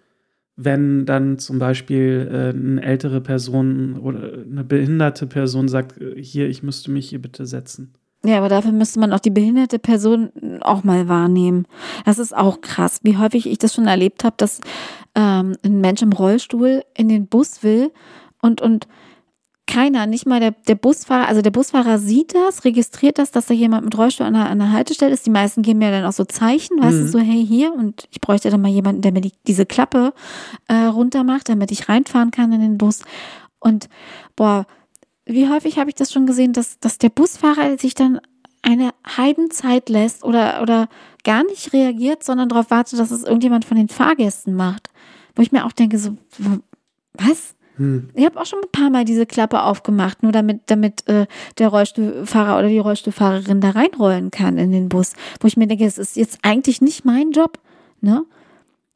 wenn 0.56 1.06
dann 1.06 1.38
zum 1.38 1.60
Beispiel 1.60 2.30
äh, 2.32 2.58
eine 2.58 2.82
ältere 2.82 3.22
Person 3.22 4.00
oder 4.00 4.34
eine 4.34 4.64
behinderte 4.64 5.28
Person 5.28 5.68
sagt, 5.68 6.02
äh, 6.02 6.22
hier, 6.22 6.50
ich 6.50 6.64
müsste 6.64 6.92
mich 6.92 7.10
hier 7.10 7.22
bitte 7.22 7.46
setzen. 7.46 7.94
Ja, 8.26 8.40
aber 8.40 8.50
dafür 8.50 8.72
müsste 8.72 9.00
man 9.00 9.14
auch 9.14 9.20
die 9.20 9.30
behinderte 9.30 9.78
Person 9.78 10.32
auch 10.62 10.84
mal 10.84 11.08
wahrnehmen. 11.08 11.68
Das 12.06 12.18
ist 12.18 12.36
auch 12.36 12.62
krass, 12.62 13.00
wie 13.04 13.18
häufig 13.18 13.46
ich 13.46 13.60
das 13.60 13.76
schon 13.76 13.86
erlebt 13.86 14.24
habe, 14.24 14.36
dass 14.38 14.62
ähm, 15.14 15.56
ein 15.64 15.82
Mensch 15.82 16.02
im 16.02 16.12
Rollstuhl 16.12 16.82
in 16.98 17.10
den 17.10 17.28
Bus 17.28 17.62
will 17.62 17.92
und, 18.42 18.62
und 18.62 18.88
keiner, 19.68 20.06
nicht 20.06 20.26
mal 20.26 20.40
der, 20.40 20.52
der 20.52 20.76
Busfahrer, 20.76 21.28
also 21.28 21.42
der 21.42 21.52
Busfahrer 21.52 21.98
sieht 21.98 22.36
das, 22.36 22.66
registriert 22.66 23.18
das, 23.18 23.32
dass 23.32 23.48
da 23.48 23.54
jemand 23.54 23.86
mit 23.86 23.98
Rollstuhl 23.98 24.28
an 24.28 24.34
der, 24.34 24.50
an 24.50 24.60
der 24.60 24.72
Haltestelle 24.72 25.14
ist. 25.14 25.26
Die 25.26 25.32
meisten 25.32 25.64
geben 25.64 25.80
mir 25.80 25.92
dann 25.92 26.06
auch 26.06 26.12
so 26.14 26.24
Zeichen, 26.26 26.80
weißt 26.80 26.98
du, 27.00 27.04
Mhm. 27.04 27.08
so, 27.08 27.20
hey, 27.20 27.46
hier, 27.46 27.74
und 27.74 28.08
ich 28.12 28.22
bräuchte 28.22 28.50
dann 28.50 28.62
mal 28.62 28.70
jemanden, 28.70 29.02
der 29.02 29.12
mir 29.12 29.22
die, 29.22 29.34
diese 29.48 29.66
Klappe 29.66 30.14
äh, 30.68 30.76
runter 30.86 31.24
macht, 31.24 31.50
damit 31.50 31.72
ich 31.72 31.90
reinfahren 31.90 32.32
kann 32.32 32.52
in 32.54 32.62
den 32.62 32.78
Bus. 32.78 33.02
Und 33.60 33.90
boah, 34.36 34.68
wie 35.26 35.50
häufig 35.50 35.80
habe 35.80 35.90
ich 35.90 35.96
das 35.96 36.12
schon 36.12 36.28
gesehen, 36.28 36.54
dass, 36.54 36.80
dass 36.80 37.00
der 37.00 37.10
Busfahrer 37.10 37.80
sich 37.80 37.96
dann 37.96 38.22
eine 38.62 38.92
Heidenzeit 39.18 39.90
lässt 39.90 40.24
oder, 40.24 40.62
oder 40.62 40.90
gar 41.24 41.44
nicht 41.44 41.74
reagiert, 41.74 42.24
sondern 42.24 42.50
darauf 42.50 42.70
wartet, 42.70 43.00
dass 43.00 43.10
es 43.12 43.24
irgendjemand 43.24 43.66
von 43.66 43.78
den 43.78 43.90
Fahrgästen 43.90 44.56
macht. 44.56 44.90
Wo 45.36 45.42
ich 45.42 45.52
mir 45.52 45.66
auch 45.66 45.72
denke, 45.72 45.98
so, 45.98 46.16
was? 47.14 47.55
Hm. 47.78 48.10
Ich 48.14 48.26
habe 48.26 48.40
auch 48.40 48.46
schon 48.46 48.60
ein 48.60 48.72
paar 48.72 48.90
Mal 48.90 49.06
diese 49.06 49.26
Klappe 49.26 49.64
aufgemacht, 49.64 50.24
nur 50.24 50.32
damit, 50.32 50.62
damit 50.68 51.08
äh, 51.08 51.28
der 51.58 51.68
Rollstuhlfahrer 51.70 52.58
oder 52.58 52.70
die 52.70 52.80
Rollstuhlfahrerin 52.80 53.62
da 53.62 53.72
reinrollen 53.72 54.32
kann 54.32 54.58
in 54.58 54.72
den 54.72 54.90
Bus. 54.90 55.14
Wo 55.40 55.48
ich 55.48 55.58
mir 55.58 55.68
denke, 55.68 55.86
es 55.86 55.98
ist 55.98 56.16
jetzt 56.16 56.40
eigentlich 56.42 56.82
nicht 56.82 57.06
mein 57.06 57.32
Job, 57.32 57.60
ne? 58.02 58.24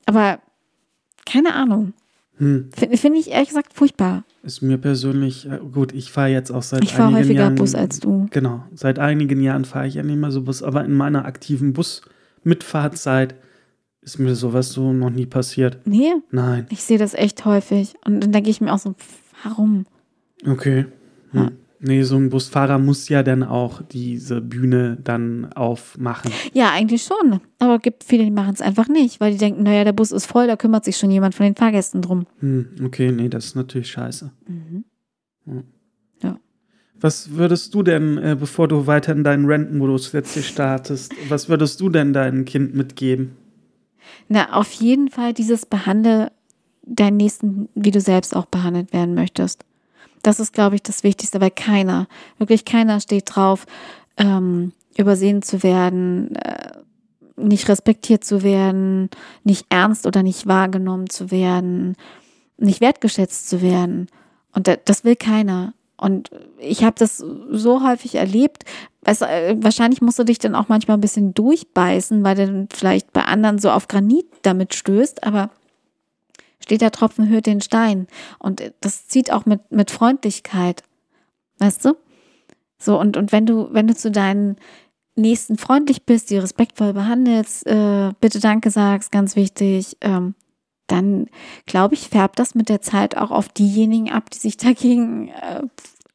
Aber 0.06 0.40
keine 1.26 1.54
Ahnung. 1.54 1.94
Hm. 2.38 2.70
Finde 2.74 2.98
find 2.98 3.18
ich 3.18 3.32
ehrlich 3.32 3.50
gesagt 3.50 3.74
furchtbar. 3.74 4.24
Ist 4.44 4.62
mir 4.62 4.78
persönlich, 4.78 5.46
äh, 5.46 5.60
gut, 5.74 5.94
ich 5.94 6.12
fahre 6.12 6.30
jetzt 6.30 6.52
auch 6.52 6.64
seit 6.64 6.84
Ich 6.84 6.94
fahre 6.94 7.10
einigen 7.10 7.24
häufiger 7.24 7.42
Jahren. 7.42 7.56
Bus 7.56 7.76
als 7.76 8.00
du. 8.00 8.28
Genau, 8.32 8.64
seit 8.74 8.98
einigen 8.98 9.42
Jahren 9.42 9.66
fahre 9.66 9.88
ich 9.88 9.96
ja 9.96 10.04
nicht 10.04 10.18
mehr 10.18 10.32
so 10.32 10.42
Bus, 10.44 10.64
aber 10.64 10.86
in 10.86 10.94
meiner 10.94 11.26
aktiven 11.26 11.74
Bus-Mitfahrtzeit 11.74 13.36
ist 14.10 14.20
mir 14.20 14.36
sowas 14.36 14.72
so 14.72 14.92
noch 14.92 15.12
nie 15.12 15.26
passiert. 15.26 15.78
Nee, 15.86 16.14
Nein. 16.32 16.66
ich 16.70 16.84
sehe 16.84 16.98
das 16.98 17.14
echt 17.14 17.46
häufig. 17.46 17.94
Und 18.06 18.22
dann 18.22 18.32
denke 18.32 18.50
ich 18.50 18.60
mir 18.60 18.74
auch 18.74 18.80
so, 18.80 18.96
warum? 19.44 19.86
Okay. 20.46 20.86
Hm. 21.32 21.40
Ja. 21.40 21.52
Nee, 21.82 22.04
so 22.04 22.18
ein 22.18 22.30
Busfahrer 22.30 22.78
muss 22.78 23.08
ja 23.08 23.24
dann 23.24 23.42
auch 23.42 23.82
diese 23.82 24.42
Bühne 24.42 24.98
dann 25.02 25.54
aufmachen. 25.54 26.32
Ja, 26.52 26.72
eigentlich 26.72 27.04
schon. 27.04 27.40
Aber 27.60 27.76
es 27.76 27.82
gibt 27.82 28.04
viele, 28.04 28.26
die 28.26 28.32
machen 28.32 28.54
es 28.54 28.62
einfach 28.62 28.90
nicht, 28.90 29.22
weil 29.22 29.32
die 29.32 29.38
denken, 29.38 29.64
naja, 29.64 29.86
der 29.86 29.94
Bus 29.94 30.12
ist 30.12 30.26
voll, 30.26 30.48
da 30.48 30.58
kümmert 30.58 30.84
sich 30.84 30.98
schon 30.98 31.10
jemand 31.10 31.36
von 31.36 31.46
den 31.46 31.56
Fahrgästen 31.56 32.02
drum. 32.02 32.26
Hm, 32.40 32.68
okay, 32.84 33.12
nee, 33.14 33.30
das 33.30 33.46
ist 33.46 33.56
natürlich 33.56 33.92
scheiße. 33.92 34.30
Mhm. 34.48 34.84
Was 37.02 37.36
würdest 37.36 37.74
du 37.74 37.84
denn, 37.84 38.18
äh, 38.18 38.36
bevor 38.38 38.68
du 38.68 38.86
weiter 38.86 39.14
in 39.14 39.24
deinen 39.24 39.46
Rentmodus 39.46 40.12
jetzt 40.12 40.34
hier 40.34 40.44
startest, 40.44 41.14
was 41.30 41.48
würdest 41.48 41.80
du 41.80 41.90
denn 41.90 42.12
deinem 42.12 42.44
Kind 42.44 42.76
mitgeben? 42.76 43.38
Na, 44.28 44.54
auf 44.54 44.72
jeden 44.74 45.10
Fall 45.10 45.34
dieses 45.34 45.66
Behandle 45.66 46.32
deinen 46.84 47.18
Nächsten, 47.18 47.70
wie 47.76 47.92
du 47.92 48.02
selbst 48.02 48.36
auch 48.36 48.46
behandelt 48.46 48.94
werden 48.94 49.14
möchtest. 49.14 49.64
Das 50.24 50.40
ist, 50.40 50.54
glaube 50.54 50.76
ich, 50.76 50.84
das 50.84 51.04
Wichtigste, 51.04 51.40
weil 51.40 51.52
keiner, 51.52 52.08
wirklich 52.38 52.66
keiner 52.66 53.00
steht 53.00 53.36
drauf, 53.36 53.66
ähm, 54.18 54.74
übersehen 54.98 55.42
zu 55.42 55.64
werden, 55.64 56.36
äh, 56.36 56.72
nicht 57.38 57.70
respektiert 57.70 58.24
zu 58.24 58.44
werden, 58.44 59.10
nicht 59.44 59.66
ernst 59.70 60.06
oder 60.06 60.24
nicht 60.24 60.46
wahrgenommen 60.46 61.10
zu 61.10 61.32
werden, 61.32 61.96
nicht 62.58 62.82
wertgeschätzt 62.82 63.50
zu 63.50 63.62
werden. 63.62 64.08
Und 64.52 64.68
da, 64.68 64.76
das 64.76 65.06
will 65.06 65.16
keiner. 65.16 65.74
Und 66.00 66.32
ich 66.58 66.84
habe 66.84 66.96
das 66.98 67.18
so 67.18 67.84
häufig 67.84 68.16
erlebt. 68.16 68.64
Du, 69.04 69.12
äh, 69.26 69.56
wahrscheinlich 69.60 70.02
musst 70.02 70.20
du 70.20 70.24
dich 70.24 70.40
dann 70.40 70.56
auch 70.56 70.70
manchmal 70.70 70.98
ein 70.98 71.02
bisschen 71.02 71.34
durchbeißen, 71.34 72.24
weil 72.24 72.36
du 72.36 72.46
dann 72.46 72.70
vielleicht 72.72 73.12
bei 73.12 73.24
anderen 73.26 73.60
so 73.60 73.70
auf 73.72 73.88
Granit 73.88 74.26
damit 74.44 74.74
stößt, 74.76 75.24
aber 75.24 75.50
steht 76.62 76.82
der 76.82 76.92
Tropfen 76.92 77.30
hört 77.30 77.46
den 77.46 77.62
Stein. 77.62 78.08
Und 78.38 78.74
das 78.82 79.08
zieht 79.08 79.32
auch 79.32 79.46
mit, 79.46 79.72
mit 79.72 79.92
Freundlichkeit. 79.92 80.84
Weißt 81.58 81.84
du? 81.84 81.98
So, 82.78 83.00
und, 83.00 83.18
und 83.18 83.32
wenn 83.32 83.46
du, 83.46 83.68
wenn 83.72 83.88
du 83.88 83.96
zu 83.96 84.12
deinen 84.12 84.56
Nächsten 85.16 85.58
freundlich 85.58 86.06
bist, 86.06 86.30
die 86.30 86.38
respektvoll 86.38 86.94
behandelst, 86.94 87.68
äh, 87.68 88.14
bitte 88.22 88.40
Danke 88.40 88.72
sagst, 88.72 89.12
ganz 89.12 89.36
wichtig, 89.36 89.98
ähm, 90.00 90.34
dann 90.92 91.28
glaube 91.66 91.94
ich, 91.96 92.10
färbt 92.10 92.40
das 92.40 92.56
mit 92.56 92.70
der 92.70 92.82
Zeit 92.82 93.18
auch 93.18 93.32
auf 93.32 93.50
diejenigen 93.50 94.12
ab, 94.12 94.30
die 94.30 94.38
sich 94.38 94.58
dagegen 94.58 95.30
äh, 95.30 95.64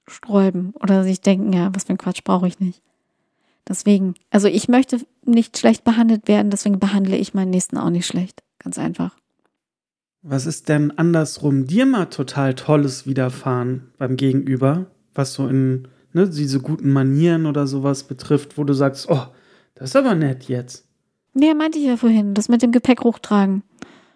sträuben 0.07 0.75
oder 0.81 1.05
sich 1.05 1.21
denken, 1.21 1.53
ja, 1.53 1.75
was 1.75 1.85
für 1.85 1.95
ein 1.95 1.99
Quatsch 1.99 2.25
brauche 2.25 2.47
ich 2.47 2.61
nicht. 2.61 2.83
Deswegen, 3.67 4.15
also 4.31 4.47
ich 4.49 4.69
möchte 4.69 5.01
nicht 5.25 5.57
schlecht 5.59 5.85
behandelt 5.85 6.29
werden, 6.29 6.51
deswegen 6.51 6.79
behandle 6.79 7.17
ich 7.17 7.33
meinen 7.33 7.51
Nächsten 7.51 7.79
auch 7.79 7.89
nicht 7.89 8.07
schlecht. 8.07 8.43
Ganz 8.59 8.79
einfach. 8.79 9.17
Was 10.21 10.47
ist 10.47 10.69
denn 10.69 10.91
andersrum 10.91 11.67
dir 11.67 11.87
mal 11.87 12.07
total 12.07 12.55
Tolles 12.55 13.07
widerfahren 13.07 13.93
beim 13.99 14.17
Gegenüber, 14.17 14.87
was 15.15 15.35
so 15.35 15.49
in 15.49 15.89
ne, 16.13 16.29
diese 16.29 16.61
guten 16.61 16.91
Manieren 16.91 17.47
oder 17.47 17.67
sowas 17.67 18.05
betrifft, 18.05 18.57
wo 18.57 18.65
du 18.65 18.73
sagst, 18.73 19.09
oh, 19.11 19.27
das 19.75 19.91
ist 19.91 19.97
aber 19.97 20.15
nett 20.15 20.45
jetzt. 20.45 20.87
Nee, 21.35 21.53
meinte 21.53 21.79
ich 21.79 21.85
ja 21.85 21.97
vorhin, 21.97 22.33
das 22.33 22.49
mit 22.49 22.63
dem 22.63 22.73
Gepäck 22.73 23.03
hochtragen. 23.03 23.63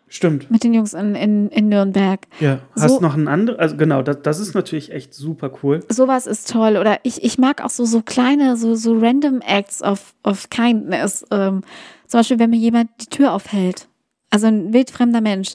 Stimmt. 0.08 0.50
Mit 0.50 0.64
den 0.64 0.72
Jungs 0.74 0.94
in, 0.94 1.14
in, 1.14 1.48
in 1.50 1.68
Nürnberg. 1.68 2.20
Ja. 2.40 2.60
Hast 2.74 2.94
So- 2.96 3.00
noch 3.00 3.14
ein 3.14 3.28
anderes, 3.28 3.58
also 3.58 3.76
genau, 3.76 4.02
das, 4.02 4.18
das 4.22 4.40
ist 4.40 4.54
natürlich 4.54 4.90
echt 4.92 5.12
super 5.14 5.50
cool. 5.62 5.84
Sowas 5.88 6.26
ist 6.26 6.50
toll. 6.50 6.76
Oder 6.78 6.98
ich, 7.02 7.22
ich 7.22 7.38
mag 7.38 7.62
auch 7.62 7.70
so, 7.70 7.84
so 7.84 8.00
kleine, 8.02 8.56
so, 8.56 8.74
so 8.74 8.96
random 8.98 9.40
Acts 9.40 9.82
of, 9.82 10.14
of 10.24 10.48
kindness. 10.50 11.24
Ähm, 11.30 11.62
zum 12.06 12.20
Beispiel, 12.20 12.38
wenn 12.38 12.50
mir 12.50 12.56
jemand 12.58 12.90
die 13.00 13.06
Tür 13.06 13.32
aufhält. 13.34 13.86
Also 14.30 14.46
ein 14.46 14.72
wildfremder 14.72 15.20
Mensch. 15.20 15.52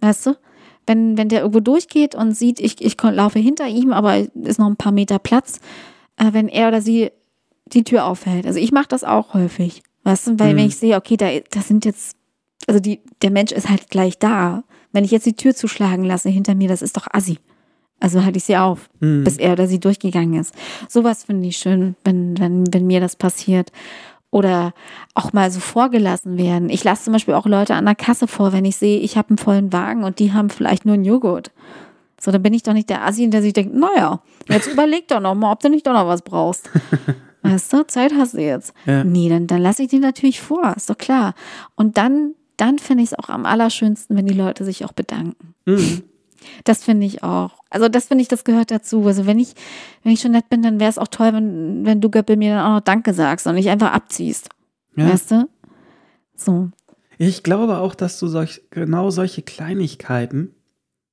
Weißt 0.00 0.26
du? 0.26 0.36
Wenn, 0.86 1.16
wenn 1.18 1.28
der 1.28 1.40
irgendwo 1.40 1.60
durchgeht 1.60 2.14
und 2.14 2.32
sieht, 2.36 2.60
ich, 2.60 2.80
ich 2.84 2.96
laufe 3.02 3.38
hinter 3.38 3.66
ihm, 3.66 3.92
aber 3.92 4.18
ist 4.18 4.58
noch 4.58 4.66
ein 4.68 4.76
paar 4.76 4.92
Meter 4.92 5.18
Platz, 5.18 5.58
äh, 6.16 6.26
wenn 6.32 6.48
er 6.48 6.68
oder 6.68 6.80
sie 6.80 7.10
die 7.66 7.82
Tür 7.82 8.04
aufhält. 8.04 8.46
Also 8.46 8.58
ich 8.60 8.70
mache 8.72 8.86
das 8.88 9.02
auch 9.04 9.34
häufig. 9.34 9.82
Weißt 10.04 10.28
du? 10.28 10.38
Weil 10.38 10.52
Mhm. 10.52 10.58
wenn 10.58 10.66
ich 10.66 10.76
sehe, 10.76 10.96
okay, 10.96 11.16
da, 11.16 11.26
da 11.50 11.60
sind 11.60 11.84
jetzt, 11.84 12.15
also 12.66 12.80
die, 12.80 13.00
der 13.22 13.30
Mensch 13.30 13.52
ist 13.52 13.68
halt 13.68 13.90
gleich 13.90 14.18
da. 14.18 14.64
Wenn 14.92 15.04
ich 15.04 15.10
jetzt 15.10 15.26
die 15.26 15.36
Tür 15.36 15.54
zuschlagen 15.54 16.04
lasse 16.04 16.28
hinter 16.28 16.54
mir, 16.54 16.68
das 16.68 16.82
ist 16.82 16.96
doch 16.96 17.06
assi. 17.12 17.38
Also 18.00 18.24
halte 18.24 18.38
ich 18.38 18.44
sie 18.44 18.56
auf 18.56 18.88
Mhm. 19.00 19.24
bis 19.24 19.36
er 19.38 19.52
oder 19.52 19.66
sie 19.66 19.80
durchgegangen 19.80 20.38
ist. 20.40 20.54
Sowas 20.88 21.24
finde 21.24 21.48
ich 21.48 21.56
schön, 21.56 21.96
wenn, 22.04 22.38
wenn, 22.38 22.72
wenn 22.72 22.86
mir 22.86 23.00
das 23.00 23.16
passiert. 23.16 23.72
Oder 24.30 24.74
auch 25.14 25.32
mal 25.32 25.50
so 25.50 25.60
vorgelassen 25.60 26.36
werden. 26.36 26.68
Ich 26.68 26.84
lasse 26.84 27.04
zum 27.04 27.12
Beispiel 27.14 27.32
auch 27.34 27.46
Leute 27.46 27.74
an 27.74 27.84
der 27.86 27.94
Kasse 27.94 28.26
vor, 28.26 28.52
wenn 28.52 28.64
ich 28.66 28.76
sehe, 28.76 28.98
ich 28.98 29.16
habe 29.16 29.30
einen 29.30 29.38
vollen 29.38 29.72
Wagen 29.72 30.04
und 30.04 30.18
die 30.18 30.32
haben 30.32 30.50
vielleicht 30.50 30.84
nur 30.84 30.94
einen 30.94 31.04
Joghurt. 31.04 31.52
So, 32.20 32.30
dann 32.32 32.42
bin 32.42 32.52
ich 32.52 32.62
doch 32.62 32.72
nicht 32.72 32.90
der 32.90 33.04
Assi, 33.06 33.30
der 33.30 33.40
sich 33.40 33.52
denkt, 33.52 33.74
naja, 33.74 34.20
jetzt 34.48 34.66
überleg 34.72 35.08
doch 35.08 35.20
noch 35.20 35.34
mal, 35.34 35.52
ob 35.52 35.60
du 35.60 35.70
nicht 35.70 35.86
doch 35.86 35.92
noch 35.94 36.06
was 36.08 36.22
brauchst. 36.22 36.68
Weißt 37.42 37.72
du, 37.72 37.86
Zeit 37.86 38.12
hast 38.14 38.34
du 38.34 38.42
jetzt. 38.42 38.74
Ja. 38.84 39.04
Nee, 39.04 39.28
dann, 39.28 39.46
dann 39.46 39.62
lasse 39.62 39.84
ich 39.84 39.88
den 39.88 40.00
natürlich 40.00 40.40
vor, 40.40 40.74
ist 40.76 40.90
doch 40.90 40.98
klar. 40.98 41.34
Und 41.76 41.96
dann, 41.96 42.34
dann 42.56 42.78
finde 42.78 43.02
ich 43.04 43.12
es 43.12 43.18
auch 43.18 43.28
am 43.28 43.46
allerschönsten, 43.46 44.16
wenn 44.16 44.26
die 44.26 44.34
Leute 44.34 44.64
sich 44.64 44.84
auch 44.84 44.92
bedanken. 44.92 45.54
Mhm. 45.66 46.02
Das 46.64 46.84
finde 46.84 47.06
ich 47.06 47.22
auch. 47.22 47.62
Also 47.70 47.88
das 47.88 48.06
finde 48.06 48.22
ich, 48.22 48.28
das 48.28 48.44
gehört 48.44 48.70
dazu. 48.70 49.06
Also 49.06 49.26
wenn 49.26 49.38
ich, 49.38 49.54
wenn 50.02 50.12
ich 50.12 50.20
schon 50.20 50.32
nett 50.32 50.48
bin, 50.48 50.62
dann 50.62 50.80
wäre 50.80 50.90
es 50.90 50.98
auch 50.98 51.08
toll, 51.08 51.32
wenn, 51.32 51.84
wenn 51.84 52.00
du 52.00 52.10
Göppel 52.10 52.36
mir 52.36 52.54
dann 52.54 52.66
auch 52.66 52.74
noch 52.76 52.80
Danke 52.80 53.14
sagst 53.14 53.46
und 53.46 53.54
nicht 53.54 53.68
einfach 53.68 53.92
abziehst. 53.92 54.48
Ja. 54.96 55.08
Weißt 55.08 55.30
du? 55.30 55.48
So. 56.34 56.70
Ich 57.18 57.42
glaube 57.42 57.78
auch, 57.78 57.94
dass 57.94 58.18
du 58.18 58.26
solch, 58.26 58.62
genau 58.70 59.10
solche 59.10 59.42
Kleinigkeiten 59.42 60.54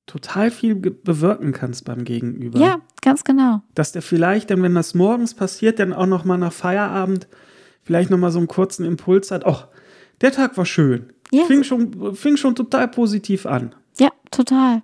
total 0.06 0.50
viel 0.50 0.74
bewirken 0.74 1.52
kannst 1.52 1.86
beim 1.86 2.04
Gegenüber. 2.04 2.58
Ja, 2.58 2.80
ganz 3.00 3.24
genau. 3.24 3.62
Dass 3.74 3.92
der 3.92 4.02
vielleicht, 4.02 4.50
dann, 4.50 4.62
wenn 4.62 4.74
das 4.74 4.94
morgens 4.94 5.34
passiert, 5.34 5.78
dann 5.78 5.94
auch 5.94 6.06
noch 6.06 6.24
mal 6.24 6.36
nach 6.36 6.52
Feierabend 6.52 7.26
vielleicht 7.82 8.10
noch 8.10 8.18
mal 8.18 8.30
so 8.30 8.38
einen 8.38 8.48
kurzen 8.48 8.84
Impuls 8.84 9.30
hat. 9.30 9.46
Oh, 9.46 9.62
der 10.20 10.32
Tag 10.32 10.56
war 10.58 10.66
schön. 10.66 11.13
Ja. 11.34 11.44
Fing, 11.44 11.64
schon, 11.64 12.14
fing 12.14 12.36
schon 12.36 12.54
total 12.54 12.88
positiv 12.88 13.46
an. 13.46 13.74
Ja, 13.98 14.10
total. 14.30 14.82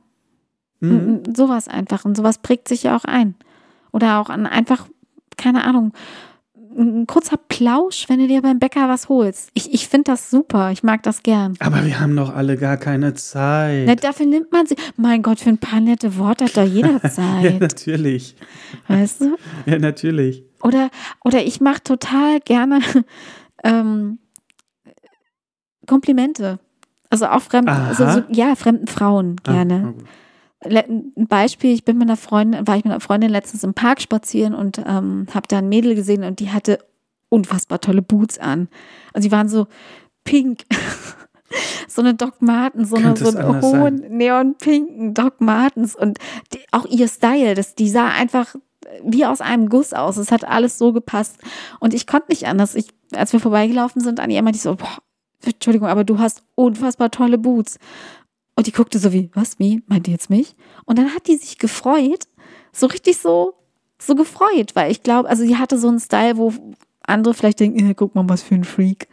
Mhm. 0.80 1.22
Sowas 1.36 1.68
einfach. 1.68 2.04
Und 2.04 2.16
sowas 2.16 2.38
prägt 2.38 2.68
sich 2.68 2.82
ja 2.82 2.96
auch 2.96 3.04
ein. 3.04 3.34
Oder 3.92 4.20
auch 4.20 4.30
an 4.30 4.46
einfach, 4.46 4.86
keine 5.36 5.64
Ahnung, 5.64 5.92
ein 6.76 7.06
kurzer 7.06 7.36
Plausch, 7.36 8.08
wenn 8.08 8.20
du 8.20 8.28
dir 8.28 8.42
beim 8.42 8.58
Bäcker 8.58 8.88
was 8.88 9.08
holst. 9.08 9.50
Ich, 9.54 9.72
ich 9.74 9.88
finde 9.88 10.12
das 10.12 10.30
super. 10.30 10.70
Ich 10.70 10.82
mag 10.82 11.02
das 11.02 11.22
gern. 11.22 11.54
Aber 11.58 11.84
wir 11.84 12.00
haben 12.00 12.16
doch 12.16 12.34
alle 12.34 12.56
gar 12.56 12.76
keine 12.76 13.14
Zeit. 13.14 13.86
Na, 13.86 13.94
dafür 13.94 14.26
nimmt 14.26 14.52
man 14.52 14.66
sie. 14.66 14.76
Mein 14.96 15.22
Gott, 15.22 15.40
für 15.40 15.50
ein 15.50 15.58
paar 15.58 15.80
nette 15.80 16.16
Worte 16.16 16.44
hat 16.44 16.56
doch 16.56 16.64
jeder 16.64 16.92
ja, 17.02 17.10
Zeit. 17.10 17.60
natürlich. 17.60 18.36
weißt 18.88 19.22
du? 19.22 19.36
Ja, 19.66 19.78
natürlich. 19.78 20.44
Oder, 20.62 20.90
oder 21.24 21.44
ich 21.44 21.60
mache 21.60 21.82
total 21.82 22.40
gerne 22.40 22.80
ähm, 23.64 24.18
Komplimente. 25.86 26.58
Also 27.10 27.26
auch 27.26 27.40
fremden, 27.42 27.70
also 27.70 28.04
so, 28.08 28.22
ja, 28.30 28.54
fremden 28.54 28.86
Frauen 28.86 29.36
Ah, 29.44 29.52
gerne. 29.52 29.94
Le- 30.64 30.84
ein 30.88 31.26
Beispiel, 31.26 31.72
ich 31.72 31.84
bin 31.84 31.98
mit 31.98 32.06
einer 32.08 32.16
Freundin, 32.16 32.66
war 32.66 32.76
ich 32.76 32.84
mit 32.84 32.92
einer 32.92 33.00
Freundin 33.00 33.30
letztens 33.30 33.64
im 33.64 33.74
Park 33.74 34.00
spazieren 34.00 34.54
und 34.54 34.78
ähm, 34.86 35.26
habe 35.34 35.48
da 35.48 35.58
ein 35.58 35.68
Mädel 35.68 35.94
gesehen 35.94 36.22
und 36.22 36.38
die 36.38 36.50
hatte 36.50 36.78
unfassbar 37.30 37.80
tolle 37.80 38.02
Boots 38.02 38.38
an. 38.38 38.68
Und 39.14 39.24
die 39.24 39.32
waren 39.32 39.48
so 39.48 39.66
pink. 40.24 40.64
so 41.88 42.02
eine 42.02 42.14
Doc 42.14 42.40
Martens, 42.42 42.90
so 42.90 42.96
eine, 42.96 43.16
so 43.16 43.24
einen 43.38 43.48
hohen 43.80 44.16
neonpinken 44.16 45.14
Doc 45.14 45.40
Martens 45.40 45.96
und 45.96 46.18
die, 46.52 46.60
auch 46.70 46.86
ihr 46.86 47.08
Style, 47.08 47.54
das, 47.54 47.74
die 47.74 47.88
sah 47.88 48.08
einfach 48.08 48.54
wie 49.04 49.24
aus 49.26 49.40
einem 49.40 49.68
Guss 49.68 49.92
aus. 49.92 50.16
Es 50.16 50.30
hat 50.30 50.44
alles 50.44 50.78
so 50.78 50.92
gepasst. 50.92 51.38
Und 51.80 51.92
ich 51.94 52.06
konnte 52.06 52.26
nicht 52.28 52.46
anders. 52.46 52.74
Ich, 52.74 52.88
als 53.14 53.32
wir 53.32 53.40
vorbeigelaufen 53.40 54.00
sind, 54.02 54.20
an 54.20 54.30
ihr 54.30 54.42
meinte 54.42 54.56
ich 54.56 54.62
so, 54.62 54.74
boah, 54.76 54.98
Entschuldigung, 55.44 55.88
aber 55.88 56.04
du 56.04 56.18
hast 56.18 56.42
unfassbar 56.54 57.10
tolle 57.10 57.38
Boots. 57.38 57.78
Und 58.56 58.66
die 58.66 58.72
guckte 58.72 58.98
so 58.98 59.12
wie, 59.12 59.30
was, 59.34 59.58
wie? 59.58 59.82
Meint 59.86 60.06
ihr 60.08 60.12
jetzt 60.12 60.28
mich? 60.30 60.54
Und 60.84 60.98
dann 60.98 61.14
hat 61.14 61.26
die 61.28 61.36
sich 61.36 61.58
gefreut, 61.58 62.24
so 62.72 62.86
richtig 62.86 63.16
so, 63.16 63.54
so 63.98 64.14
gefreut, 64.14 64.72
weil 64.74 64.90
ich 64.90 65.02
glaube, 65.02 65.28
also 65.28 65.42
sie 65.44 65.56
hatte 65.56 65.78
so 65.78 65.88
einen 65.88 66.00
Style, 66.00 66.36
wo 66.36 66.52
andere 67.02 67.32
vielleicht 67.34 67.60
denken, 67.60 67.90
äh, 67.90 67.94
guck 67.94 68.14
mal, 68.14 68.28
was 68.28 68.42
für 68.42 68.54
ein 68.54 68.64
Freak. 68.64 69.08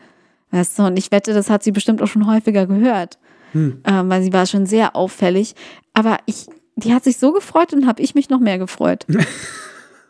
Weißt 0.52 0.78
du, 0.80 0.84
und 0.84 0.98
ich 0.98 1.12
wette, 1.12 1.34
das 1.34 1.50
hat 1.50 1.64
sie 1.64 1.72
bestimmt 1.72 2.02
auch 2.02 2.08
schon 2.08 2.28
häufiger 2.28 2.66
gehört, 2.68 3.18
Hm. 3.54 3.82
ähm, 3.86 4.10
weil 4.10 4.22
sie 4.24 4.34
war 4.34 4.46
schon 4.46 4.66
sehr 4.66 4.96
auffällig. 4.96 5.56
Aber 5.94 6.18
ich, 6.26 6.48
die 6.76 6.94
hat 6.94 7.06
sich 7.06 7.18
so 7.18 7.32
gefreut 7.32 7.74
und 7.74 7.88
habe 7.88 8.02
ich 8.02 8.16
mich 8.16 8.30
noch 8.30 8.40
mehr 8.40 8.58
gefreut. 8.58 9.06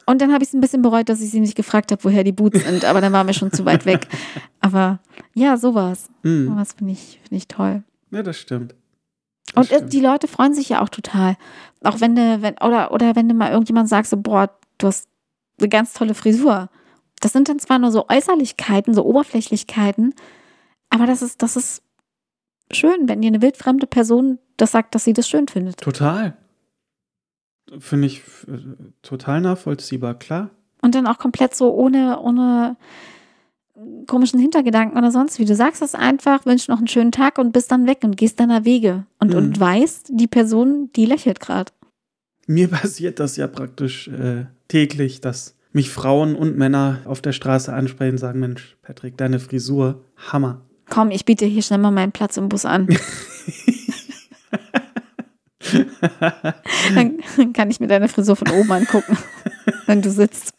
Und 0.09 0.21
dann 0.21 0.31
habe 0.31 0.41
ich 0.43 0.49
es 0.49 0.53
ein 0.53 0.61
bisschen 0.61 0.81
bereut, 0.81 1.09
dass 1.09 1.21
ich 1.21 1.29
sie 1.31 1.41
nicht 1.41 1.55
gefragt 1.55 1.91
habe, 1.91 2.03
woher 2.03 2.23
die 2.23 2.31
Boots 2.31 2.63
sind, 2.63 2.85
aber 2.85 3.01
dann 3.01 3.11
waren 3.11 3.27
wir 3.27 3.33
schon 3.33 3.51
zu 3.51 3.65
weit 3.65 3.85
weg. 3.85 4.07
Aber 4.61 4.99
ja, 5.33 5.57
sowas. 5.57 6.09
Hm. 6.23 6.47
Sowas 6.47 6.73
finde 6.73 6.93
ich, 6.93 7.19
finde 7.23 7.35
ich 7.35 7.47
toll. 7.47 7.83
Ja, 8.11 8.23
das 8.23 8.37
stimmt. 8.37 8.73
Das 9.53 9.55
Und 9.55 9.71
äh, 9.71 9.75
stimmt. 9.75 9.93
die 9.93 9.99
Leute 9.99 10.27
freuen 10.27 10.53
sich 10.53 10.69
ja 10.69 10.81
auch 10.81 10.89
total. 10.89 11.35
Auch 11.83 11.99
wenn 12.01 12.15
du, 12.15 12.41
wenn, 12.41 12.55
oder, 12.57 12.91
oder 12.91 13.15
wenn 13.15 13.29
du 13.29 13.35
mal 13.35 13.51
irgendjemand 13.51 13.89
sagst, 13.89 14.11
so, 14.11 14.17
boah, 14.17 14.49
du 14.77 14.87
hast 14.87 15.09
eine 15.59 15.69
ganz 15.69 15.93
tolle 15.93 16.13
Frisur. 16.13 16.69
Das 17.19 17.33
sind 17.33 17.49
dann 17.49 17.59
zwar 17.59 17.79
nur 17.79 17.91
so 17.91 18.07
Äußerlichkeiten, 18.07 18.93
so 18.93 19.03
Oberflächlichkeiten, 19.05 20.13
aber 20.89 21.05
das 21.05 21.21
ist, 21.21 21.41
das 21.41 21.55
ist 21.55 21.83
schön, 22.71 23.09
wenn 23.09 23.21
dir 23.21 23.27
eine 23.27 23.41
wildfremde 23.41 23.87
Person 23.87 24.39
das 24.57 24.71
sagt, 24.71 24.95
dass 24.95 25.03
sie 25.03 25.13
das 25.13 25.27
schön 25.27 25.47
findet. 25.47 25.77
Total. 25.77 26.35
Finde 27.79 28.07
ich 28.07 28.19
äh, 28.47 28.57
total 29.01 29.41
nachvollziehbar, 29.41 30.15
klar. 30.17 30.49
Und 30.81 30.95
dann 30.95 31.07
auch 31.07 31.17
komplett 31.17 31.55
so 31.55 31.73
ohne, 31.73 32.19
ohne 32.19 32.77
komischen 34.07 34.39
Hintergedanken 34.39 34.97
oder 34.97 35.11
sonst 35.11 35.37
wie. 35.39 35.45
Du 35.45 35.55
sagst 35.55 35.81
das 35.81 35.93
einfach, 35.95 36.45
wünschst 36.45 36.69
noch 36.69 36.77
einen 36.79 36.87
schönen 36.87 37.11
Tag 37.11 37.37
und 37.37 37.51
bist 37.51 37.71
dann 37.71 37.85
weg 37.85 37.99
und 38.03 38.17
gehst 38.17 38.39
deiner 38.39 38.65
Wege. 38.65 39.05
Und, 39.19 39.31
Mhm. 39.31 39.37
und 39.37 39.59
weißt, 39.59 40.09
die 40.13 40.27
Person, 40.27 40.89
die 40.95 41.05
lächelt 41.05 41.39
gerade. 41.39 41.71
Mir 42.47 42.67
passiert 42.69 43.19
das 43.19 43.37
ja 43.37 43.47
praktisch 43.47 44.07
äh, 44.07 44.45
täglich, 44.67 45.21
dass 45.21 45.55
mich 45.73 45.89
Frauen 45.91 46.35
und 46.35 46.57
Männer 46.57 46.99
auf 47.05 47.21
der 47.21 47.33
Straße 47.33 47.71
ansprechen 47.73 48.13
und 48.13 48.17
sagen, 48.19 48.39
Mensch, 48.39 48.77
Patrick, 48.81 49.17
deine 49.17 49.39
Frisur, 49.39 50.03
Hammer. 50.31 50.61
Komm, 50.89 51.11
ich 51.11 51.25
biete 51.25 51.45
hier 51.45 51.61
schnell 51.61 51.79
mal 51.79 51.91
meinen 51.91 52.13
Platz 52.13 52.37
im 52.37 52.49
Bus 52.49 52.65
an. 52.65 52.87
Dann 56.95 57.53
kann 57.53 57.69
ich 57.69 57.79
mir 57.79 57.87
deine 57.87 58.07
Frisur 58.07 58.35
von 58.35 58.49
oben 58.51 58.71
angucken, 58.71 59.17
wenn 59.85 60.01
du 60.01 60.09
sitzt. 60.09 60.53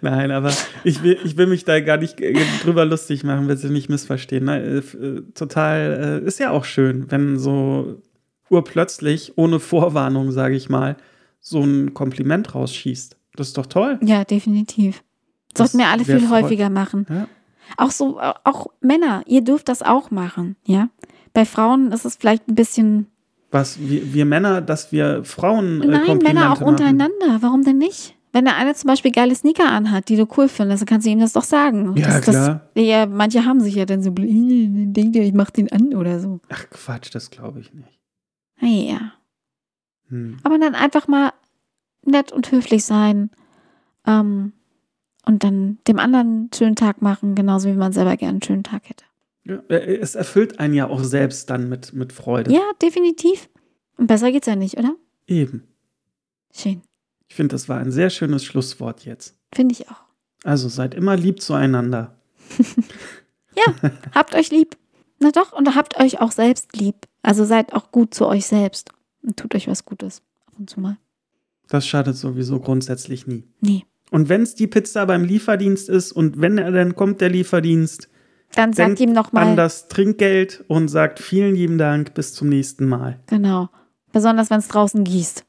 Nein, 0.00 0.30
aber 0.30 0.52
ich 0.84 1.02
will, 1.02 1.18
ich 1.24 1.36
will 1.36 1.46
mich 1.46 1.64
da 1.64 1.80
gar 1.80 1.96
nicht 1.96 2.20
drüber 2.62 2.84
lustig 2.84 3.24
machen, 3.24 3.48
will 3.48 3.56
sie 3.56 3.70
nicht 3.70 3.88
missverstehen. 3.88 4.44
Ne? 4.44 4.60
Äh, 4.60 4.78
äh, 4.78 5.22
Total, 5.34 6.20
äh, 6.22 6.26
ist 6.26 6.38
ja 6.38 6.50
auch 6.50 6.64
schön, 6.64 7.10
wenn 7.10 7.38
so 7.38 8.00
urplötzlich, 8.48 9.32
ohne 9.36 9.60
Vorwarnung, 9.60 10.32
sage 10.32 10.56
ich 10.56 10.68
mal, 10.68 10.96
so 11.40 11.62
ein 11.62 11.94
Kompliment 11.94 12.54
rausschießt. 12.54 13.16
Das 13.36 13.48
ist 13.48 13.58
doch 13.58 13.66
toll. 13.66 13.98
Ja, 14.02 14.24
definitiv. 14.24 15.02
Sollten 15.56 15.78
wir 15.78 15.88
alle 15.88 16.04
viel 16.04 16.28
häufiger 16.30 16.70
machen. 16.70 17.06
Ja. 17.08 17.28
Auch 17.76 17.90
so, 17.90 18.20
auch 18.20 18.66
Männer, 18.80 19.22
ihr 19.26 19.42
dürft 19.42 19.68
das 19.68 19.82
auch 19.82 20.10
machen, 20.10 20.56
ja. 20.64 20.88
Bei 21.32 21.44
Frauen 21.44 21.92
ist 21.92 22.04
es 22.04 22.16
vielleicht 22.16 22.48
ein 22.48 22.54
bisschen. 22.54 23.06
Was, 23.50 23.78
wir, 23.80 24.14
wir 24.14 24.24
Männer, 24.24 24.60
dass 24.60 24.92
wir 24.92 25.24
Frauen 25.24 25.82
äh, 25.82 25.86
Nein, 25.86 26.18
Männer 26.18 26.52
auch 26.52 26.60
machen. 26.60 26.68
untereinander. 26.68 27.38
Warum 27.40 27.64
denn 27.64 27.78
nicht? 27.78 28.16
Wenn 28.32 28.44
der 28.44 28.56
eine 28.56 28.74
zum 28.74 28.86
Beispiel 28.86 29.10
geile 29.10 29.34
Sneaker 29.34 29.68
anhat, 29.68 30.08
die 30.08 30.16
du 30.16 30.28
cool 30.36 30.48
findest, 30.48 30.82
dann 30.82 30.86
kannst 30.86 31.06
du 31.06 31.10
ihm 31.10 31.18
das 31.18 31.32
doch 31.32 31.42
sagen. 31.42 31.96
Ja, 31.96 32.06
das, 32.06 32.20
klar. 32.22 32.70
Das, 32.74 32.84
ja, 32.84 33.06
manche 33.06 33.44
haben 33.44 33.60
sich 33.60 33.74
ja 33.74 33.86
dann 33.86 34.02
so, 34.02 34.10
denkt 34.16 35.16
ihr, 35.16 35.22
ich 35.22 35.34
mach 35.34 35.50
den 35.50 35.70
an 35.72 35.94
oder 35.94 36.20
so. 36.20 36.40
Ach 36.48 36.64
Quatsch, 36.70 37.12
das 37.12 37.30
glaube 37.30 37.58
ich 37.60 37.74
nicht. 37.74 37.98
Naja. 38.60 39.12
Hm. 40.08 40.38
Aber 40.44 40.58
dann 40.58 40.76
einfach 40.76 41.08
mal 41.08 41.32
nett 42.04 42.30
und 42.30 42.52
höflich 42.52 42.84
sein. 42.84 43.30
Ähm, 44.06 44.52
und 45.26 45.44
dann 45.44 45.78
dem 45.88 45.98
anderen 45.98 46.26
einen 46.26 46.50
schönen 46.54 46.76
Tag 46.76 47.02
machen, 47.02 47.34
genauso 47.34 47.68
wie 47.68 47.74
man 47.74 47.92
selber 47.92 48.16
gerne 48.16 48.34
einen 48.34 48.42
schönen 48.42 48.64
Tag 48.64 48.88
hätte. 48.88 49.04
Ja, 49.50 49.76
äh, 49.76 49.96
es 49.96 50.14
erfüllt 50.14 50.60
einen 50.60 50.74
ja 50.74 50.88
auch 50.88 51.02
selbst 51.02 51.50
dann 51.50 51.68
mit, 51.68 51.92
mit 51.92 52.12
Freude. 52.12 52.52
Ja, 52.52 52.62
definitiv. 52.80 53.48
Und 53.96 54.06
besser 54.06 54.30
geht's 54.30 54.46
ja 54.46 54.56
nicht, 54.56 54.78
oder? 54.78 54.94
Eben. 55.26 55.64
Schön. 56.54 56.82
Ich 57.28 57.34
finde, 57.34 57.54
das 57.54 57.68
war 57.68 57.78
ein 57.78 57.92
sehr 57.92 58.10
schönes 58.10 58.44
Schlusswort 58.44 59.04
jetzt. 59.04 59.36
Finde 59.52 59.72
ich 59.72 59.88
auch. 59.88 60.02
Also 60.44 60.68
seid 60.68 60.94
immer 60.94 61.16
lieb 61.16 61.40
zueinander. 61.40 62.16
Ja, 63.56 63.90
habt 64.14 64.34
euch 64.34 64.50
lieb. 64.50 64.76
Na 65.18 65.32
doch, 65.32 65.52
und 65.52 65.74
habt 65.74 65.98
euch 65.98 66.20
auch 66.20 66.30
selbst 66.30 66.76
lieb. 66.76 66.94
Also 67.22 67.44
seid 67.44 67.72
auch 67.72 67.90
gut 67.90 68.14
zu 68.14 68.26
euch 68.26 68.46
selbst. 68.46 68.90
Und 69.22 69.36
tut 69.36 69.54
euch 69.54 69.66
was 69.66 69.84
Gutes. 69.84 70.22
Ab 70.46 70.54
und 70.58 70.70
zu 70.70 70.80
mal. 70.80 70.98
Das 71.68 71.86
schadet 71.86 72.16
sowieso 72.16 72.60
grundsätzlich 72.60 73.26
nie. 73.26 73.44
Nee. 73.60 73.84
Und 74.10 74.28
wenn 74.28 74.42
es 74.42 74.54
die 74.54 74.66
Pizza 74.66 75.06
beim 75.06 75.24
Lieferdienst 75.24 75.88
ist 75.88 76.12
und 76.12 76.40
wenn 76.40 76.58
er 76.58 76.72
dann 76.72 76.96
kommt, 76.96 77.20
der 77.20 77.30
Lieferdienst, 77.30 78.08
Dann 78.54 78.72
sagt 78.72 78.88
denkt 78.88 79.00
ihm 79.00 79.12
noch 79.12 79.32
an 79.32 79.56
das 79.56 79.88
Trinkgeld 79.88 80.64
und 80.66 80.88
sagt 80.88 81.20
vielen 81.20 81.54
lieben 81.54 81.78
Dank, 81.78 82.14
bis 82.14 82.34
zum 82.34 82.48
nächsten 82.48 82.86
Mal. 82.86 83.20
Genau. 83.26 83.68
Besonders 84.12 84.50
wenn 84.50 84.58
es 84.58 84.68
draußen 84.68 85.04
gießt. 85.04 85.44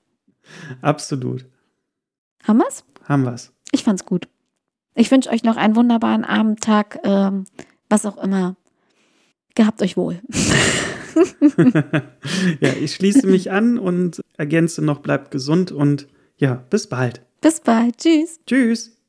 Absolut. 0.81 1.45
Haben 2.43 2.59
wir's? 2.59 2.83
Haben 3.05 3.25
wir's. 3.25 3.51
Ich 3.71 3.83
fand's 3.83 4.05
gut. 4.05 4.27
Ich 4.93 5.09
wünsche 5.09 5.29
euch 5.29 5.43
noch 5.43 5.57
einen 5.57 5.75
wunderbaren 5.75 6.25
Abend, 6.25 6.61
Tag, 6.61 6.99
ähm, 7.03 7.45
was 7.89 8.05
auch 8.05 8.21
immer. 8.21 8.55
Gehabt 9.55 9.81
euch 9.81 9.97
wohl. 9.97 10.21
ja, 12.59 12.69
ich 12.79 12.95
schließe 12.95 13.27
mich 13.27 13.51
an 13.51 13.77
und 13.77 14.21
ergänze 14.37 14.83
noch, 14.83 14.99
bleibt 14.99 15.31
gesund 15.31 15.71
und 15.71 16.07
ja, 16.37 16.55
bis 16.69 16.87
bald. 16.87 17.21
Bis 17.41 17.59
bald. 17.59 17.97
Tschüss. 17.97 18.39
Tschüss. 18.45 19.00